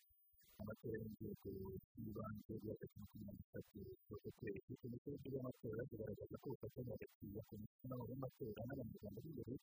amatora 0.62 0.96
y'inzego 1.02 1.50
z'ibanze 1.92 2.54
bya 2.62 2.74
gatatu 2.80 2.96
makumyabiri 3.02 3.38
n'itatu 3.40 3.78
z'uko 4.06 4.30
kwezi 4.38 4.72
komisiyo 4.82 5.10
y'igihugu 5.12 5.36
y'amatora 5.36 5.82
zigaragaza 5.90 6.36
ko 6.42 6.46
ubufatanye 6.50 6.92
hagati 6.96 7.26
ya 7.38 7.44
komisiyo 7.50 7.84
n'abanyamatora 7.90 8.62
n'abanyarwanda 8.68 9.20
b'imbere 9.24 9.54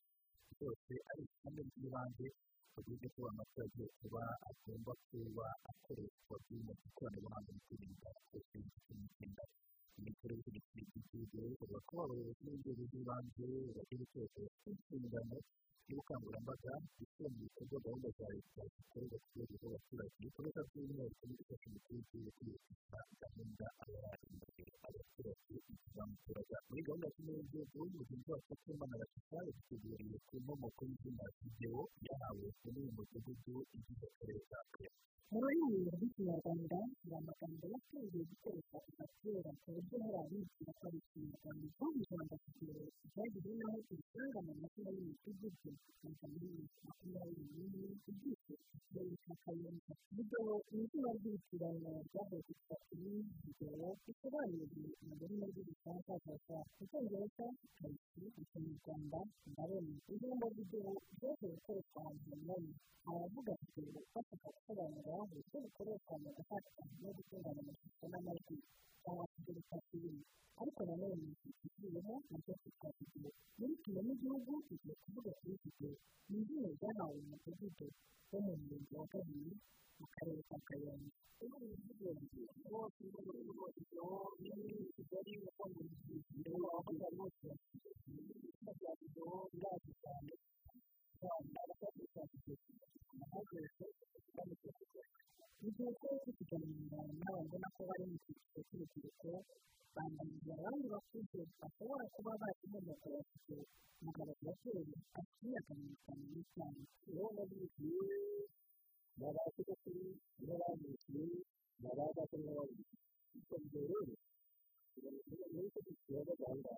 byose 0.57 0.91
ari 1.11 1.21
ikibazo 1.27 1.61
cy'ibanze 1.73 2.25
bavuze 2.73 3.05
ko 3.15 3.19
amatora 3.31 3.65
agiye 3.69 3.87
kuba 3.99 4.23
agomba 4.49 4.91
kuba 5.07 5.47
akoreshwa 5.71 6.33
by'ikoranabuhanga 6.45 7.49
mu 7.55 7.61
kwirinda 7.65 8.09
covid 8.29 8.65
cumi 8.85 9.05
n'icyenda 10.01 10.09
imikorere 10.09 10.41
y'igihugu 10.75 11.15
igihugu 11.25 11.35
bavuga 11.41 11.77
ko 11.89 11.93
abayobozi 12.05 12.41
b'inzego 12.47 12.81
z'ibanze 12.91 13.43
bagira 13.75 14.03
icyerekezo 14.05 14.49
cy'inshingano 14.61 15.35
y'ubukangurambaga 15.89 16.73
ndetse 16.95 17.21
mu 17.31 17.37
bikorwa 17.45 17.77
gahunda 17.85 18.09
za 18.17 18.25
leta 18.33 18.61
zikorerwa 18.75 19.17
ku 19.23 19.29
rwego 19.35 19.53
rw'abaturage 19.57 20.15
bikorwa 20.25 20.59
by'umwihariko 20.67 21.23
n'igufasha 21.27 21.65
umukuru 21.69 21.95
w'igihugu 21.97 22.29
kwihutisha 22.37 22.97
gahunda 23.21 23.65
aba 23.83 23.97
yahinduye 24.05 24.65
abaturage 24.87 25.55
bamuturaga 25.95 26.57
muri 26.69 26.81
gahunda 26.87 27.05
ya 27.07 27.13
kimwe 27.15 27.31
y'igihugu 27.37 27.83
mugenzi 27.97 28.29
wacu 28.31 28.53
w'imana 28.67 28.95
bashika 29.01 29.35
yaduteguriye 29.47 30.17
ku 30.27 30.33
nkomoko 30.43 30.81
y'izina 30.89 31.23
videwo 31.41 31.81
yahawe 32.07 32.47
muri 32.63 32.77
uyu 32.81 32.91
mudugudu 32.97 33.55
igize 33.77 34.05
akarere 34.11 34.41
ka 34.51 34.59
kare 34.73 34.89
mu 35.31 35.39
rurimi 35.43 35.79
rw'ikinyarwanda 35.95 36.79
ni 37.07 37.11
amagambo 37.19 37.63
yatangiye 37.73 38.23
gukoreshwa 38.31 38.77
kuva 38.85 39.05
kera 39.19 39.51
ku 39.61 39.67
buryo 39.75 39.95
hari 40.03 40.17
abibwira 40.23 40.71
ko 40.77 40.83
ari 40.87 40.97
ikinyarwanda 41.03 41.65
nk'ubu 41.67 41.97
ijambo 42.03 42.33
kigero 42.43 42.83
ryagize 43.11 43.51
n'aho 43.59 43.77
turisanga 43.87 44.39
mu 44.47 44.53
mazina 44.61 44.89
y'imidugudu 44.95 45.71
kuva 45.99 46.25
muri 46.33 46.47
makumyabiri 46.85 47.43
n'imwe 47.55 47.89
igize 48.11 48.53
ikirere 48.77 49.13
cya 49.23 49.35
kayonza 49.43 49.93
videwo 50.15 50.53
ni 50.71 50.79
izina 50.83 51.09
ry'ibitirano 51.17 51.91
ryavuye 52.07 52.41
ku 52.45 52.51
kisatiri 52.57 53.13
videwo 53.45 53.87
bisobanuye 54.05 54.65
mu 55.05 55.13
rurimi 55.19 55.45
rw'igifaransa 55.51 56.13
gusa 56.25 56.55
mu 56.77 56.83
cyongereza 56.89 57.45
kayisi 57.77 58.19
mu 58.35 58.43
kinyarwanda 58.51 59.19
ndabona 59.51 59.93
ijambo 60.13 60.45
videwo 60.57 60.91
ryaje 61.17 61.45
gukoreshwa 61.53 61.99
ahantu 62.01 62.25
hanyuranye 62.29 62.73
aravuga 63.09 63.51
videwo 63.61 63.89
bashaka 64.15 64.33
gusobanura 64.55 65.13
uburyo 65.23 65.57
bukoreshwa 65.63 66.13
mu 66.23 66.29
gufata 66.37 66.69
no 67.01 67.09
gutunganya 67.15 67.61
amashusho 67.63 68.05
n'amajwi 68.11 68.55
cyangwa 69.03 69.25
bita 69.55 69.77
filime 69.87 70.23
ariko 70.61 70.79
nanone 70.87 71.25
ikikiriyeho 71.49 72.13
na 72.29 72.37
cyo 72.43 72.53
cyitwa 72.61 72.89
videwo 72.97 73.29
muri 73.59 73.73
kino 73.83 73.99
n'igihugu 74.05 74.51
tugiye 74.67 74.93
kuvuga 75.03 75.31
kuri 75.39 75.53
videwo 75.63 75.95
ni 76.29 76.35
izina 76.41 76.67
ryahawe 76.77 77.17
umudugudu 77.23 77.87
wo 78.31 78.37
mu 78.45 78.53
murenge 78.59 78.93
wa 78.99 79.05
kabiri 79.13 79.53
mu 79.99 80.05
karere 80.13 80.41
ka 80.49 80.57
kayonza 80.67 81.11
ubu 81.43 81.57
ni 81.67 81.75
videwo 81.85 82.11
bose 82.71 83.01
bose 83.13 83.39
bose 83.57 83.81
ni 84.63 84.73
kigali 84.95 85.33
uko 85.47 85.63
mu 85.73 85.81
gihe 86.33 86.51
wavuga 86.73 87.05
rwose 87.13 87.47
izina 88.07 88.71
rya 88.77 88.91
videwo 88.99 89.35
irazi 91.23 91.49
cyane 91.51 91.51
cyane 91.51 91.59
abakozi 91.63 92.03
ba 92.15 92.23
videwo 92.31 92.55
nahageretse 93.17 93.85
igihe 95.67 95.91
cyose 95.99 96.27
tuganira 96.37 96.99
n'abantu 97.19 97.47
ubona 97.47 97.67
ko 97.75 97.81
bari 97.89 98.03
mu 98.11 98.17
cyiciro 98.23 98.59
cy'urubyiruko 98.67 99.29
bambaye 99.95 100.51
abandi 100.57 100.85
bakuze 100.93 101.39
bashobora 101.59 102.05
kuba 102.15 102.31
bazi 102.41 102.61
inkomoko 102.65 103.07
ya 103.15 103.21
videwo 103.29 103.63
umugabo 103.99 104.31
abateri 104.41 104.93
afite 105.17 105.41
imyaka 105.45 105.71
mirongo 105.77 105.95
itanu 105.97 106.23
n'itanu 106.33 106.81
uwo 107.09 107.25
ni 107.35 107.43
nibo 110.37 110.55
babigiye 110.61 111.25
ni 111.81 111.87
abadata 111.91 112.37
n'abandi 112.43 112.81
icyo 113.37 113.57
gihe 113.63 113.81
rero 113.89 114.13
muri 115.53 115.67
icyo 115.69 115.81
cyiciro 115.85 116.19
baganga 116.29 116.73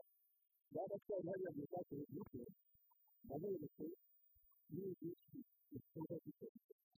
bagatwara 0.75 1.28
hariya 1.30 1.52
mu 1.58 1.63
cyatsi 1.71 1.95
muke 2.15 2.41
naberetse 3.28 3.86
n'izi 4.73 5.10
igikorwa 5.75 6.15
cy'icyo 6.23 6.47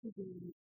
kugeza 0.01 0.51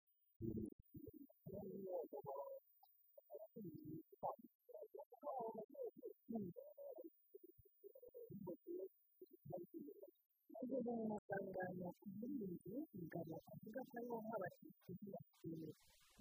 mu 10.99 11.05
masangano 11.12 11.87
muri 12.18 12.33
iyi 12.35 12.46
nzu 12.55 12.75
umugabo 12.94 13.35
avuga 13.53 13.81
ko 13.88 13.92
ariho 13.99 14.16
nk'abakirisitu 14.25 15.05
bafite 15.14 15.49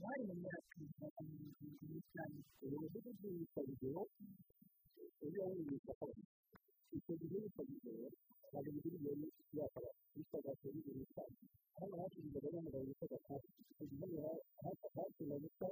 bari 0.02 0.21
mu 0.28 0.34
myaka 0.41 0.73
ijana 0.86 1.10
na 1.15 1.21
mirongo 1.30 1.52
irindwi 1.60 1.86
n'itanu 1.91 2.38
uyu 2.63 2.75
mudugudu 2.82 3.25
witwa 3.36 3.62
bigero 3.67 4.02
ejo 5.25 5.39
bundi 5.47 5.62
witwa 5.69 5.93
gihe 7.21 7.38
witwa 7.43 7.63
bigero 7.69 8.08
ntabwo 8.52 8.69
imbere 8.97 9.25
yakaba 9.58 9.89
witwaga 10.15 10.52
kuri 10.60 10.80
buri 10.86 11.04
cyane 11.13 11.36
hano 11.80 11.93
hakurya 12.02 12.39
n'umugabo 12.54 12.84
witwaga 12.89 13.17
kasi 13.28 13.47
icyo 13.71 13.84
gihe 13.89 14.06
hakurya 14.63 15.36
gusa 15.43 15.67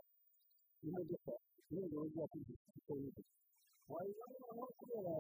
imodoka 0.86 1.34
n'umugabo 1.72 2.04
ugiye 2.08 2.24
akurikiza 2.26 2.64
icyo 2.80 2.94
witwa 3.02 3.24
wayibona 3.92 4.64
kubera 4.78 5.14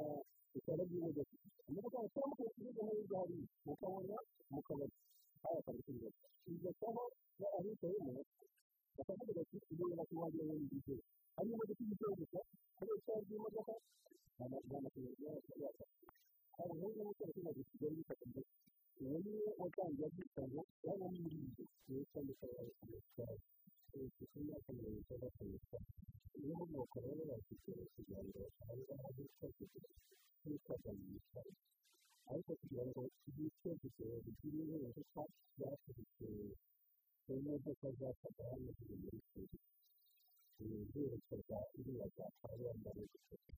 itara 0.57 0.83
ry'imodoka 0.89 1.33
imodoka 1.69 1.97
yatambuka 2.05 2.43
ikibuga 2.49 2.81
muri 2.87 3.03
gari 3.11 3.37
mukabona 3.65 4.15
mu 4.53 4.59
kabari 4.67 4.95
haba 5.41 5.57
akabikorera 5.61 6.09
igasaho 6.51 7.03
ahitayemo 7.57 8.13
bakavuga 8.97 9.31
bati 9.37 9.57
ibyo 9.71 9.85
na 9.97 10.03
kuwajya 10.09 10.43
muri 10.49 10.63
ibyo 10.77 10.95
hari 11.35 11.47
imodoka 11.53 11.81
igitoro 11.85 12.13
gusa 12.21 12.39
hari 12.77 12.89
yaka 13.57 13.75
hari 14.37 14.53
bifata 17.55 18.25
mbere 18.31 18.47
uwo 19.01 19.17
ni 19.23 19.31
we 19.39 19.49
watangiye 19.61 20.05
abyita 20.09 20.41
ngo 20.51 20.61
yaba 20.85 21.05
muri 21.15 21.35
ni 21.43 21.93
we 21.95 22.01
utandukanye 22.03 22.57
abatwara 22.83 23.35
ku 24.31 24.37
myaka 24.45 24.69
mirongo 24.75 24.99
itandatu 25.03 25.41
n'itanu 25.49 25.87
niyo 26.37 26.53
nkomoko 26.57 26.95
rero 27.05 27.21
bafite 27.31 27.71
kugira 27.93 28.21
ngo 28.25 28.35
basange 28.43 28.91
aho 28.95 29.09
mu 30.97 31.05
bitaro 31.13 31.51
ariko 32.29 32.51
kugira 32.59 32.83
ngo 32.89 33.01
video 33.35 33.73
bigire 33.79 34.17
impinduka 34.29 35.21
byaturutse 35.57 36.27
ku 37.23 37.31
modoka 37.45 37.87
zacaga 37.99 38.43
hano 38.51 38.69
ziri 38.77 38.95
muri 39.01 39.19
kuri 39.29 39.57
zerekeza 40.91 41.57
iriya 41.79 42.07
za 42.15 42.25
karubanda 42.39 42.89
n'igitego 42.97 43.51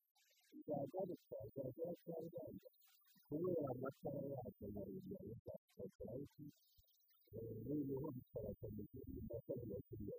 zagaruka 0.67 1.37
zagera 1.53 1.93
karubanda 2.05 2.67
kubera 3.29 3.63
amatara 3.73 4.21
yazo 4.33 4.65
maremare 4.75 5.33
za 5.45 5.53
satelite 5.75 6.43
noneho 7.65 8.07
bikaraga 8.15 8.67
mu 8.75 8.81
gihe 8.89 9.05
amatara 9.21 9.63
ya 9.71 9.79
kiriya 9.87 10.17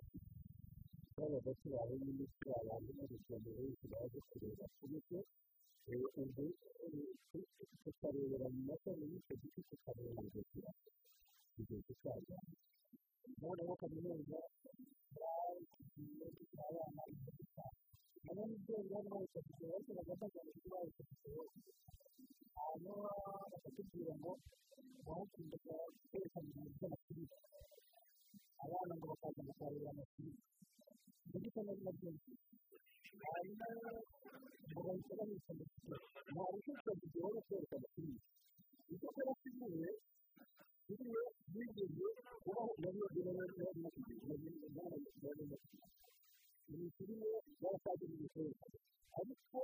twabaga 1.11 1.51
turi 1.59 1.75
aho 1.81 1.93
nyine 2.03 2.25
turi 2.35 2.51
abantu 2.61 2.89
n'urugendo 2.95 3.49
benshi 3.57 3.85
baje 3.91 4.19
kureba 4.29 4.65
ku 4.75 4.83
buryo 4.89 5.19
ubu 6.21 6.45
tukarebera 7.83 8.47
mu 8.53 8.61
matara 8.69 9.03
y'icyo 9.11 9.33
giti 9.41 9.61
ubuzima 10.23 10.69
kugeza 11.53 11.89
usanga 11.93 12.37
noneho 13.41 13.73
kaminuza 13.81 14.37
abana 16.67 18.43
ni 18.47 18.55
byo 18.63 18.75
rero 18.87 18.99
bose 19.09 19.37
ngo 19.85 19.91
bagaragaze 19.97 20.51
kuba 20.61 20.77
bafite 20.83 21.11
ikibazo 21.13 21.61
hanyuma 22.57 23.09
bakatubwira 23.51 24.13
ngo 24.19 24.31
bahakunda 25.05 25.55
kwerekana 26.09 26.47
ibintu 26.51 26.71
by'amafilime 26.77 27.35
abana 28.63 28.93
ngo 28.97 29.05
bakaza 29.11 29.41
bakareba 29.49 29.89
amafilime 29.93 30.39
muri 31.31 31.47
kano 31.53 31.71
byinshi 31.97 32.31
hanyuma 33.31 33.65
ngo 34.71 34.79
bahita 34.87 35.13
babika 35.19 35.51
mu 35.57 35.63
kigo 35.71 35.95
ntabwo 36.31 36.55
ufite 36.59 36.91
video 37.01 37.27
yo 37.35 37.41
kwerekana 37.47 37.87
filime 37.93 38.19
icyo 38.93 39.07
kora 39.15 39.33
filime 39.41 39.89
filime 40.85 41.21
yigeze 41.53 42.05
kubaho 42.43 42.71
yagera 42.83 43.31
yari 43.39 43.55
yari 43.63 43.81
yari 45.25 45.45
iyi 46.71 46.87
filime 46.97 47.27
yarasaga 47.63 48.03
mu 48.09 48.15
gikoresho 48.21 48.65
ariko 49.19 49.59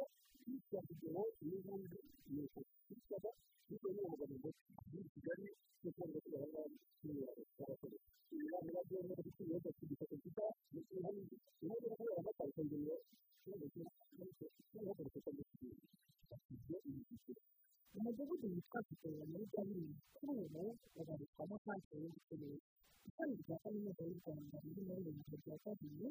video 0.87 1.21
n'ubundi 1.47 1.97
ni 2.33 2.41
yitwaga 2.89 3.31
bitewe 3.67 3.91
n'ubuvuga 3.95 4.25
ngo 4.39 4.49
muri 4.91 5.05
kigali 5.13 5.45
cyo 5.79 5.89
cyangwa 5.95 6.19
se 6.23 6.29
aho 6.37 6.45
ngaho 6.51 6.69
kimwe 6.99 7.21
barakoze 7.57 7.97
ibi 8.33 8.45
bana 8.51 8.69
bagiye 8.75 8.99
muri 9.07 9.21
iki 9.29 9.43
gihe 9.47 9.57
cyo 9.63 9.71
gifata 9.89 10.15
kita 10.23 10.45
mu 10.73 10.79
kintu 10.87 11.35
imodoka 11.63 11.95
kubera 11.97 12.19
amatariki 12.21 12.61
ngeye 12.67 12.95
umudugudu 17.97 18.45
witwa 18.53 18.79
kigero 18.87 19.23
muri 19.31 19.45
gahini 19.53 19.93
kuri 20.15 20.41
ubu 20.45 20.63
ubarizwamo 20.99 21.55
santere 21.65 21.99
y'ubucuruzi 22.03 22.59
ishami 23.07 23.33
rya 23.41 23.57
kaminuza 23.63 24.01
y'u 24.07 24.17
rwanda 24.21 24.57
riri 24.63 24.81
muri 24.87 25.01
remezo 25.05 25.35
rya 25.43 25.55
kabiri 25.63 26.07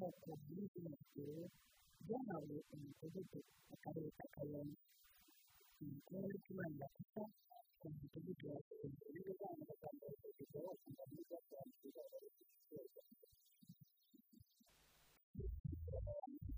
muri 0.00 0.64
zino 0.72 0.92
kigero 1.00 1.44
byahawe 2.04 2.56
umudugudu 2.74 3.38
akarere 3.74 4.08
ka 4.16 4.26
kayonza 4.34 4.80
imikorere 5.82 6.32
y'ikibanda 6.32 6.86
kuko 6.96 7.20
ku 7.78 7.86
mudugudu 7.94 8.44
wa 8.52 8.60
kayonza 8.66 9.04
rero 9.14 9.30
abana 9.36 9.62
batangira 9.68 10.12
kugeza 10.22 10.58
bakunda 10.66 11.02
muri 11.10 11.22
za 11.30 11.38
cyangwa 11.48 11.80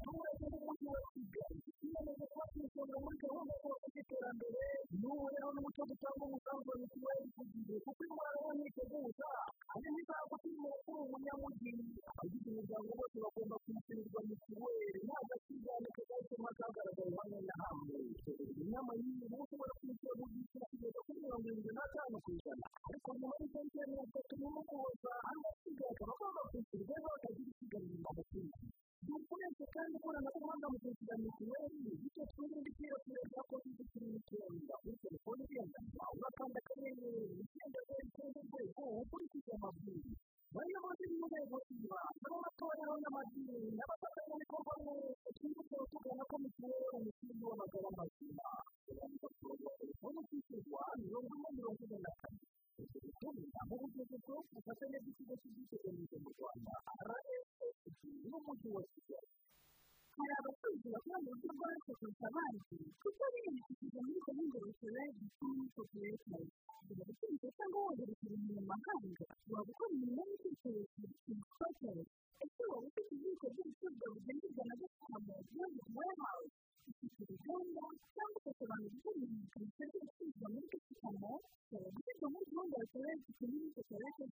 se 0.02 0.08
n'umurage 0.08 0.44
w'umujyi 0.52 0.86
wa 0.92 1.00
kigali 1.14 1.56
iyemeje 1.86 2.24
kuba 2.30 2.44
ku 2.50 2.56
isonga 2.66 2.96
muri 3.02 3.16
gahunda 3.24 3.54
zose 3.62 3.84
z'iterambere 3.94 4.62
n'ubu 5.00 5.24
rero 5.32 5.48
n'umuco 5.54 5.82
dutanga 5.90 6.22
umusanzu 6.26 6.68
wa 6.70 6.76
mituweli 6.82 7.26
ku 7.36 7.42
gihe 7.52 7.74
kuko 7.84 8.00
indwara 8.06 8.36
yo 8.44 8.50
ntiteguza 8.58 9.28
hari 9.70 9.88
n'izago 9.94 10.34
turimo 10.42 10.70
kuri 10.84 11.00
umunyamujyi 11.06 11.72
abagize 12.10 12.46
umuryango 12.50 12.90
bose 12.98 13.16
bagomba 13.24 13.56
kwishyurirwa 13.64 14.20
mituweli 14.28 14.98
nta 15.06 15.18
gakigane 15.28 15.88
kagahitamo 15.96 16.48
kagaragaye 16.58 17.12
hamwe 17.20 17.38
na 17.48 17.54
hamwe 17.62 17.96
inama 18.62 18.92
y'iyi 19.00 19.24
uba 19.26 19.36
ushobora 19.44 19.72
kwishyura 19.78 20.12
mu 20.18 20.24
byiciro 20.32 20.64
kugeza 20.70 20.98
kuri 21.06 21.18
mirongo 21.24 21.46
irindwi 21.48 21.72
n'atanu 21.76 22.16
ku 22.24 22.28
ijana 22.36 22.64
ariko 22.88 23.08
nyuma 23.18 23.34
y'itariki 23.40 23.76
ya 23.80 23.86
mirongo 23.90 24.08
itatu 24.10 24.32
n'umukuboza 24.40 25.10
andi 25.28 25.46
asigaye 25.50 25.90
akaba 25.94 26.12
agomba 26.16 26.40
kwishyurwa 26.50 26.96
isigaye 27.52 27.84
inyuma 27.86 28.10
mu 28.16 28.22
kindi 28.30 28.58
dukoreshe 29.06 29.64
kandi 29.74 29.94
ikoranabuhanga 29.98 30.66
mu 30.72 30.78
kwishyura 30.82 31.14
mituweli 31.22 31.78
bityo 32.00 32.22
twirinde 32.32 32.68
ikwirakwira 32.72 33.20
rya 33.30 33.42
kovide 33.50 33.82
cumi 33.90 34.08
n'icyenda 34.12 34.74
kuri 34.82 34.96
telefoni 35.04 35.42
igendanwa 35.46 36.04
ugakanda 36.14 36.58
akanyenyeri 36.62 37.22
icyenda 37.44 37.78
zeru 37.86 38.04
icyenda 38.08 38.38
urwego 38.42 38.82
ukurikiza 39.02 39.52
amabwiriza 39.58 40.14
bayobozi 40.54 41.04
b'inzego 41.10 41.56
z'ibanze 41.66 42.20
n'amatorero 42.30 42.94
n'amadini 43.02 43.56
n'abafatanyabikorwa 43.76 44.72
mwese 44.84 45.28
twibuke 45.36 45.76
tugana 45.90 46.22
ko 46.30 46.34
mituweli 46.42 46.84
ari 46.86 46.96
umusingi 47.00 47.44
w'amagara 47.48 47.88
mazima 47.98 48.48
telefoni 49.80 50.20
kwishyurwa 50.28 50.82
mirongo 51.02 51.32
ine 51.38 51.48
mirongo 51.58 51.80
ine 51.86 51.98
na 52.04 52.12
kane 52.20 52.40
ubutumwa 52.82 53.60
mu 53.68 53.74
bugejeje 53.80 54.34
bufatanye 54.52 54.98
bw'ikigo 55.02 55.34
cy'ubwiteganyirize 55.40 56.16
mu 56.22 56.28
rwanda 56.36 56.72
rssb 57.08 57.51
wa 57.96 58.84
kigali 58.92 59.28
hari 60.16 60.32
abakozi 60.40 60.86
bakora 60.92 61.18
mu 61.24 61.30
buryo 61.32 61.50
bworoshye 61.56 61.92
kurusha 61.98 62.26
abandi 62.30 62.76
kuko 63.02 63.22
biyandikishije 63.32 63.98
muri 64.06 64.20
gahunda 64.26 64.56
ya 64.64 64.70
serivisi 64.80 65.20
z'ikimi 65.20 65.66
koperative 65.76 66.44
kugira 66.86 67.02
gutumiza 67.08 67.48
cyangwa 67.56 67.78
wohereza 67.84 68.24
ibintu 68.26 68.52
mu 68.56 68.62
mahanga 68.72 69.24
waba 69.52 69.70
ukora 69.72 69.92
imirimo 69.96 70.22
y'ubwikorezi 70.28 71.04
imitwatere 71.32 72.02
ese 72.44 72.62
waba 72.70 72.86
ufite 72.88 73.10
ububiko 73.14 73.46
bw'ibicuruzwa 73.52 74.06
bugemurwa 74.14 74.62
na 74.68 74.74
gasabo 74.80 75.34
bwose 75.52 75.80
warehouse 75.96 76.54
ufite 76.90 77.20
uruganda 77.24 77.84
cyangwa 78.14 78.36
ugasobanura 78.40 78.88
gukora 78.94 79.16
imenyekanisha 79.24 79.82
ry'ibicuruzwa 79.88 80.46
muri 80.52 80.66
gasabo 80.72 81.30
ushobora 81.60 81.88
gushyirwa 81.94 82.26
muri 82.32 82.44
gahunda 82.52 82.74
ya 82.80 82.86
serivisi 82.92 83.30
z'ikimi 83.38 83.68
koperative 83.76 84.32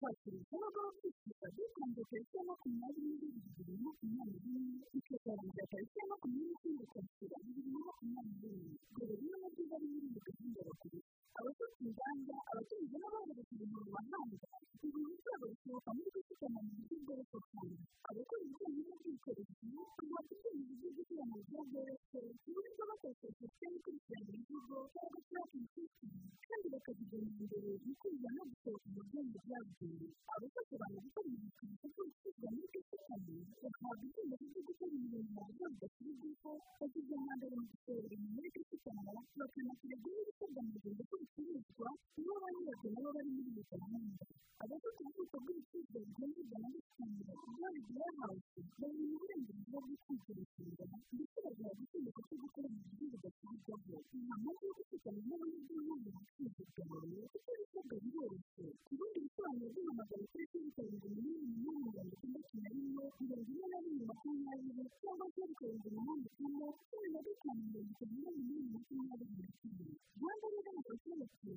kwakira 0.00 0.36
ikibazo 0.42 0.80
kwishyura 0.98 1.46
bikunze 1.56 2.00
tariki 2.10 2.36
ya 2.36 2.42
makumyabiri 2.50 3.06
n'ibiri 3.08 3.38
bibiri 3.44 3.72
na 3.76 3.82
makumyabiri 3.86 4.48
n'imwe 4.52 4.84
bikazarangira 4.94 5.64
tariki 5.72 5.96
ya 6.00 6.06
makumyabiri 6.12 6.56
n'imwe 6.62 6.84
kwakira 6.92 7.36
bibiri 7.44 7.70
na 7.74 7.80
makumyabiri 7.86 8.48
n'imwe 8.56 8.76
dore 8.96 9.14
bimwe 9.20 9.36
mu 9.42 9.48
byiza 9.54 9.76
biri 9.82 9.98
muri 10.04 10.20
gahunda 10.26 10.60
bakoresha 10.68 11.12
abafite 11.38 11.74
inganda 11.86 12.34
abacuruzi 12.50 12.96
n'abohereza 13.00 13.42
ibintu 13.54 13.76
mu 13.84 13.90
mahanga 13.96 14.48
ibintu 14.86 15.14
byabo 15.22 15.44
bisohoka 15.52 15.90
muri 15.96 16.08
gusiganwa 16.14 16.60
mu 16.66 16.72
buryo 16.76 16.96
bworoshye 17.04 17.38
cyane 17.50 17.74
abakora 18.08 18.40
ibijyanye 18.44 18.80
n'ubwikorezi 18.88 19.52
kuba 19.60 20.18
gucuruza 20.28 20.72
ibyo 20.74 20.88
gushyira 20.96 21.24
mu 21.30 21.36
buryo 21.46 21.60
bworoshye 21.70 22.18
uburyo 22.48 22.82
bakoresheje 22.90 23.34
sisiteme 23.36 23.76
ikurikirana 23.78 24.30
imizigo 24.36 24.76
cyangwa 24.94 25.18
tracking 25.28 25.66
system 25.74 26.10
kandi 26.46 26.66
bakazigana 26.74 27.28
imbere 27.40 27.70
mu 27.86 27.92
kwiga 28.00 28.28
no 28.36 28.42
gusohoka 28.50 28.86
mu 28.94 29.00
byumba 29.08 29.38
byabugenewe 29.46 29.85
abafasha 30.34 30.72
abantu 30.76 30.98
gukora 31.04 31.28
ibikoresho 31.36 31.86
byo 31.92 32.02
gushyirwa 32.08 32.48
muri 32.54 32.68
gasutamo 32.74 33.34
bagahabwa 33.62 34.04
ibyemezo 34.06 34.44
byo 34.52 34.60
gukora 34.68 34.92
imirimo 34.96 35.30
mu 35.34 35.40
buryo 35.46 35.66
budasubirwaho 35.72 36.52
bashyirwa 36.80 37.16
hambere 37.26 37.54
mu 37.60 37.66
gusohora 37.72 38.06
ibintu 38.16 38.28
muri 38.36 38.48
gasutamo 38.56 39.10
bakanashyirwa 39.38 40.08
n'ibisabwa 40.14 40.60
mu 40.66 40.70
rugendo 40.74 41.02
rw'ibicuruzwa 41.06 41.88
nibo 42.16 42.34
ba 42.42 42.48
nyirabyo 42.54 42.88
nabo 42.94 43.10
bari 43.16 43.30
muri 43.36 43.50
leta 43.56 43.74
n'amahanga 43.80 44.24
abafite 44.62 44.98
ububiko 45.06 45.36
bw'ibicuruzwa 45.44 45.98
bigemurwa 46.06 46.56
na 46.62 46.68
gasutamo 46.74 47.18
byari 47.56 47.80
warehouse 47.96 48.58
babona 48.80 49.12
uburenganzira 49.16 49.78
bwo 49.86 49.96
kwigerekera 50.04 50.84
ndetse 51.14 51.38
bagahabwa 51.44 51.82
itegeko 51.86 52.20
cyo 52.28 52.36
gukora 52.42 52.68
mu 52.74 52.80
buryo 52.86 53.06
budasubirwaho 53.12 53.96
amajwi 54.34 54.64
yo 54.68 54.72
gusiganwa 54.78 55.34
mu 55.40 55.46
bucuruzi 55.54 56.62
bwawe 56.76 57.20
kuko 57.32 57.48
ibisabwa 57.56 57.96
biroroshye 58.04 58.64
ku 58.86 58.92
bindi 58.98 59.18
bisobanuro 59.24 59.75
by'amagana 59.84 60.24
kuri 60.30 60.44
zeru 60.52 60.70
karindwi 60.76 61.08
umunani 61.08 61.44
umunani 61.56 61.84
mirongo 61.86 62.12
itandatu 62.16 62.52
na 62.62 62.68
rimwe 62.72 63.04
mirongo 63.20 63.50
ine 63.52 63.66
na 63.72 63.78
rimwe 63.84 64.02
makumyabiri 64.10 64.82
cyangwa 65.00 65.26
zeru 65.34 65.54
karindwi 65.60 65.88
umunani 65.92 66.26
kane 66.36 66.66
cumi 66.88 67.08
na 67.14 67.20
gatanu 67.26 67.60
mirongo 67.66 67.90
itanu 67.92 68.14
n'umunani 68.22 68.68
makumyabiri 68.74 69.34
na 69.40 69.46
kimwe 69.58 69.86
rwanda 70.20 70.46
reveni 70.52 70.80
otoriti 70.92 71.52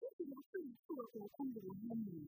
dufite 0.00 0.22
ubucuruzi 0.22 0.74
twubaka 0.82 1.14
ubukungu 1.18 1.58
buhamye 1.66 2.18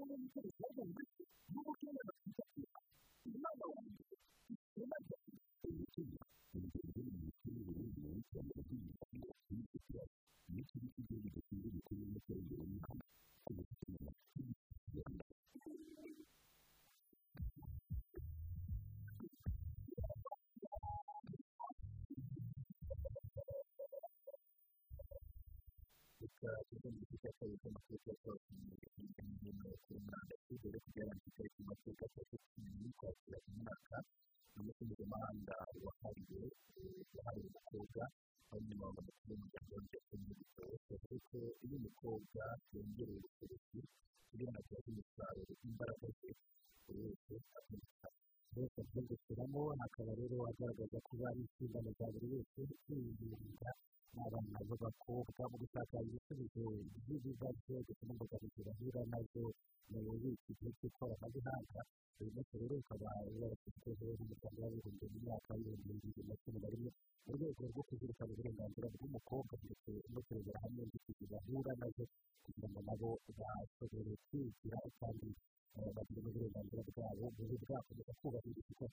tugomba 0.00 1.00
gufata 29.58 29.94
amateka 29.98 30.30
yacu 30.30 30.54
dore 30.62 30.78
kugira 30.84 31.06
ngo 31.14 31.24
itariki 31.30 31.60
amateka 31.64 32.02
atatu 32.08 32.34
cumi 32.50 32.88
kwakira 32.98 33.38
umwaka 33.50 33.96
umunsi 34.56 34.80
mpuzamahanga 34.86 35.56
wahariwe 35.84 36.42
wahariwe 37.16 37.48
umukobwa 37.50 38.02
aho 38.50 38.56
nyuma 38.66 38.86
bagomba 38.94 39.12
umuryango 39.34 39.74
ndetse 39.86 40.12
n'ibitabo 40.20 40.74
bavuga 40.88 41.16
ko 41.28 41.38
iyo 41.64 41.76
umukobwa 41.80 42.42
yongereye 42.74 43.18
ubushobozi 43.20 43.78
kugira 44.28 44.50
ngo 44.52 44.60
agire 44.78 44.90
umusaruro 44.92 45.52
imbaraga 45.68 46.06
ze 46.18 46.30
buri 46.84 46.98
wese 47.04 47.34
akumva 47.58 48.06
bose 48.54 48.78
gushyiramo 49.08 49.62
hakaba 49.80 50.12
rero 50.20 50.36
agaragaza 50.50 50.98
ko 51.06 51.12
ari 51.28 51.40
inshingano 51.46 51.90
za 51.98 52.06
buri 52.12 52.26
wese 52.34 52.60
kwirinda 52.82 53.70
n'abana 54.14 54.58
b'abakobwa 54.68 55.42
mu 55.50 55.56
gushaka 55.62 55.94
ibisubizo 56.06 56.62
by'ibibazo 57.04 57.72
ndetse 57.84 58.02
n'imbogamizi 58.06 58.60
bahura 58.66 59.02
na 59.10 59.18
zo 59.30 59.44
mu 59.90 59.98
bubiko 60.06 60.50
bw'ikoranabuhanga 60.58 61.80
uyu 62.20 62.30
munsi 62.34 62.54
rero 62.60 62.74
ukaba 62.82 63.08
warashyizweho 63.40 64.04
n'umuryango 64.18 64.58
w'abibumbye 64.62 65.06
mu 65.12 65.18
myaka 65.24 65.50
y'ibihumbi 65.62 65.92
bibiri 66.04 66.22
na 66.28 66.34
cumi 66.42 66.58
na 66.62 66.68
rimwe 66.72 66.90
muri 67.26 67.44
rwego 67.54 67.62
rwo 67.72 67.82
kuzirikana 67.88 68.30
uburenganzira 68.34 68.86
bw'umukobwa 68.94 69.52
ndetse 69.64 69.90
no 70.12 70.20
kurebera 70.26 70.58
hamwe 70.64 70.80
inzitizi 70.84 71.24
bahura 71.32 71.72
na 71.80 71.86
zo 71.94 72.04
kugira 72.44 72.68
ngo 72.70 72.80
nabo 72.88 73.10
bashobore 73.38 74.12
kwigira 74.26 74.78
kandi 75.00 75.28
bagire 75.76 76.20
n'uburenganzira 76.22 76.82
bwabo 76.90 77.24
bube 77.36 77.56
bwakomeza 77.62 78.12
kubahirizwa 78.20 78.86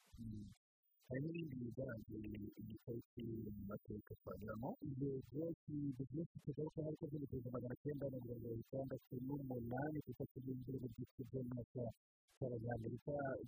hari 1.07 1.19
n'ibindi 1.23 1.55
bigaragaza 1.65 2.15
iyi 2.61 2.75
tariki 2.85 3.21
mu 3.55 3.63
mateka 3.69 4.11
twanyuramo 4.21 4.69
yego 4.99 5.43
ibi 5.73 6.03
byinshi 6.09 6.35
tugaruka 6.45 6.79
ariko 6.87 7.03
by'ibihumbi 7.09 7.49
magana 7.55 7.75
cyenda 7.81 8.05
na 8.11 8.17
mirongo 8.23 8.47
itandatu 8.63 9.13
n'umunani 9.25 9.97
ku 10.03 10.09
itariki 10.13 10.39
y'imvura 10.45 10.87
byitwa 10.93 11.23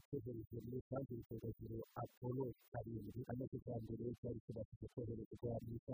icyohereje 0.10 0.58
muri 0.66 0.78
rusange 0.82 1.14
icyorezo 1.22 1.78
apolo 2.02 2.46
karindwi 2.74 3.22
amaze 3.32 3.58
bwa 3.64 3.76
mbere 3.86 4.06
cyari 4.20 4.40
kibashije 4.46 4.86
koherezwa 4.94 5.52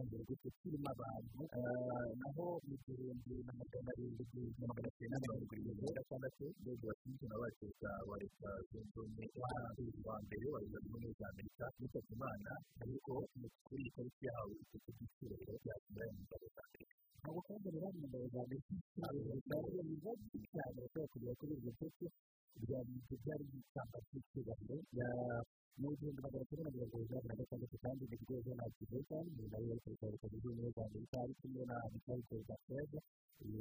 mu 0.10 0.18
gutyo 0.28 0.50
kirimo 0.60 0.88
abantu 0.96 1.42
naho 2.20 2.46
mu 2.68 2.76
gihumbi 2.84 3.36
na 3.46 3.52
magana 3.60 3.90
arindwi 3.94 4.42
na 4.60 4.66
magana 4.70 4.90
cyenda 4.96 5.18
mirongo 5.24 5.52
irindwi 5.60 5.84
na 5.86 5.92
gatandatu 6.00 6.44
rwego 6.64 6.84
washinzwe 6.90 7.26
na 7.32 7.38
bateza 7.42 7.92
wa 8.08 8.16
leta 8.22 8.50
zunze 8.70 8.98
ubumwe 9.04 9.26
wa 10.08 10.16
mbere 10.24 10.46
wa 10.54 10.60
leta 10.64 10.78
zunze 10.80 10.88
ubumwe 10.88 11.10
za 11.20 11.26
amerika 11.32 11.66
yitabye 11.80 12.12
imana 12.16 12.52
ariko 12.82 13.12
kuri 13.68 13.82
iyi 13.84 13.92
tariki 13.96 14.24
yahawe 14.28 14.54
ry'icyubahiro 14.56 15.54
rya 15.64 15.76
kimwe 15.84 16.06
mu 16.16 16.22
ngabo 16.26 16.48
za 16.56 16.62
amerika 16.68 16.94
ntabwo 17.20 17.40
kandi 17.48 17.68
rero 17.76 17.88
mu 18.00 18.06
ngabo 18.08 18.26
za 18.34 18.40
amerika 18.46 18.72
ni 19.12 19.84
biba 19.92 20.12
byinshi 20.20 20.48
cyane 20.54 20.78
bashobora 20.84 21.08
kugera 21.12 21.34
kuri 21.40 21.54
iryo 21.60 21.72
foto 21.80 22.06
byari 22.64 23.44
bitanga 23.52 23.98
mu 25.82 25.92
gihumbi 26.00 26.22
magana 26.24 26.46
cyenda 26.48 26.72
mirongo 26.72 26.98
inani 27.04 27.28
na 27.28 27.36
gatandatu 27.36 27.76
kandi 27.84 28.04
ni 28.08 28.16
bwo 28.24 28.36
donald 28.48 28.74
trump 28.80 29.28
ni 29.36 29.44
nawe 29.52 29.66
yari 29.68 29.82
perezida 29.84 30.08
wa 30.08 30.12
leta 30.16 30.28
zunze 30.32 30.48
ubumwe 30.48 30.70
za 30.76 30.84
amerika 30.88 31.16
ari 31.24 31.34
kumwe 31.42 31.62
na 31.68 31.76
michael 31.92 32.22
gorbachev 32.30 32.92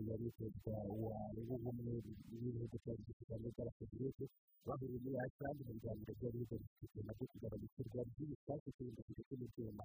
yari 0.08 0.26
perezida 0.38 0.74
wa 1.02 1.18
w'ubumwe 1.34 1.92
w'ibihugu 2.30 2.76
byari 2.84 3.02
bifite 3.06 3.32
hamwe 3.34 3.48
by'abasoviyete 3.54 4.24
bahuriye 4.66 4.98
muri 5.02 5.16
iceland 5.26 5.58
mu 5.66 5.72
biganiro 5.74 6.12
byari 6.20 6.36
bigamije 6.38 7.00
na 7.06 7.12
byo 7.16 7.24
kugabanya 7.32 7.66
ishyirwa 7.68 8.00
ry'ibisasu 8.08 8.68
kurinda 8.76 9.02
ndetse 9.10 9.34
n'ibyuma 9.38 9.84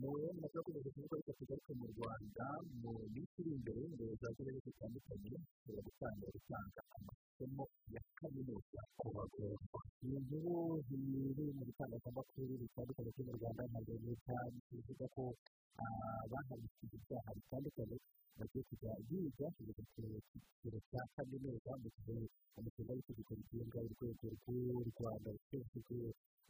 mu 0.00 0.08
rero 0.18 0.32
nabwo 0.40 0.58
akomeje 0.60 0.88
kuvuga 0.94 1.14
ariko 1.16 1.32
tugaruke 1.38 1.72
mu 1.80 1.86
rwanda 1.94 2.46
mu 2.82 2.92
minsi 3.14 3.36
iri 3.40 3.50
imbere 3.58 3.82
ngo 3.94 4.04
zagere 4.20 4.50
zitandukanye 4.64 5.30
zishobora 5.38 5.80
gutangira 5.86 6.28
gutanga 6.36 6.80
amasomo 6.96 7.64
ya 7.94 8.02
kaminuza 8.18 8.80
ku 8.98 9.06
bagororwa 9.14 9.80
ni 10.02 10.14
inkuru 10.18 10.82
ziri 10.86 11.44
mu 11.56 11.62
bitangazamakuru 11.68 12.52
bitandukanye 12.62 13.10
byo 13.14 13.22
mu 13.28 13.32
rwanda 13.38 13.62
nka 13.70 13.80
leta 13.86 14.36
bivuga 14.70 15.06
ko 15.14 15.24
bahanishije 16.30 16.94
ibyaha 16.98 17.30
bitandukanye 17.38 17.96
bagiye 18.38 18.62
kujya 18.68 18.92
biga 19.08 19.46
kigero 19.56 20.78
cya 20.90 21.02
kaminuza 21.14 21.70
mu 21.82 21.88
gihe 21.94 22.16
umushinga 22.58 22.92
w'itegeko 22.96 23.32
rigenga 23.38 23.78
urwego 23.86 24.26
rw'u 24.34 24.82
rwanda 24.90 25.28
rushinzwe 25.36 25.98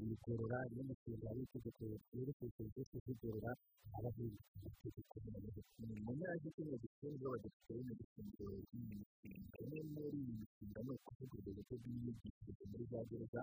ibigorora 0.03 0.59
n'umushinga 0.75 1.29
w'itegeko 1.37 1.83
ryerekeye 2.13 2.51
serivisi 2.57 2.97
z'igorora 3.05 3.51
abahinzi 3.97 4.41
amategeko 4.59 5.15
mu 5.25 6.13
mpera 6.17 6.35
z'icyumweru 6.43 6.79
gishinzwe 6.83 7.25
abadepite 7.29 7.71
b'imigishinga 7.77 8.43
y'iyi 8.71 8.95
mishinga 9.01 9.57
imwe 9.65 9.81
muri 9.95 10.19
iyi 10.25 10.33
mishinga 10.41 10.79
ni 10.87 10.91
ukuvugurura 10.97 11.51
uburyo 11.51 11.77
bw'imyigishirize 11.81 12.65
muri 12.71 12.85
za 12.91 13.01
gereza 13.11 13.41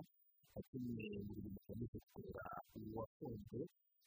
yatumye 0.54 1.06
buri 1.26 1.40
muntu 1.44 1.58
akomeza 1.62 1.98
kugorora 2.04 2.44
uwafunzwe 2.78 3.60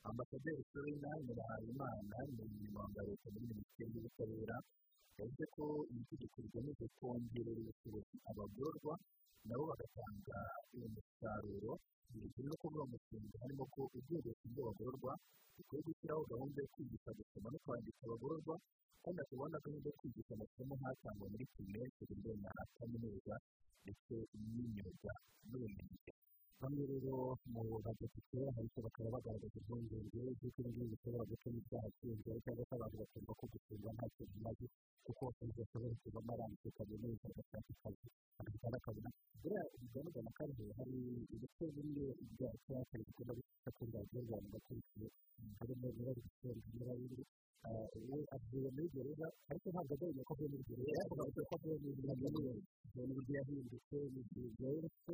ambasaderi 0.09 0.63
serena 0.71 1.09
nyirahayimana 1.25 2.17
ni 2.33 2.41
umunyamabanga 2.45 2.99
wa 3.01 3.05
leta 3.09 3.27
muri 3.33 3.45
minisiteri 3.51 3.89
y'ubutabera 3.93 4.57
yavuze 5.17 5.45
ko 5.55 5.63
iri 5.93 6.03
tegeko 6.11 6.35
rigamije 6.45 6.85
kongerera 6.99 7.59
ubushobozi 7.63 8.15
abagororwa 8.29 8.93
nabo 9.47 9.63
bagatanga 9.71 10.37
umusaruro 10.85 11.71
biri 12.11 12.41
no 12.49 12.55
kuba 12.61 12.79
umushinga 12.87 13.35
harimo 13.43 13.63
ko 13.73 13.81
urwego 13.97 14.27
rushinzwe 14.33 14.59
abagororwa 14.63 15.13
rukwiye 15.57 15.81
gushyiraho 15.87 16.21
gahunda 16.31 16.57
yo 16.63 16.69
kwigisha 16.73 17.09
gusoma 17.19 17.47
no 17.53 17.59
kwandika 17.63 18.01
abagororwa 18.07 18.55
kandi 19.03 19.17
hakaba 19.21 19.45
na 19.53 19.59
gahunda 19.63 19.87
yo 19.89 19.95
kwigisha 19.99 20.31
amasomo 20.37 20.73
nk'atangwa 20.79 21.25
muri 21.31 21.45
pirimeri 21.53 21.91
segonderi 21.97 22.39
na 22.45 22.51
kaminuza 22.77 23.35
ndetse 23.83 24.15
n'imyuga 24.53 25.13
n'ubumenyingiro 25.49 26.13
bamwe 26.61 26.83
rero 26.91 27.15
mu 27.51 27.61
badepite 27.85 28.39
ariko 28.57 28.77
bakaba 28.85 29.09
bagaragaza 29.15 29.57
impungenge 29.59 30.19
z'uko 30.39 30.59
ibi 30.61 30.69
ngibi 30.71 30.91
bishobora 30.91 31.23
gutuma 31.29 31.57
ibyaha 31.61 31.87
byiyongera 31.93 32.39
cyangwa 32.43 32.63
se 32.67 32.73
abantu 32.75 32.95
bakumva 33.01 33.31
ko 33.39 33.43
gufunga 33.53 33.89
ntacyo 33.95 34.23
bimaze 34.31 34.65
kuko 35.05 35.23
bashobora 35.57 35.93
kuvamo 36.01 36.31
arambitse 36.33 36.69
kaminuza 36.77 37.25
agashaka 37.31 37.69
akazi 37.75 38.07
agahita 38.39 38.67
n'akabona 38.71 39.09
buriya 39.41 39.63
bigaragara 39.81 40.29
ko 40.35 40.39
ariho 40.43 40.65
hari 40.77 40.95
ibice 41.35 41.65
bimwe 41.75 42.05
ibyaha 42.23 42.55
cyangwa 42.65 42.95
bikunda 43.07 43.33
gufata 43.39 43.69
ku 43.75 43.81
radiyo 43.93 44.19
rwanda 44.25 44.47
bakurikiye 44.55 45.07
harimo 45.59 45.87
nyirayo 45.95 46.19
gusora 46.25 46.53
nyirayo 46.73 47.23
we 48.09 48.19
avuye 48.35 48.67
muri 48.75 48.87
gereza 48.93 49.27
ariko 49.49 49.67
ntabwo 49.73 49.93
agabanya 49.95 50.21
ko 50.27 50.31
avuye 50.33 50.47
muri 50.53 50.63
gereza 50.69 50.99
ariko 51.01 51.13
bavuga 51.19 51.41
ko 51.49 51.53
avuye 51.57 51.75
muri 51.81 51.93
gereza 52.21 52.27
ni 52.95 53.01
uburyo 53.03 53.33
yahindutse 53.39 53.97
ni 54.13 54.19
uburyo 54.21 54.65
yahindutse 54.65 55.11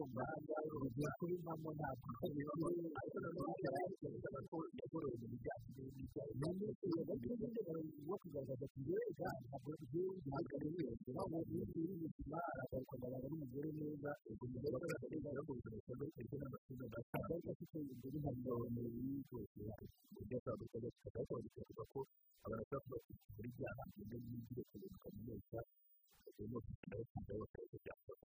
uburyo 0.75 1.07
kubivamo 1.17 1.69
ntabwo 1.77 2.05
ariko 2.25 3.17
nanone 3.23 3.53
yaragaragaza 3.65 4.39
ko 4.51 4.57
yagoroye 4.79 5.15
mu 5.21 5.27
bijyanye 5.31 5.69
n'ibijyanye 5.75 6.47
n'ibijyanye 6.57 7.83
no 8.07 8.15
kugaragaza 8.21 8.63
ati 8.67 8.79
mbega 8.83 9.29
ntabwo 9.47 9.69
ngiye 9.81 10.09
guhagara 10.23 10.67
neza 10.75 11.09
ntabwo 11.15 11.37
uri 11.81 11.93
muzima 12.01 12.37
aragaruka 12.51 12.93
agaragara 12.97 13.27
n'umugore 13.31 13.69
neza 13.79 14.09
umugore 14.43 14.75
aragaragaza 14.77 15.39
ngo 15.43 15.51
ubuzima 15.53 15.75
busanzwe 15.77 16.03
bugizwe 16.09 16.35
n'amasomo 16.41 16.83
ntabwo 16.91 17.31
ariko 17.33 17.49
afite 17.53 17.75
imbere 17.93 18.15
impamyabumenyi 18.19 19.15
rwose 19.25 19.59
uburyo 20.11 20.35
atandukanye 20.39 20.89
tukaba 20.95 21.21
twavuga 21.27 21.83
ko 21.91 21.99
bashobora 22.41 22.79
kuba 22.83 22.97
bafite 22.97 23.25
muri 23.35 23.49
bya 23.55 23.69
hantu 23.77 23.99
n'ibyo 24.09 24.61
kugeza 24.69 24.97
kaminuza 25.03 25.59
bagomba 26.23 26.57
kugenda 26.65 26.95
bakiga 26.99 27.33
bakaza 27.41 27.77
byakora 27.83 28.23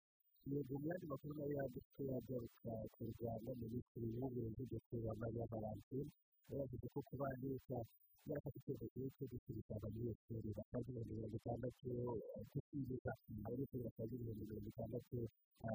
yego 0.53 0.75
mu 0.81 0.87
yandi 0.91 1.07
makuru 1.11 1.33
na 1.39 1.45
yo 1.51 1.55
yanditswe 1.59 2.03
yagaruka 2.13 2.73
ku 2.95 3.03
rwanda 3.13 3.51
minisitiri 3.63 4.09
w'uburezi 4.19 4.65
dr 4.73 5.03
mariya 5.21 5.45
valentine 5.53 6.11
yavuze 6.55 6.87
ko 6.95 6.99
kuba 7.09 7.27
leta 7.43 7.79
yarafata 8.27 8.59
icyemezo 8.59 9.07
cyo 9.17 9.25
gusubiza 9.31 9.73
abanyeshuri 9.79 10.49
basaga 10.59 10.87
ibihumbi 10.91 11.13
mirongo 11.15 11.37
itandatu 11.41 11.89
cyo 12.51 12.61
kwibuka 12.67 13.11
abanyeshuri 13.47 13.83
basaga 13.87 14.13
ibihumbi 14.17 14.45
mirongo 14.51 14.69
itandatu 14.73 15.17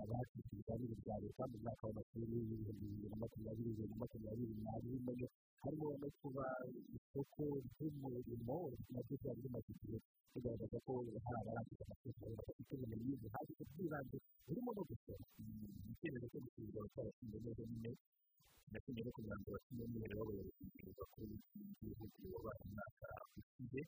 batsinze 0.10 0.50
ibizamini 0.52 0.96
bya 1.04 1.16
leta 1.24 1.44
mu 1.52 1.58
mwaka 1.64 1.84
w'amashuri 1.88 2.24
w'ibihumbi 2.32 2.72
bibiri 2.80 3.08
na 3.12 3.18
makumyabiri 3.22 3.70
bibiri 3.72 3.90
na 3.92 3.98
makumyabiri 4.02 4.54
n'abiri 4.64 5.26
harimo 5.64 5.88
no 6.02 6.10
kuba 6.20 6.46
isoko 7.12 7.44
ry'umurimo 7.68 8.58
na 8.92 9.00
byo 9.04 9.16
byari 9.22 9.40
bimaze 9.44 9.70
igihe 9.76 9.98
bigaragaza 10.34 10.78
ko 10.86 10.92
hari 10.96 11.12
abarangiza 11.42 11.84
amashuri 11.86 12.36
bafite 12.40 12.72
ubumenyi 12.76 13.14
buhagije 13.22 13.64
bw'ibanze 13.70 14.18
burimo 14.48 14.70
no 14.78 14.84
gusora 14.90 15.24
icyemezo 15.92 16.26
cyo 16.32 16.40
gusubiza 16.46 16.78
abatarashinze 16.80 17.38
neza 17.44 17.64
nyine 17.72 17.92
natumye 18.72 19.02
no 19.04 19.12
kugira 19.16 19.36
ngo 19.40 19.48
bashyire 19.54 19.84
umweru 19.88 20.14
w'abayobozi 20.20 20.92
bakuru 21.00 21.34
b'igihugu 21.52 22.24
wabaye 22.34 22.62
umwaka 22.68 23.08
ushize 23.40 23.82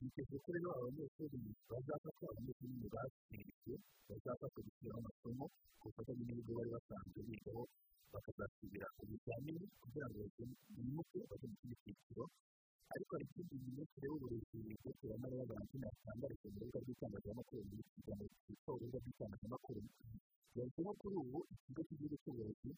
biteze 0.00 0.36
ko 0.44 0.48
rero 0.56 0.68
abanyeshuri 0.78 1.36
bazafatwa 1.70 2.24
abanyeshuri 2.32 2.70
nyine 2.72 2.88
batsinzwe 2.94 3.72
bazafatwa 4.08 4.58
gusubiraho 4.66 5.00
amasomo 5.04 5.44
ku 5.80 5.84
bufatanye 5.88 6.22
n'ibigo 6.24 6.52
bari 6.58 6.70
basanzwe 6.76 7.18
bigaho 7.28 7.62
bakazasubira 8.12 8.86
ibizamini 9.04 9.64
kugira 9.80 10.06
ngo 10.10 10.20
bimuke 10.74 11.18
bajye 11.28 11.46
mu 11.50 11.56
kindi 11.60 11.76
cyiciro 11.84 12.24
ariko 12.94 13.14
ikindi 13.24 13.54
minisitiri 13.66 14.06
w'uburezi 14.10 14.58
dr 14.84 15.12
mariya 15.22 15.44
valentine 15.50 15.86
yatangarije 15.88 16.46
mu 16.52 16.58
rubuga 16.60 16.78
rw'itangazamakuru 16.82 17.60
iki 17.78 17.90
kiganiro 17.94 18.34
cyitwa 18.44 18.70
urubuga 18.74 18.98
rw'itangazamakuru 19.02 19.80
yavuze 20.58 20.90
kuri 21.00 21.16
ubu 21.22 21.38
ikigo 21.54 21.80
cy'igihugu 21.86 22.16
cy'uburezi 22.22 22.70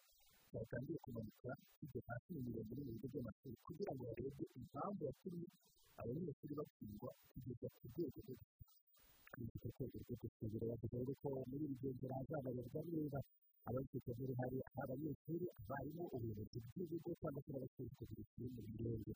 cyatangiye 0.51 0.99
kumanuka 1.05 1.51
kijya 1.79 2.01
hasi 2.09 2.29
mu 2.35 2.41
mirongo 2.47 2.71
iri 2.73 2.83
mu 2.87 2.93
bigo 2.95 3.07
by'amashuri 3.13 3.57
kugira 3.67 3.93
ngo 3.95 4.03
harebwe 4.09 4.45
impamvu 4.61 5.01
yatumye 5.09 5.47
abanyeshuri 6.01 6.53
batsindwa 6.59 7.11
kugeza 7.33 7.67
ku 7.77 7.83
rwego 7.91 8.19
rwo 8.25 8.35
kugeza 9.33 9.69
ku 9.77 9.83
rwego 9.89 9.97
rwo 10.05 10.15
gusubira 10.23 10.65
bavuga 10.71 11.13
ko 11.23 11.29
muri 11.51 11.65
iri 11.67 11.77
genzura 11.83 12.15
hazabarirwa 12.21 12.81
niba 12.93 13.21
ababifitemo 13.69 14.23
uruhare 14.27 14.59
abanyeshuri 14.83 15.45
barimo 15.69 16.05
ubuyobozi 16.15 16.59
bw'ibigo 16.67 17.11
cyangwa 17.21 17.41
se 17.45 17.51
n'abashinzwe 17.53 18.03
kubishyira 18.09 18.49
mu 18.55 18.63
mirenge 18.77 19.13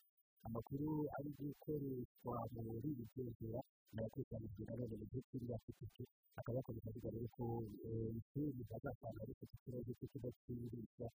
amakuru 0.47 0.88
ari 1.16 1.30
gukoreshwa 1.38 2.34
muri 2.55 2.88
iri 2.92 3.05
genzura 3.14 3.59
nayakusanyijwe 3.97 4.62
na 4.68 4.74
none 4.78 4.94
mu 5.01 5.05
gihe 5.11 5.22
kiri 5.28 5.47
afite 5.57 6.03
akaba 6.38 6.57
yakomeje 6.59 6.88
avuga 6.90 7.09
rero 7.14 7.28
ko 7.36 7.44
ishuri 8.18 8.61
hazasanga 8.70 9.22
rifite 9.28 9.53
ikibazo 9.57 9.90
cyo 9.99 10.07
kudacuruza 10.12 11.07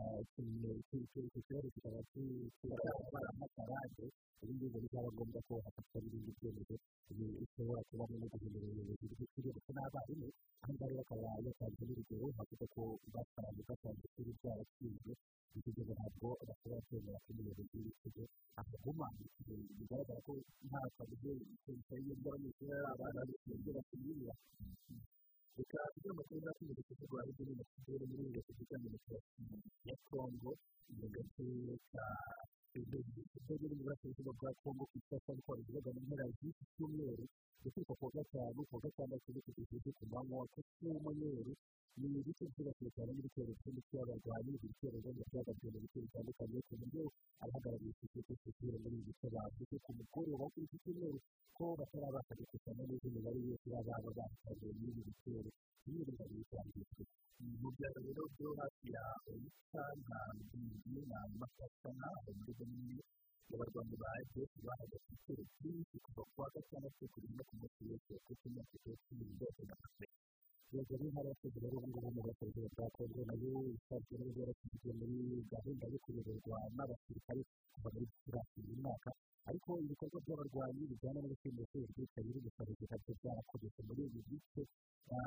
icyo 0.00 1.40
kibazo 1.46 1.68
kikaba 1.74 2.00
kigaragara 2.10 3.28
nk'akarande 3.36 4.06
ibi 4.42 4.52
ngibi 4.56 4.78
bizaba 4.84 5.08
ngombwa 5.12 5.40
ko 5.48 5.54
hafatwa 5.64 5.98
n'ibindi 6.00 6.32
byemezo 6.40 6.74
bishobora 7.40 7.82
kubamo 7.88 8.14
no 8.20 8.26
guhindura 8.32 8.66
ubuyobozi 8.70 9.04
bw'ishuri 9.10 9.48
ndetse 9.52 9.70
n'abarimu 9.76 10.28
aha 10.62 10.72
ngaha 10.72 10.88
rero 10.90 11.00
akaba 11.04 11.28
yatanze 11.44 11.82
n'urugero 11.84 12.26
havuga 12.38 12.66
ko 12.74 12.82
basanze 13.14 13.60
basanze 13.68 14.00
ishuri 14.08 14.30
ryarashinzwe 14.40 15.12
bityo 15.52 15.82
ntabwo 15.88 16.28
bashobora 16.48 16.80
kwemera 16.86 17.18
ko 17.24 17.28
umuyobozi 17.32 17.76
w'ikigo 17.84 18.24
ahaguma 18.60 19.06
bigaragara 19.78 20.20
ko 20.26 20.32
nta 20.68 20.80
kabuze 20.96 21.30
ikintu 21.54 21.94
y'ibyo 22.06 22.29
abanyeshuri 22.30 22.70
ari 22.78 22.86
abana 22.94 23.20
ibyo 23.54 23.70
bakimwirira 23.76 24.34
reka 25.58 25.78
ibyo 25.96 26.08
amakuru 26.14 26.38
yakomeje 26.46 26.82
kuvugwa 26.88 27.18
hirya 27.26 27.44
no 27.46 27.64
hino 27.86 28.04
muri 28.10 28.22
repubulika 28.36 28.76
demokarasi 28.84 29.42
ya 29.88 29.94
kongo 30.08 30.50
mu 30.98 31.06
gace 31.14 31.46
ka 31.92 32.04
ibyo 32.78 32.98
biri 33.60 33.74
mu 33.74 33.82
burasirazuba 33.84 34.32
bwa 34.38 34.50
kongo 34.62 34.84
ku 34.90 34.94
icyapa 35.00 35.30
ariko 35.34 35.50
bivuga 35.58 35.90
mu 35.94 36.00
mpera 36.06 36.24
z'iki 36.38 36.64
cyumweru 36.74 37.24
guturuka 37.62 37.92
ku 37.98 38.04
wa 38.06 38.12
gatanu 38.16 38.58
ku 38.68 38.72
wa 38.76 38.80
gatandatu 38.84 39.26
kugeza 39.44 39.90
ku 39.98 40.04
manywa 40.12 40.46
cyumweru 40.78 41.52
ni 42.00 42.06
ibice 42.20 42.44
byibasiwe 42.52 42.90
cyane 42.96 43.10
n'ibitero 43.12 43.50
by'imiti 43.58 43.92
y'abarwanyi 43.98 44.50
ibi 44.54 44.66
bitero 44.70 44.96
rero 45.04 45.22
byagabwe 45.30 45.66
mu 45.74 45.78
bice 45.84 45.98
bitandukanye 46.04 46.58
ku 46.68 46.74
buryo 46.80 47.02
abahagarariye 47.42 47.92
sosiyete 48.00 48.32
sivire 48.42 48.76
muri 48.82 48.94
ibi 49.00 49.06
bice 49.10 49.26
bavuze 49.34 49.76
ku 49.84 49.90
mugoroba 49.98 50.44
kuri 50.52 50.64
iki 50.70 50.76
cyumweru 50.82 51.18
ko 51.56 51.64
batarabasha 51.78 52.32
gukusanya 52.38 52.82
neza 52.88 53.04
imibare 53.10 53.38
yose 53.50 53.66
y'ababa 53.74 54.10
bahitanywe 54.18 54.70
n'ibi 54.80 55.02
bitero 55.08 55.50
bimwe 55.84 56.02
mu 56.06 56.24
bitandukanye 56.40 57.04
mu 57.40 57.68
byaro 57.76 57.98
rero 58.06 58.22
byo 58.36 58.48
hafi 58.60 58.86
ya 58.94 59.04
oyita 59.32 59.84
na 60.08 60.18
mbindi 60.36 61.00
na 61.10 61.18
masakana 61.40 62.06
aho 62.16 62.30
muri 62.38 62.52
bimwe 62.58 62.96
abarwanyi 63.52 63.96
ba 64.02 64.08
efuperi 64.22 64.60
bahagaze 64.66 64.96
ibitero 65.08 65.42
byinshi 65.58 65.96
kuva 66.04 66.22
ku 66.30 66.36
wa 66.42 66.48
gatandatu 66.54 67.02
kugeza 67.12 67.34
no 67.36 67.42
ku 67.48 67.54
munsi 67.60 67.80
wose 67.88 68.12
ku 68.24 68.30
cyumweru 68.40 68.76
cyose 68.82 69.04
cyose 69.38 69.62
na 69.68 69.74
kane 69.82 70.06
yego 70.70 70.94
n'intara 71.00 71.28
y'abakozi 71.28 71.58
rero 71.64 71.76
ubu 71.80 71.88
ngubu 71.90 72.10
mu 72.16 72.22
bakozi 72.28 72.58
bwa 72.74 72.86
kongo 72.96 73.20
na 73.28 73.34
yo 73.42 73.52
isanzwe 73.74 74.14
rero 74.20 74.30
yarashyizwe 74.38 74.90
muri 74.98 75.16
gahunda 75.52 75.84
yo 75.92 75.98
kuyoborwa 76.04 76.58
n'abasirikare 76.76 77.42
kuva 77.74 77.88
muri 77.94 78.04
gicurasi 78.10 78.56
uyu 78.62 78.76
mwaka 78.84 79.10
ariko 79.48 79.70
ibikorwa 79.84 80.18
by'abarwanyi 80.24 80.82
bijyana 80.90 81.18
n'ubucuruzi 81.20 81.78
bwitabira 81.92 82.38
ubushobozi 82.40 82.84
na 82.90 82.96
byo 83.02 83.12
byarakomeje 83.20 83.80
muri 83.88 84.02
ibi 84.08 84.20
bice 84.28 84.62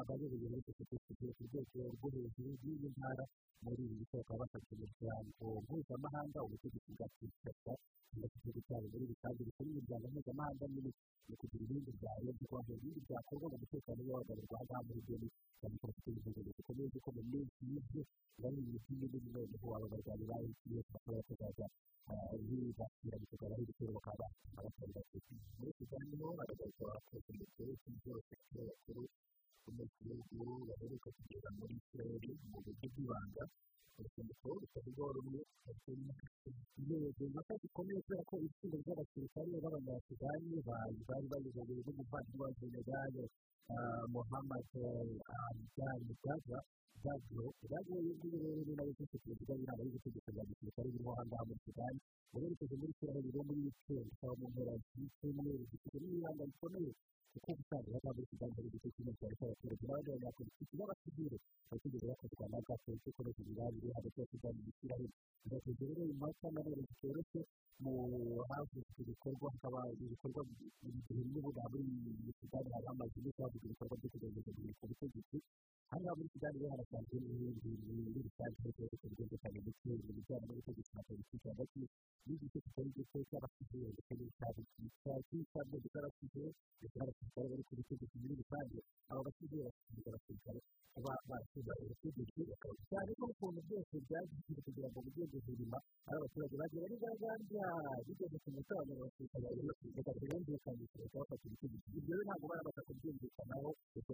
abayoboye 0.01 0.47
muri 0.51 0.61
sosiyete 0.67 0.95
sivire 1.05 1.31
ku 1.37 1.43
rwego 1.49 1.91
rwo 1.97 2.07
hejuru 2.15 2.49
y'iyi 2.63 2.87
ntara 2.95 3.23
muri 3.63 3.81
ibi 3.85 3.95
bice 4.01 4.15
bakaba 4.19 4.39
bafashe 4.45 4.71
imiryango 4.75 5.45
mpuzamahanga 5.65 6.39
ubutegetsi 6.45 6.89
bwa 6.95 7.07
kinshasa 7.17 7.73
ndetse 8.17 8.35
igihugu 8.37 8.59
cyabo 8.67 8.85
muri 8.93 9.03
rusange 9.11 9.41
bikora 9.47 9.67
imiryango 9.73 10.05
mpuzamahanga 10.13 10.65
nyine 10.73 10.89
mu 11.27 11.35
kugira 11.39 11.63
ibindi 11.65 11.91
byarengerwa 11.99 12.59
mu 12.67 12.73
bindi 12.81 12.99
byakorwa 13.07 13.47
mu 13.51 13.57
mutekano 13.61 14.01
w'abagarurwa 14.07 14.57
aha 14.63 14.77
muri 14.87 15.01
beni 15.07 15.27
cyane 15.59 15.75
ko 15.81 15.85
bafite 15.89 16.07
ibihugu 16.13 16.39
bikomeye 16.57 16.87
kuko 16.93 17.09
mu 17.15 17.21
minsi 17.31 17.59
y'ibyo 17.69 18.01
bari 18.41 18.57
mu 18.63 18.69
mijyi 18.73 18.93
minini 18.99 19.29
noneho 19.35 19.67
aba 19.75 19.87
barwanyi 19.91 20.25
ba 20.29 20.35
efuperi 20.45 20.75
bashobora 20.93 21.21
kuzaza 21.27 21.65
bibasira 22.47 23.15
bikagaraho 23.21 23.61
ibitero 23.63 23.91
bakaba 24.03 24.27
abatari 24.59 24.91
bake 24.95 25.17
muri 25.57 25.71
sudani 25.79 26.15
ho 26.19 26.27
haragaragara 26.39 26.91
abakozi 26.91 27.31
ndetse 27.39 27.61
n'ibindi 27.63 28.09
bafite 28.11 28.59
bakuru 28.67 29.03
bo 29.63 29.71
mu 29.77 29.83
gihugu 29.95 30.43
baheruka 30.67 31.09
kugera 31.15 31.49
muri 31.59 31.73
isirayeli 31.79 32.29
mu 32.51 32.57
buryo 32.63 32.87
bw'ibanga 32.91 33.43
urusengero 33.97 34.51
rutavugwaho 34.59 35.11
rumwe 35.15 35.41
yego 36.89 37.23
impaka 37.27 37.53
zikomeye 37.61 37.99
kubera 38.03 38.23
ko 38.29 38.35
itsinda 38.47 38.77
ry'abasirikare 38.83 39.55
b'abanyasudani 39.63 40.55
bari 40.67 40.97
bayobowe 41.31 41.73
n'umuvandimwe 41.85 42.43
wa 42.43 42.51
jenerali 42.59 43.23
muhammad 44.15 44.67
abdani 45.39 46.13
gaza 46.25 46.59
gagro 47.03 47.45
gagro 47.71 47.95
y'ubwiwe 48.05 48.37
rero 48.43 48.61
ni 48.67 48.73
nawe 48.77 48.91
ufite 48.95 49.15
perezida 49.23 49.53
w'inama 49.55 49.81
y'ubutegetsi 49.83 50.29
bwa 50.35 50.43
aha 50.83 51.23
ngaha 51.27 51.43
muri 51.47 51.59
sudani 51.65 51.99
uherekeje 52.33 52.75
muri 52.79 52.91
isirayeli 52.93 53.29
rero 53.31 53.41
muri 53.47 53.59
wikendi 53.65 54.09
ukaba 54.13 54.33
mu 54.39 54.47
mpera 54.51 54.73
z'icyumweru 54.91 55.63
gifite 55.71 55.95
n'ibihanga 55.99 56.43
bikomeye 56.49 56.91
kuko 57.33 57.49
ubusanzwe 57.55 57.91
haba 57.95 58.11
muri 58.15 58.27
sudani 58.31 58.53
hari 58.57 58.67
igice 58.69 58.89
kimwe 58.95 59.11
cyane 59.19 59.33
cy'abaturage 59.39 59.83
n'abandi 59.85 60.09
banyapolitiki 60.13 60.73
b'abasivire 60.79 61.37
abaturage 61.71 62.05
bakozwa 62.11 62.45
na 62.51 62.59
za 62.67 62.75
polisi 62.83 63.09
ikoresha 63.09 63.41
imibanire 63.43 63.89
hagati 63.97 64.17
ya 64.21 64.27
sudani 64.31 64.59
n'isirayeli 64.65 65.09
bigateza 65.43 65.83
rero 65.87 66.01
impaka 66.13 66.47
na 66.53 66.61
none 66.65 66.81
zitoroshye 66.89 67.41
mu 67.83 67.93
havuzwe 68.49 68.81
ibikorwa 69.03 69.47
hakaba 69.53 69.79
ibikorwa 70.03 70.41
bimwe 71.15 71.39
buriya 71.43 71.65
muri 71.71 72.31
sudani 72.39 72.69
hari 72.75 72.85
hamaze 72.89 73.15
iminsi 73.19 73.39
havuzwe 73.43 73.65
ibikorwa 73.67 73.95
byo 73.99 74.09
barigaragambya 97.33 97.65
bigeze 98.05 98.37
ku 98.43 98.49
mutungo 98.53 98.93
abasirikare 98.93 99.47
reka 99.57 100.11
tubumvikanishe 100.17 100.97
leta 101.01 101.17
bafata 101.19 101.43
ubutegetsi 101.47 101.89
ibyo 101.97 102.13
rero 102.13 102.21
ntabwo 102.27 102.45
barabasha 102.51 102.81
kubyumvikanaho 102.87 103.69
kuko 103.93 104.13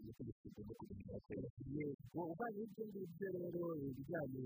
ubutegetsi 0.00 0.44
bugomba 0.52 0.72
kugira 0.78 1.16
yego 1.72 2.20
uvanye 2.32 2.60
ibyo 2.68 2.84
ngibyo 2.88 3.28
rero 3.40 3.62
ibijyanye 3.88 4.44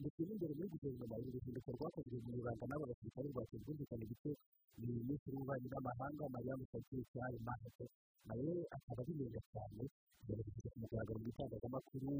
ndetse 0.00 0.20
n'imbere 0.26 0.52
muri 0.58 0.68
guverinoma 0.72 1.16
uru 1.18 1.30
ruzinduko 1.34 1.70
rwakozwe 1.76 2.16
mu 2.24 2.30
ibanga 2.38 2.64
n'aba 2.68 2.84
basirikare 2.90 3.26
rwateza 3.30 3.56
ubwumvikane 3.62 4.04
buke 4.10 4.32
ni 4.78 4.86
minisitiri 4.98 5.34
w'ububanyi 5.36 5.66
n'amahanga 5.70 6.24
mariya 6.34 6.54
musatsi 6.60 6.96
cyari 7.12 7.38
mahete 7.46 7.84
nawe 8.26 8.52
akaba 8.76 9.00
abimenye 9.02 9.40
cyane 9.52 9.82
kugerageza 10.18 10.68
ku 10.72 10.76
mugaragaro 10.82 11.18
mu 11.22 11.28
itangazamakuru 11.30 12.10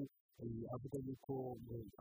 avuga 0.75 0.99
yuko 1.07 1.35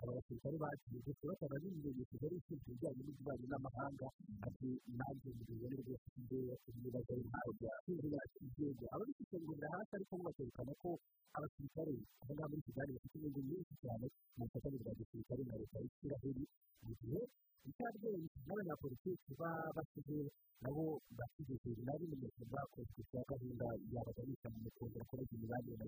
aba 0.02 0.12
basirikare 0.18 0.56
bagiye 0.64 1.00
gusa 1.06 1.24
bakaba 1.30 1.56
bimenyesheje 1.64 2.26
ari 2.28 2.36
ushinzwe 2.40 2.68
ibijyanye 2.70 3.02
n'ububanyi 3.06 3.46
n'amahanga 3.52 4.08
ati 4.48 4.70
nanjye 4.98 5.30
mubibone 5.38 5.76
rwose 5.84 6.08
ibyo 6.20 6.40
ibibazo 6.70 7.14
ntabwo 7.30 7.52
byashinzwe 7.60 8.18
igihugu 8.46 8.84
ababisesengurira 8.94 9.68
hasi 9.76 9.92
ariko 9.98 10.14
bakerekana 10.26 10.74
ko 10.82 10.90
abasirikare 11.38 11.94
aho 12.22 12.32
ngaho 12.36 12.50
muri 12.52 12.62
kigali 12.68 12.92
bafite 12.96 13.16
inyungu 13.18 13.42
nyinshi 13.48 13.74
cyane 13.84 14.06
mu 14.38 14.44
bufatanye 14.48 14.78
bwa 14.84 14.94
gisirikare 15.00 15.42
na 15.50 15.56
leta 15.60 15.78
y'isiraheli 15.84 16.44
mu 16.86 16.94
gihe 17.02 17.22
icyabwenge 17.70 18.28
n'abanyapolitiki 18.48 19.32
baba 19.40 19.70
basize 19.78 20.18
nabo 20.64 20.84
basize 21.18 21.56
na 21.88 21.94
bimenyetso 22.00 22.42
bwakozwe 22.52 23.00
bya 23.10 23.22
gahunda 23.30 23.68
yabaganisha 23.94 24.48
mu 24.64 24.70
kongera 24.78 25.06
kunoza 25.10 25.34
imibanire 25.36 25.76
na 25.80 25.86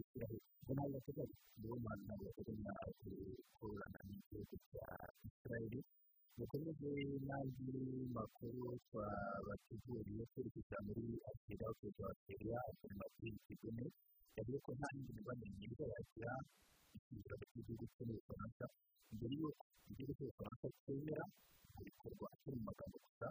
makuru 8.75 8.91
twabateguriye 8.91 10.23
twerekeza 10.31 10.77
muri 10.85 11.03
perezida 11.47 12.03
wa 12.03 12.09
australia 12.11 12.57
afurimatire 12.69 13.37
kigome 13.47 13.85
yavuze 14.35 14.57
ko 14.65 14.69
nta 14.77 14.87
yindi 14.95 15.11
mibanire 15.15 15.51
myiza 15.57 15.85
yagira 15.93 16.33
ikinyarwanda 16.95 17.45
cy'igihugu 17.51 17.85
cyo 17.95 18.03
mu 18.07 18.13
bufaransa 18.19 18.65
mbere 19.15 19.33
y'uko 19.39 19.63
igihugu 19.91 20.11
cy'ubufaransa 20.17 20.65
cyemera 20.83 21.23
ibikorwa 21.79 22.25
atari 22.35 22.55
mu 22.59 22.63
magambo 22.69 22.97
gusa 23.05 23.27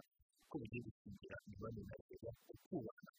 ko 0.49 0.53
bigiye 0.61 0.81
gukingira 0.87 1.35
imibanire 1.45 1.85
na 1.89 1.95
leta 2.09 2.31
kubahana 2.65 3.11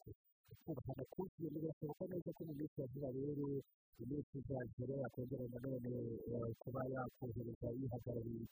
kubahana 0.64 1.04
kuzuye 1.12 1.48
birashoboka 1.54 2.04
neza 2.10 2.30
ko 2.36 2.40
mu 2.48 2.54
minsi 2.58 2.76
ya 2.80 2.86
vuba 2.92 3.08
rero 3.16 3.46
mu 3.98 4.04
minsi 4.10 4.28
kizagere 4.32 4.94
akongera 5.06 5.44
nanone 5.52 5.90
kuba 6.62 6.80
yakohereza 6.94 7.68
yihagarariye 7.78 8.44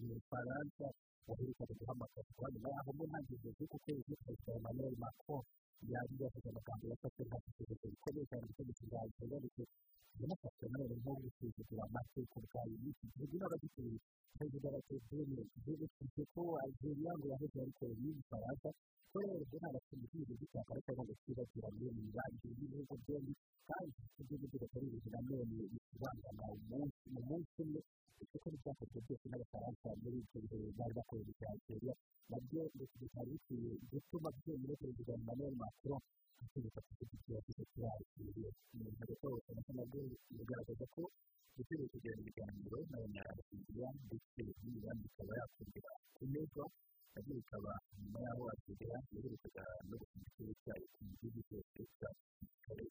mu 0.00 0.14
bufaransa 0.18 0.86
waherukaga 1.26 1.74
guhamagaza 1.80 2.30
kuba 2.36 2.46
nyuma 2.52 2.68
yaho 2.74 2.90
mu 2.98 3.04
ntangiriro 3.08 3.50
z'uku 3.56 3.76
kwezi 3.84 4.12
perezida 4.22 4.52
emmanuel 4.58 4.94
macron 5.02 5.42
yari 5.92 6.14
yavuze 6.20 6.46
amagambo 6.52 6.84
yafashe 6.92 7.22
nka 7.26 7.38
itegeko 7.50 7.84
rikomeye 7.92 8.24
cyane 8.30 8.44
itegeko 8.50 8.72
kizagera 8.78 9.36
ndetse 9.40 9.62
yanafashwe 10.20 10.64
nanone 10.70 10.94
nko 11.00 11.12
gusuzugura 11.22 11.82
amateka 11.88 12.34
ubwayo 12.40 12.74
y'iki 12.82 13.04
gihugu 13.12 13.34
n'abagituye 13.40 13.96
perezida 14.36 14.68
wa 14.74 14.80
telefone 14.88 15.40
yibukije 15.64 16.22
ko 16.34 16.42
algeria 16.62 17.12
ngo 17.18 17.26
yahoze 17.32 17.56
ari 17.62 17.72
koloni 17.78 18.02
y'ubufaransa 18.06 18.68
ko 19.10 19.16
rero 19.26 19.44
nta 19.58 19.68
bakinnyi 19.74 20.06
b'igihugu 20.10 20.32
gishaka 20.40 20.70
ariko 20.74 20.88
agomba 20.92 21.12
kwibasira 21.22 21.66
miliyoni 21.74 22.02
banki 22.16 22.46
y'ibihugu 22.58 22.94
byombi 23.02 23.32
kandi 23.68 23.90
ibyo 24.20 24.34
ngibyo 24.38 24.58
batari 24.62 24.86
ibintu 24.88 25.08
nanone 25.14 25.56
bikibangana 25.72 26.44
umunsi 26.56 27.04
mu 27.14 27.20
munsi 27.28 27.56
umwe 27.64 27.80
kuko 28.30 28.46
n'ibyakozwe 28.50 28.98
byose 29.06 29.24
n'abafaransa 29.30 29.86
muri 30.02 30.16
ibyo 30.22 30.38
bihe 30.50 30.58
bari 30.78 30.92
bakorera 30.98 31.30
ibya 31.32 31.48
algeria 31.54 31.94
na 32.30 32.36
byo 32.46 32.62
bikaba 33.00 33.22
bikwiye 33.30 33.70
gutuma 33.90 34.28
byonyine 34.38 34.74
perezida 34.80 35.12
emmanuel 35.18 35.54
macron 35.62 36.00
ategeka 36.44 36.80
gushyigikira 36.86 37.38
icyo 37.50 37.64
kibazo 37.70 38.02
umuntu 38.74 39.02
rwose 39.18 39.48
na 39.56 39.60
cyo 39.66 39.72
na 39.78 39.84
byo 39.90 40.00
bigaragaza 40.36 40.84
ko 40.94 41.02
gutera 41.56 41.84
kugirana 41.92 42.20
ibiganiro 42.22 42.78
n'abanyarwanda 42.90 44.02
ndetse 44.06 44.40
n'imigambi 44.62 45.04
ikaba 45.10 45.32
yakongera 45.40 45.90
kunezwa 46.16 46.64
na 47.14 47.18
byo 47.24 47.32
bikaba 47.38 47.72
nyuma 48.00 48.18
y'aho 48.24 48.42
algeria 48.52 48.98
yaherukaga 49.14 49.64
no 49.88 49.94
gushyigikira 50.00 50.50
icyayi 50.54 50.86
ku 50.94 51.00
gihugu 51.20 51.40
cyose 51.48 51.80
cya 51.98 52.08
gisirikare 52.16 52.84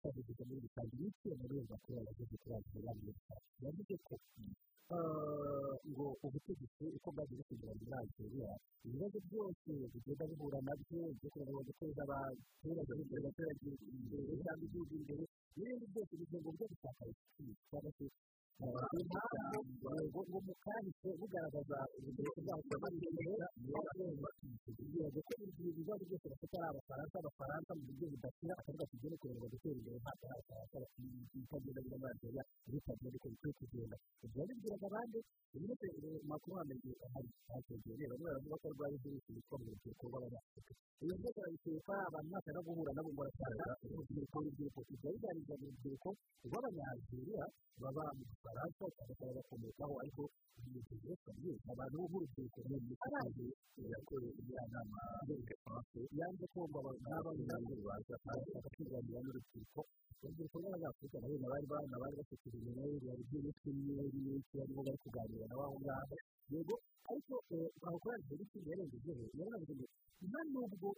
twavuze 0.00 0.42
muri 0.48 0.60
rusange 0.66 0.94
y'icyo 1.02 1.30
muri 1.40 1.54
iyo 1.56 1.64
makuru 1.70 1.94
yavuze 2.06 2.34
kuri 2.42 2.52
rusange 2.58 3.10
yavuze 3.64 3.94
ko 4.06 4.14
ngo 5.90 6.06
ubutegetsi 6.26 6.84
uko 6.96 7.08
bwagiye 7.14 7.38
busigira 7.40 7.72
muri 7.80 7.92
algeria 8.00 8.50
ibibazo 8.84 9.18
byose 9.28 9.68
bigenda 9.92 10.24
bihura 10.30 10.58
na 10.66 10.74
byo 10.80 11.00
byo 11.18 11.28
kugaragaza 11.32 11.64
guteza 11.68 12.02
abaturage 12.06 12.92
imbere 13.02 13.20
abaturage 13.22 13.62
imbere 13.96 14.32
cyangwa 14.42 14.64
igihugu 14.66 14.92
imbere 15.00 15.24
n'ibindi 15.56 15.84
byose 15.92 16.12
gushaka 16.72 17.02
ibisubizo 17.10 17.62
cyangwa 17.70 17.90
se 17.96 18.04
ngo 18.04 18.31
mu 18.60 20.54
kahise 20.64 21.08
bugaragaza 21.18 21.78
uburyo 21.96 22.30
bwabo 22.44 22.62
bw'amateka 22.68 23.20
yego 24.92 25.20
ko 25.26 25.32
ibibazo 25.40 26.02
byose 26.08 26.26
bafite 26.32 26.54
ari 26.58 26.68
abafaransa 26.72 27.14
abafaransa 27.18 27.70
mu 27.76 27.82
buryo 27.88 28.06
budakira 28.12 28.52
akavuga 28.60 28.84
igere 28.94 29.16
kureba 29.20 29.46
gutera 29.52 29.74
imbere 29.78 29.96
ntabwo 30.02 30.24
ari 30.28 30.42
abafaransa 30.52 30.76
bitagenda 31.32 31.80
muri 31.82 32.06
algeria 32.12 32.42
bitagenda 32.70 33.08
ariko 33.12 33.26
bikwiye 33.32 33.52
kugenda 33.58 33.96
ibyo 34.22 34.36
babibwiraga 34.36 34.86
abandi 34.90 35.18
uburyo 35.54 36.10
makuru 36.30 36.54
hamenye 36.60 36.92
hari 37.14 37.28
hategeye 37.50 38.04
bamwe 38.10 38.26
baravuga 38.28 38.56
ko 38.62 38.66
arwaye 38.72 38.96
virusi 39.02 39.30
yitwa 39.36 39.56
mu 39.62 39.66
rubyiruko 39.72 40.04
rw'abanyafurika 40.08 40.72
iyo 41.02 41.14
byose 41.20 41.38
babikuye 41.42 41.78
ko 41.86 41.90
ari 41.92 42.04
abantu 42.08 42.30
bashaka 42.34 42.60
guhura 42.66 42.90
nabo 42.96 43.08
ngo 43.12 43.20
barasanga 43.22 43.66
urubyiruko 43.92 44.36
urubyiruko 44.42 44.80
ibyo 44.94 45.08
biganiriza 45.14 45.54
mu 45.60 45.66
rubyiruko 45.72 46.08
rw'abanyalgeria 46.46 47.44
baba 47.82 48.04
mu 48.16 48.24
bufaransa 48.42 48.84
se 49.18 49.26
bakomokaho 49.36 49.94
ariko 50.02 50.22
ibintu 50.58 50.94
byose 51.02 51.28
abantu 51.72 51.96
b'urubyiruko 52.10 52.58
ni 52.68 52.74
imikorere 52.82 53.46
yakorewe 53.92 54.32
iriya 54.40 54.64
nama 54.74 54.98
yanze 56.18 56.44
kumva 56.52 56.78
n'abanyamaguru 57.06 57.82
baza 57.86 58.14
bakiganira 58.64 59.18
n'urubyiruko 59.22 59.80
urubyiruko 60.22 60.56
rw'abanyafurika 60.58 61.16
nabo 61.22 61.36
bari 61.52 61.66
bana 61.72 61.94
bari 62.02 62.14
bafite 62.18 62.44
ibintu 62.50 62.70
bari 63.06 63.22
by'imyeru 63.30 64.18
barimo 64.58 64.80
bari 64.86 64.98
kuganira 65.02 65.44
nabo 65.50 65.62
aho 65.66 65.76
ngaho 65.82 66.16
yego 66.52 66.74
ariko 67.10 67.34
aho 67.86 67.96
kuri 68.02 68.14
algeria 68.18 68.44
ikindi 68.46 68.68
yarengejeho 68.70 69.22
ngo 69.34 69.44
nta 70.28 70.40
nubwo 70.52 70.88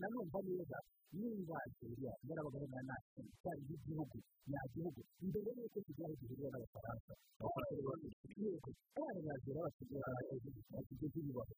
nanumva 0.00 0.38
neza 0.46 0.78
niba 1.14 1.56
algeria 1.64 2.12
yarabaga 2.28 2.58
na 2.72 2.80
nasi 2.88 3.20
cyari 3.42 3.60
nk'igihugu 3.66 4.18
nyagihugu 4.50 5.00
mbere 5.28 5.48
y'uko 5.56 5.78
kigira 5.86 6.06
aho 6.06 6.14
gihurira 6.20 6.48
n'abafaransa 6.52 7.12
yego 8.42 8.70
abanyalgeria 8.98 9.62
basigaye 9.66 10.34
bakigeze 10.72 11.18
ibibazo 11.20 11.54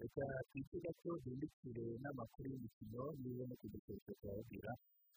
reka 0.00 0.24
twite 0.48 0.76
gato 0.84 1.10
duhindukire 1.22 1.84
n'amakuru 2.02 2.46
y'imikino 2.52 3.02
niba 3.22 3.44
no? 3.48 3.54
kudutesha 3.60 4.12
turababwira 4.20 4.72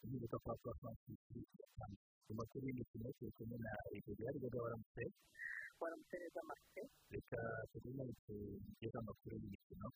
nibuka 0.10 0.38
kwa 0.44 0.54
kwa 0.62 0.74
francisi 0.80 1.40
mu 2.28 2.34
makuru 2.40 2.64
y'imikino 2.68 3.08
turi 3.18 3.32
kumwe 3.38 3.58
na 3.66 3.72
algeria 3.86 4.28
ariko 4.30 4.48
waramutse 4.64 5.04
waramutse 5.82 6.16
neza 6.22 6.40
amase 6.44 6.82
reka 7.14 7.40
tugumane 7.72 8.14
tugeze 8.26 8.98
amakuru 9.02 9.34
y'imikino 9.42 9.88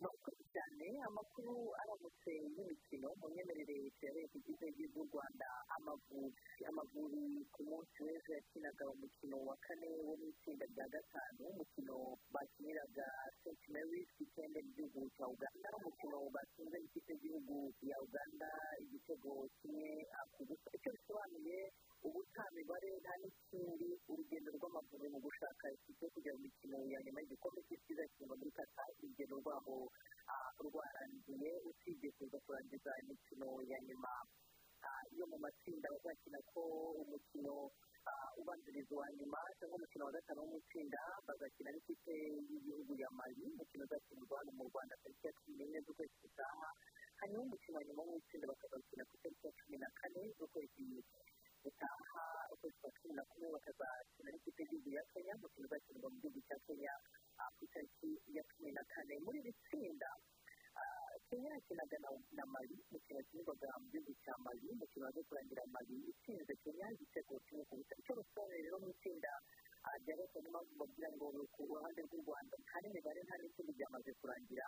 murakoze 0.00 0.42
cyane 0.54 0.86
amakuru 1.08 1.52
aramutse 1.82 2.30
y'imikino 2.54 3.08
mu 3.20 3.26
myemerere 3.32 3.76
yabereye 4.02 4.26
ku 4.32 4.38
gihugu 4.44 4.66
cy'u 4.92 5.04
rwanda 5.10 5.48
amavubi 5.76 6.32
amavubi 6.70 7.22
ku 7.54 7.60
munsi 7.68 7.96
w'ejo 8.04 8.30
yakinaga 8.38 8.84
umukino 8.94 9.36
wa 9.48 9.56
kane 9.64 9.88
wo 10.06 10.14
mu 10.20 10.26
itsinda 10.32 10.64
rya 10.72 10.86
gatanu 10.94 11.40
umukino 11.52 11.96
bakiniraga 12.34 13.06
st 13.42 13.60
mary's 13.72 14.10
ikende 14.24 14.58
mu 14.64 14.70
gihugu 14.76 15.00
cya 15.16 15.26
uganda 15.34 15.68
umukino 15.78 16.16
batsinze 16.34 16.76
n'ikipe 16.80 17.12
y'igihugu 17.12 17.56
ya 17.90 17.96
uganda 18.06 18.48
igitego 18.84 19.30
kimwe 19.60 19.90
ku 20.32 20.40
busa 20.48 20.68
icyo 20.76 20.90
bisobanuye 20.96 21.58
ubu 22.06 22.20
nta 22.30 22.44
mibare 22.56 22.90
nta 23.02 23.14
n'ikindi 23.20 23.88
urugendo 24.10 24.48
rw'amavubi 24.56 25.06
mu 25.14 25.18
gushaka 25.26 25.64
ikipe 25.76 26.06
kujya 26.14 26.32
mu 26.36 26.40
mikino 26.46 26.76
ya 26.92 26.98
nyuma 27.04 27.18
y'igikombe 27.20 27.60
cy'isi 27.66 27.90
izakinwa 27.92 28.34
muri 28.40 28.52
kata 28.58 28.82
urugendo 28.96 29.34
rwabo 29.42 29.76
rwarangiye 30.64 31.50
usibye 31.68 32.08
kuza 32.16 32.38
kurangiza 32.44 32.90
imikino 33.02 33.48
ya 33.70 33.78
nyuma. 33.88 34.12
Yo 35.18 35.24
mu 35.30 35.36
matsinda 35.44 35.92
bazakina 35.94 36.38
ko 36.50 36.60
umukino 37.02 37.54
ubanziriza 38.40 38.92
uwa 38.96 39.08
nyuma 39.18 39.38
cyangwa 39.58 39.76
umukino 39.76 40.02
wa 40.06 40.12
gatanu 40.16 40.40
wo 40.40 40.48
mu 40.52 40.58
bazakina 41.26 41.68
n'ikipe 41.72 42.14
y'igihugu 42.48 42.92
ya 43.02 43.08
mali. 43.18 43.44
Umukino 43.52 43.82
uzakinirwa 43.84 44.38
hano 44.40 44.52
mu 44.58 44.64
rwanda 44.72 44.94
tariki 45.02 45.26
ya 45.26 45.32
cumi 45.38 45.54
n'imwe 45.58 45.78
z'ukwezi 45.84 46.16
gutaha. 46.24 46.68
Hanyuma 47.20 47.44
umukino 47.44 47.76
wa 47.78 47.84
nyuma 47.84 48.00
wo 48.02 48.08
mu 48.10 48.16
itsinda 48.24 48.46
bakazawukina 48.52 49.02
ku 49.08 49.12
itariki 49.20 49.44
ya 49.46 49.52
cumi 49.58 49.76
na 49.82 49.88
kane 50.00 50.20
z'ukwezi 50.36 50.80
gutaha 51.64 52.24
ukwezi 52.52 52.76
kwa 52.80 52.90
cumi 52.98 53.14
na 53.18 53.24
kumwe 53.30 53.48
bakazakina 53.56 54.28
n'ikipe 54.32 54.62
y'igihugu 54.62 54.88
ya 54.96 55.02
kenya 55.12 55.32
umukino 55.36 55.66
uzakinirwa 55.66 56.08
mu 56.12 56.18
gihugu 56.20 56.40
cya 56.48 56.56
kenya 56.66 56.92
ku 57.56 57.60
itariki 57.66 58.10
ya 58.36 58.42
cumi 58.50 58.70
na 58.76 58.82
kane 58.92 59.14
muri 59.24 59.38
iri 59.40 59.52
tsinda 59.64 60.10
kenya 61.28 61.50
yakinaga 61.54 61.96
na 62.36 62.44
mali 62.54 62.74
umukino 62.90 63.16
wakinirwaga 63.20 63.68
mu 63.80 63.86
gihugu 63.92 64.12
cya 64.24 64.34
mali 64.44 64.66
umukino 64.74 65.04
waje 65.06 65.20
kurangira 65.28 65.62
mali 65.74 65.94
itsinze 66.10 66.52
kenya 66.64 66.86
igitego 66.94 67.34
kimwe 67.46 67.64
ku 67.68 67.74
busa 67.78 67.94
icyo 68.00 68.12
bisobanuye 68.18 68.60
rero 68.64 68.76
mu 68.82 68.88
itsinda 68.94 69.32
rya 70.04 70.14
gatanu 70.20 70.48
mpamvu 70.52 70.72
bagira 70.80 71.08
ngo 71.16 71.26
ku 71.54 71.60
ruhande 71.68 72.00
rw'u 72.06 72.20
rwanda 72.24 72.54
nta 72.64 72.76
n'imibare 72.82 73.20
nta 73.26 73.36
n'ikindi 73.40 73.72
byamaze 73.78 74.10
kurangira 74.20 74.66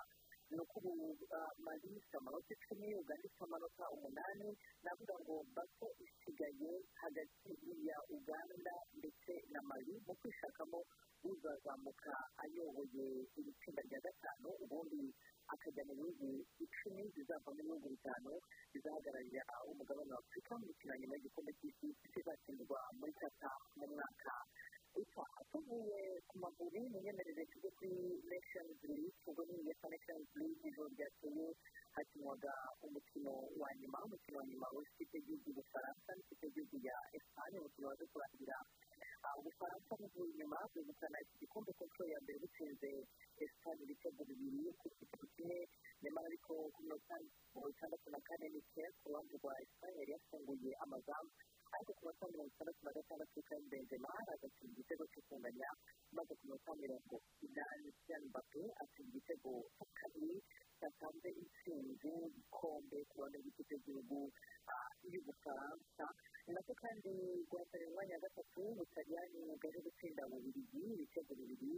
ni 0.53 1.17
mali 1.65 1.89
ifite 1.97 2.17
amanota 2.21 2.53
icumi 2.55 2.95
uganda 2.95 3.25
ifite 3.25 3.45
amanota 3.45 3.85
umunani 3.95 4.49
navuga 4.85 5.15
ngo 5.25 5.37
bato 5.57 5.87
isigaye 6.05 6.73
hagati 7.03 7.51
ya 7.89 7.97
uganda 8.17 8.75
ndetse 8.99 9.33
na 9.53 9.61
mali 9.63 9.95
mu 10.07 10.15
kwishakamo 10.21 10.81
uzazamuka 11.25 12.13
ayoboye 12.45 13.07
iri 13.39 13.53
tsinda 13.61 13.83
rya 13.89 14.01
gatanu 14.05 14.49
ubundi 14.65 15.15
akajya 15.53 15.83
mu 15.89 15.95
bihugu 15.95 16.29
icumi 16.65 17.03
zizavamo 17.15 17.61
ibihugu 17.61 17.89
bitanu 17.95 18.33
bizahagararira 18.73 19.45
umugabane 19.71 20.13
wa 20.13 20.19
afurika 20.21 20.53
mu 20.59 20.65
mikino 20.69 20.93
nyuma 21.01 21.15
y'igikombe 21.17 21.53
cy'isi 21.59 21.87
kizakinirwa 22.13 22.79
muri 22.99 23.13
kata 23.21 23.51
mu 23.79 23.87
mwaka 23.89 24.33
utaha 25.01 25.41
tuvuye 25.53 26.01
ku 26.29 26.35
maguru 26.45 26.79
mu 26.93 26.99
myemerere 27.03 27.43
tujye 27.53 27.71
kuri 27.77 27.97
nations 28.33 28.79
league 28.89 29.17
ubwo 29.29 29.43
ni 29.49 29.55
uefa 29.65 29.87
nations 29.89 30.29
league 30.41 30.63
ijoro 30.69 30.89
ryakeye 30.95 31.47
hakinwaga 31.97 32.53
umukino 32.87 33.33
wa 33.61 33.69
nyuma 33.81 33.99
umukino 34.07 34.37
wa 34.39 34.47
nyuma 34.51 34.67
w'ikipe 34.77 35.17
y'igihugu 35.19 35.49
y'ubufaransa 35.49 36.09
n'ikipe 36.17 36.45
y'igihugu 36.47 36.77
ya 36.89 36.97
esipanye 37.17 37.57
umukino 37.59 37.87
waje 37.89 38.05
kurangira 38.13 38.57
ubufaransa 39.39 39.93
buvuye 40.01 40.31
inyuma 40.33 40.59
bwegukana 40.73 41.19
iki 41.25 41.35
gikombe 41.43 41.71
ku 41.79 41.83
nshuro 41.89 42.09
ya 42.13 42.19
mbere 42.25 42.37
butsinze 42.43 42.91
esipanye 43.43 43.83
ibitego 43.87 44.21
bibiri 44.29 44.63
ku 44.81 44.87
gitego 44.99 45.27
kimwe 45.35 45.59
nyamara 46.03 46.27
ariko 46.31 46.53
ku 46.75 46.79
mirongo 46.85 47.69
itandatu 47.73 48.07
na 48.13 48.21
kane 48.27 48.47
n'icyenda 48.53 48.97
ku 49.01 49.09
ruhande 49.11 49.35
rwa 49.41 49.53
esipanye 49.63 49.99
yari 50.01 50.13
yafunguye 50.17 50.71
amazamu 50.85 51.31
ariko 51.75 51.93
ku 51.97 52.03
minota 52.05 52.25
mirongo 52.33 52.51
itandatu 52.53 52.81
na 52.85 52.93
gatandatu 52.99 53.39
kandi 53.49 53.67
benzema 53.73 54.11
agatsinda 54.33 54.73
igitego 54.75 55.05
cyo 55.13 55.21
kunganya 55.29 55.71
maze 56.17 56.33
ku 56.39 56.43
minota 56.47 56.73
mirongo 56.83 57.17
inani 57.47 57.89
cyane 58.07 58.25
mbappe 58.31 58.63
atsinda 58.83 59.09
igitego 59.13 59.51
cya 59.77 59.87
kabiri 59.99 60.37
cyatanze 60.79 61.29
intsinzi 61.43 62.11
igikombe 62.29 62.99
ku 63.09 63.15
ruhande 63.19 63.37
rw'ikipe 63.43 63.75
y'igihugu 63.75 64.19
y'ubufaransa 65.13 66.07
nako 66.55 66.73
kandi 66.83 67.11
rwatariye 67.49 67.89
umwanya 67.91 68.15
wa 68.19 68.25
gatatu 68.27 68.61
butaliyani 68.79 69.41
bwaje 69.61 69.79
gutsinda 69.87 70.23
bubirigi 70.31 70.83
ibitego 70.95 71.33
bibiri 71.39 71.73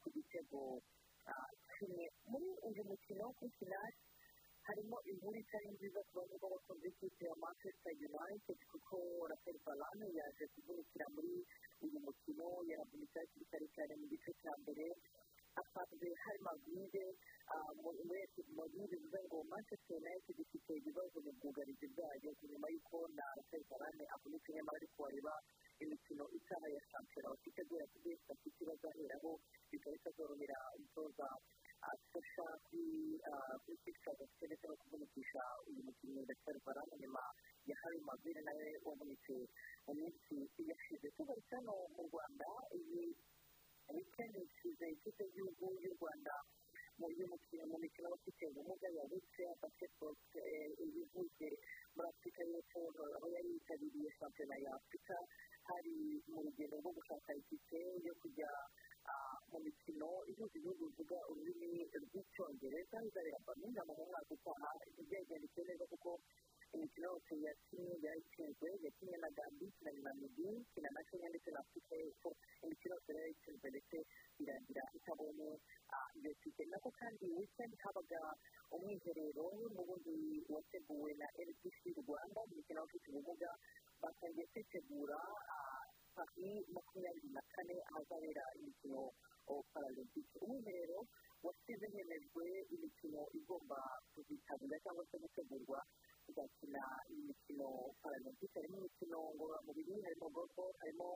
ku 0.00 0.06
gitego 0.14 0.60
kimwe 1.74 2.04
muri 2.30 2.48
uyu 2.68 2.82
mukino 2.90 3.24
w'ikina 3.40 3.80
harimo 4.66 4.96
inkuru 5.10 5.36
itari 5.42 5.68
nziza 5.74 6.00
ku 6.06 6.12
bamwe 6.18 6.36
b'abakunzi 6.42 6.88
b'ikipe 6.88 7.24
ya 7.30 7.34
manchester 7.44 7.92
united 8.10 8.58
kuko 8.70 8.96
rafael 9.30 9.58
varane 9.66 10.06
yaje 10.18 10.44
kuvunikira 10.54 11.06
muri 11.14 11.32
uyu 11.84 11.98
mukino 12.06 12.46
yaravunitse 12.70 13.18
hakiri 13.20 13.44
kare 13.50 13.66
cyane 13.74 13.92
mu 14.00 14.06
gice 14.12 14.30
cya 14.42 14.52
mbere 14.62 14.86
asanzwe 15.60 16.06
hari 16.22 16.38
mabwire 16.46 17.04
ekwiti 18.24 18.52
mabwire 18.58 18.86
bivuze 18.92 19.18
ngo 19.26 19.38
manchester 19.52 19.96
united 20.02 20.36
ifite 20.44 20.70
ibibazo 20.80 21.16
mu 21.24 21.32
bwugarizi 21.40 21.86
bwayo 21.94 22.30
nyuma 22.50 22.66
y'uko 22.72 22.96
na 23.16 23.24
rafael 23.36 23.64
varane 23.70 24.04
avunitse 24.14 24.48
nyamara 24.54 24.78
ariko 24.80 24.98
wareba 25.02 25.34
imikino 25.82 26.24
itaha 26.38 26.66
ya 26.74 26.80
shampiyona 26.90 27.28
bafite 27.34 27.60
guhera 27.68 27.86
kuri 27.92 28.02
besi 28.06 28.24
bafite 28.30 28.60
bazaheraho 28.68 29.30
bigahita 29.70 30.10
zorohera 30.16 30.58
umutoza 30.76 31.26
afasha 31.92 32.46
bafite 34.18 34.46
ndetse 34.46 34.66
no 34.68 34.76
kuvunikisha 34.80 35.42
uyu 35.68 35.82
mukinnyi 35.86 36.24
rafael 36.28 36.58
varane 36.64 36.94
nyuma 37.00 37.22
ya 37.68 37.76
hari 37.82 37.98
mabwire 38.08 38.40
nawe 38.46 38.66
wavunitse 38.84 39.34
mu 39.86 39.92
minsi 39.94 40.34
yashize 40.70 41.08
tugarutse 41.16 41.54
hano 41.56 41.74
mu 41.96 42.02
rwanda 42.08 42.48
iyi 42.78 43.04
wikendi 43.94 44.38
isize 44.46 44.86
ikipe 44.94 45.22
y'igihugu 45.24 45.64
y'u 45.82 45.92
rwanda 45.98 46.34
mu 46.98 47.06
by'umukino 47.10 47.64
mu 47.70 47.76
mikino 47.82 48.06
y'abafite 48.08 48.42
ubumuga 48.50 48.88
yabitse 48.98 49.42
basketball 49.60 50.14
ivuye 50.84 51.48
muri 51.94 52.08
afurika 52.12 52.42
y'epfo 52.50 52.80
aho 53.16 53.26
yari 53.34 53.48
yitabiriye 53.54 54.10
shampiyona 54.18 54.56
ya 54.64 54.70
afurika 54.78 55.16
hari 55.68 55.94
mu 56.30 56.38
rugendo 56.44 56.74
rwo 56.80 56.90
gushaka 56.98 57.30
itike 57.40 57.80
yo 58.06 58.14
kujya 58.20 58.50
mu 59.52 59.58
mikino 59.66 60.08
ihuza 60.30 60.54
ibihugu 60.58 60.82
bivuga 60.90 61.18
ururimi 61.30 61.72
rw'icyongereza 62.02 62.96
izabera 63.08 63.38
birmingham 63.46 63.88
mu 63.98 64.04
mwaka 64.10 64.30
utaha 64.36 64.68
byagendekeye 65.08 65.64
neza 65.68 65.84
kuko 65.92 66.10
imikino 66.74 67.06
yose 67.12 67.32
yakinnye 67.46 67.94
yayitsinzwe 68.06 68.68
yakinnye 68.84 69.16
na 69.24 69.30
gambi 69.36 69.64
ikina 69.70 69.90
na 70.06 70.12
ikina 70.62 70.88
na 70.94 71.02
kenya 71.08 71.28
ndetse 71.32 71.50
na 71.50 71.60
afurika 71.64 71.92
y'epfo 72.00 72.30
imikino 72.64 72.92
yose 72.94 73.08
yari 73.10 73.20
yayitsinzwe 73.24 73.66
ndetse 73.74 73.96
irangira 74.42 74.82
itabonye 74.98 75.48
iyo 76.18 76.32
tike 76.42 76.64
nako 76.70 76.88
kandi 77.00 77.24
wikendi 77.36 77.76
habaga 77.84 78.20
umwiherero 78.74 79.46
n'ubundi 79.74 80.14
wateguwe 80.54 81.10
na 81.20 81.26
rdc 81.48 81.80
rwanda 82.06 82.40
mu 82.48 82.54
mikino 82.58 82.78
y'abafite 82.80 83.06
ubumuga 83.10 83.50
batangiye 84.02 84.46
kwitegura 84.52 85.18
pari 86.14 86.50
makumyabiri 86.74 87.28
na 87.34 87.42
kane 87.52 87.76
ahazabera 87.90 88.44
imikino 88.58 89.02
paralempike 89.72 90.36
umwiherero 90.44 90.98
wasize 91.44 91.86
hemejwe 91.94 92.44
imikino 92.74 93.20
igomba 93.38 93.78
kuzitabira 94.12 94.76
cyangwa 94.84 95.04
se 95.10 95.16
gutegurwa 95.22 95.78
tugakina 96.26 96.82
imikino 97.14 97.66
paralempike 98.02 98.54
harimo 98.60 98.76
imikino 98.80 99.18
ngororamubiri 99.34 99.94
harimo 100.04 100.26
gogo 100.36 100.64
harimo 100.80 101.08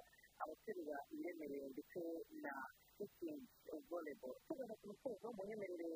abaterura 0.42 0.96
ibiremereye 1.12 1.66
ndetse 1.74 2.00
na 2.44 2.52
sitingi 2.96 3.46
voleboro 3.90 4.34
tugana 4.46 4.74
ku 4.80 4.84
musozo 4.90 5.26
mu 5.36 5.42
nyemerere 5.48 5.90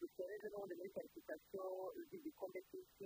dusoreje 0.00 0.46
n'ubundi 0.48 0.74
muri 0.78 0.90
karifikasiyo 0.96 1.64
z'igikombe 2.08 2.60
cy'isi. 2.68 3.03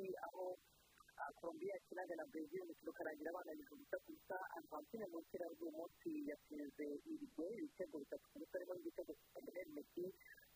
Colombiya 1.49 1.75
yakinaga 1.81 2.15
na 2.21 2.27
brezil 2.29 2.61
umukino 2.61 2.91
ukarangira 2.93 3.33
bananije 3.33 3.73
ubusa 3.73 3.97
ku 4.05 4.13
busa 4.13 4.37
argentine 4.57 5.05
mu 5.09 5.19
mpera 5.25 5.47
z'uyu 5.57 5.73
munsi 5.79 6.11
yatsinze 6.29 6.87
irigwe 7.09 7.47
ibitego 7.57 7.97
bitatu 8.05 8.27
ku 8.33 8.37
busa 8.45 8.55
harimo 8.61 8.73
n'igitego 8.77 9.13
lionel 9.17 9.69
messi 9.77 10.05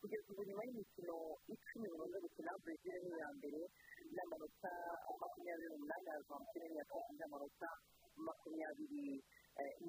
kugeza 0.00 0.28
ubu 0.32 0.42
nyuma 0.44 0.62
y'imikino 0.68 1.16
icumi 1.48 1.86
bimaze 1.92 2.16
gukina 2.24 2.52
brezil 2.62 2.96
ni 3.04 3.10
iya 3.16 3.28
mbere 3.40 3.60
n'amanota 4.14 4.72
makumyabiri 5.20 5.68
n'umunani 5.72 6.08
argentine 6.12 6.66
ni 6.68 6.76
iya 6.76 6.84
kabiri 6.92 7.16
n'amanota 7.16 7.68
makumyabiri 8.26 9.04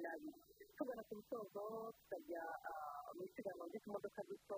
n'abiri 0.00 0.40
tugana 0.76 1.02
ku 1.08 1.12
musozo 1.20 1.64
tukajya 2.00 2.42
mu 3.16 3.22
isiganwa 3.28 3.64
ry'utumodoka 3.68 4.20
duto 4.28 4.56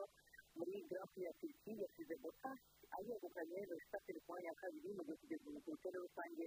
muri 0.59 0.75
garafu 0.91 1.19
ya 1.27 1.33
turiki 1.41 1.73
yasize 1.83 2.15
bota 2.25 2.51
ayegukanye 2.97 3.59
verstappen 3.71 4.17
ku 4.25 4.29
mwanya 4.33 4.51
wa 4.53 4.59
kabiri 4.63 4.89
mu 4.97 5.03
gihe 5.07 5.17
kugeza 5.21 5.45
ku 5.65 5.71
rutonde 5.75 5.99
rusange 6.05 6.47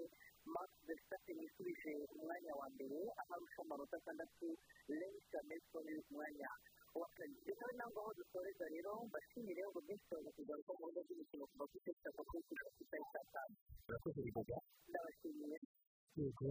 max 0.53 0.69
verstappen 0.87 1.37
yisubije 1.43 1.93
umwanya 2.15 2.51
wa 2.59 2.67
mbere 2.73 2.99
aho 3.21 3.31
arusha 3.35 3.61
amanota 3.65 3.95
atandatu 4.01 4.47
lewis 4.99 5.25
hamilton 5.33 5.85
uri 5.89 6.01
ku 6.07 6.11
mwanya 6.17 6.49
wa 6.99 7.07
kabiri 7.15 7.41
reka 7.49 7.65
ntabwo 7.77 7.99
aho 8.01 8.11
dusoreza 8.19 8.65
rero 8.73 8.91
mbashimire 9.07 9.61
ngo 9.69 9.79
byinshi 9.85 10.05
tubaza 10.09 10.31
kugaruka 10.37 10.71
mu 10.73 10.83
buryo 10.85 11.01
bw'imikino 11.05 11.43
kuva 11.51 11.65
ku 11.69 11.75
itariki 11.79 12.05
ya 12.07 12.11
kuri 12.15 12.41
kugera 12.47 12.69
ku 12.75 12.79
itariki 12.85 13.13
ya 13.17 13.23
tanu 13.33 13.55
ndabashimiye 14.89 15.57
yego 16.19 16.47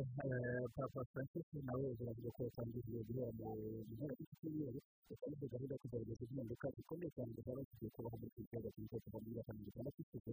papa 0.77 1.01
francis 1.13 1.49
nawe 1.67 1.85
uravuga 2.01 2.31
ko 2.37 2.41
yatangiriye 2.47 3.01
guhera 3.09 3.31
mu 3.39 3.49
mpera 3.91 4.15
z'icyumweru 5.09 5.45
yakomeje 5.45 5.47
gahunda 5.53 5.75
kugerageza 5.83 6.23
impinduka 6.25 6.67
zikomeye 6.77 7.11
cyane 7.17 7.33
zaba 7.47 7.61
zigiye 7.69 7.91
kubaho 7.95 8.17
mu 8.21 8.27
kiyaga 8.35 8.71
cyiza 8.75 8.97
kuva 9.05 9.19
muri 9.23 9.35
gatanu 9.39 9.61
gatandatu 9.67 9.99
ishize 10.05 10.33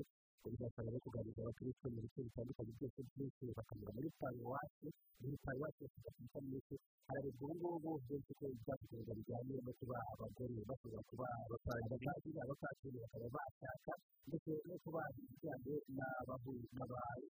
bizasaba 0.52 0.90
no 0.94 1.00
kuganiriza 1.04 1.42
abakirisitu 1.44 1.88
mu 1.94 2.00
bice 2.04 2.20
bitandukanye 2.28 2.72
byose 2.78 3.00
byinshi 3.10 3.44
bakanyura 3.58 3.92
muri 3.96 4.10
paruwasi 4.20 4.88
muri 5.22 5.36
paruwasi 5.46 5.80
bafite 5.86 6.08
afurika 6.12 6.38
myinshi 6.48 6.76
hararebwa 7.08 7.46
ubu 7.56 7.68
ngubu 7.80 7.92
byinshi 8.06 8.32
ko 8.40 8.44
ibyakugereza 8.56 9.12
bijyanye 9.20 9.56
no 9.66 9.72
kuba 9.80 9.98
abagore 10.14 10.58
bashobora 10.70 11.02
kuba 11.10 11.26
abapasiteri 11.46 12.38
abapasiteri 12.44 12.98
bakaba 13.04 13.28
bashaka 13.36 13.92
ndetse 14.28 14.52
no 14.68 14.76
kuba 14.84 15.02
ibijyanye 15.20 15.76
n'abapasiteri 15.96 17.30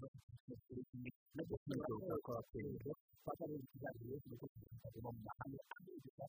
bafite 0.00 1.10
no 1.36 1.42
gusobanura 1.48 2.16
ko 2.24 2.30
abaperezida 2.34 2.92
bakareba 3.26 3.62
ikiganiro 3.64 4.16
nuko 4.28 4.46
kizajya 4.52 5.00
mu 5.04 5.10
mahanga 5.26 5.60
abigisha 5.76 6.24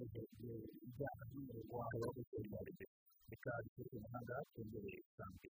bakoresheje 0.00 0.54
ibyaha 0.86 1.22
by'umuriro 1.28 1.72
wabo 1.78 1.96
wo 2.02 2.10
gutera 2.16 2.42
imbere 2.46 2.84
bikaba 3.30 3.58
bifite 3.64 3.92
umuhanda 3.96 4.32
hatembereye 4.38 5.00
kandi 5.16 5.46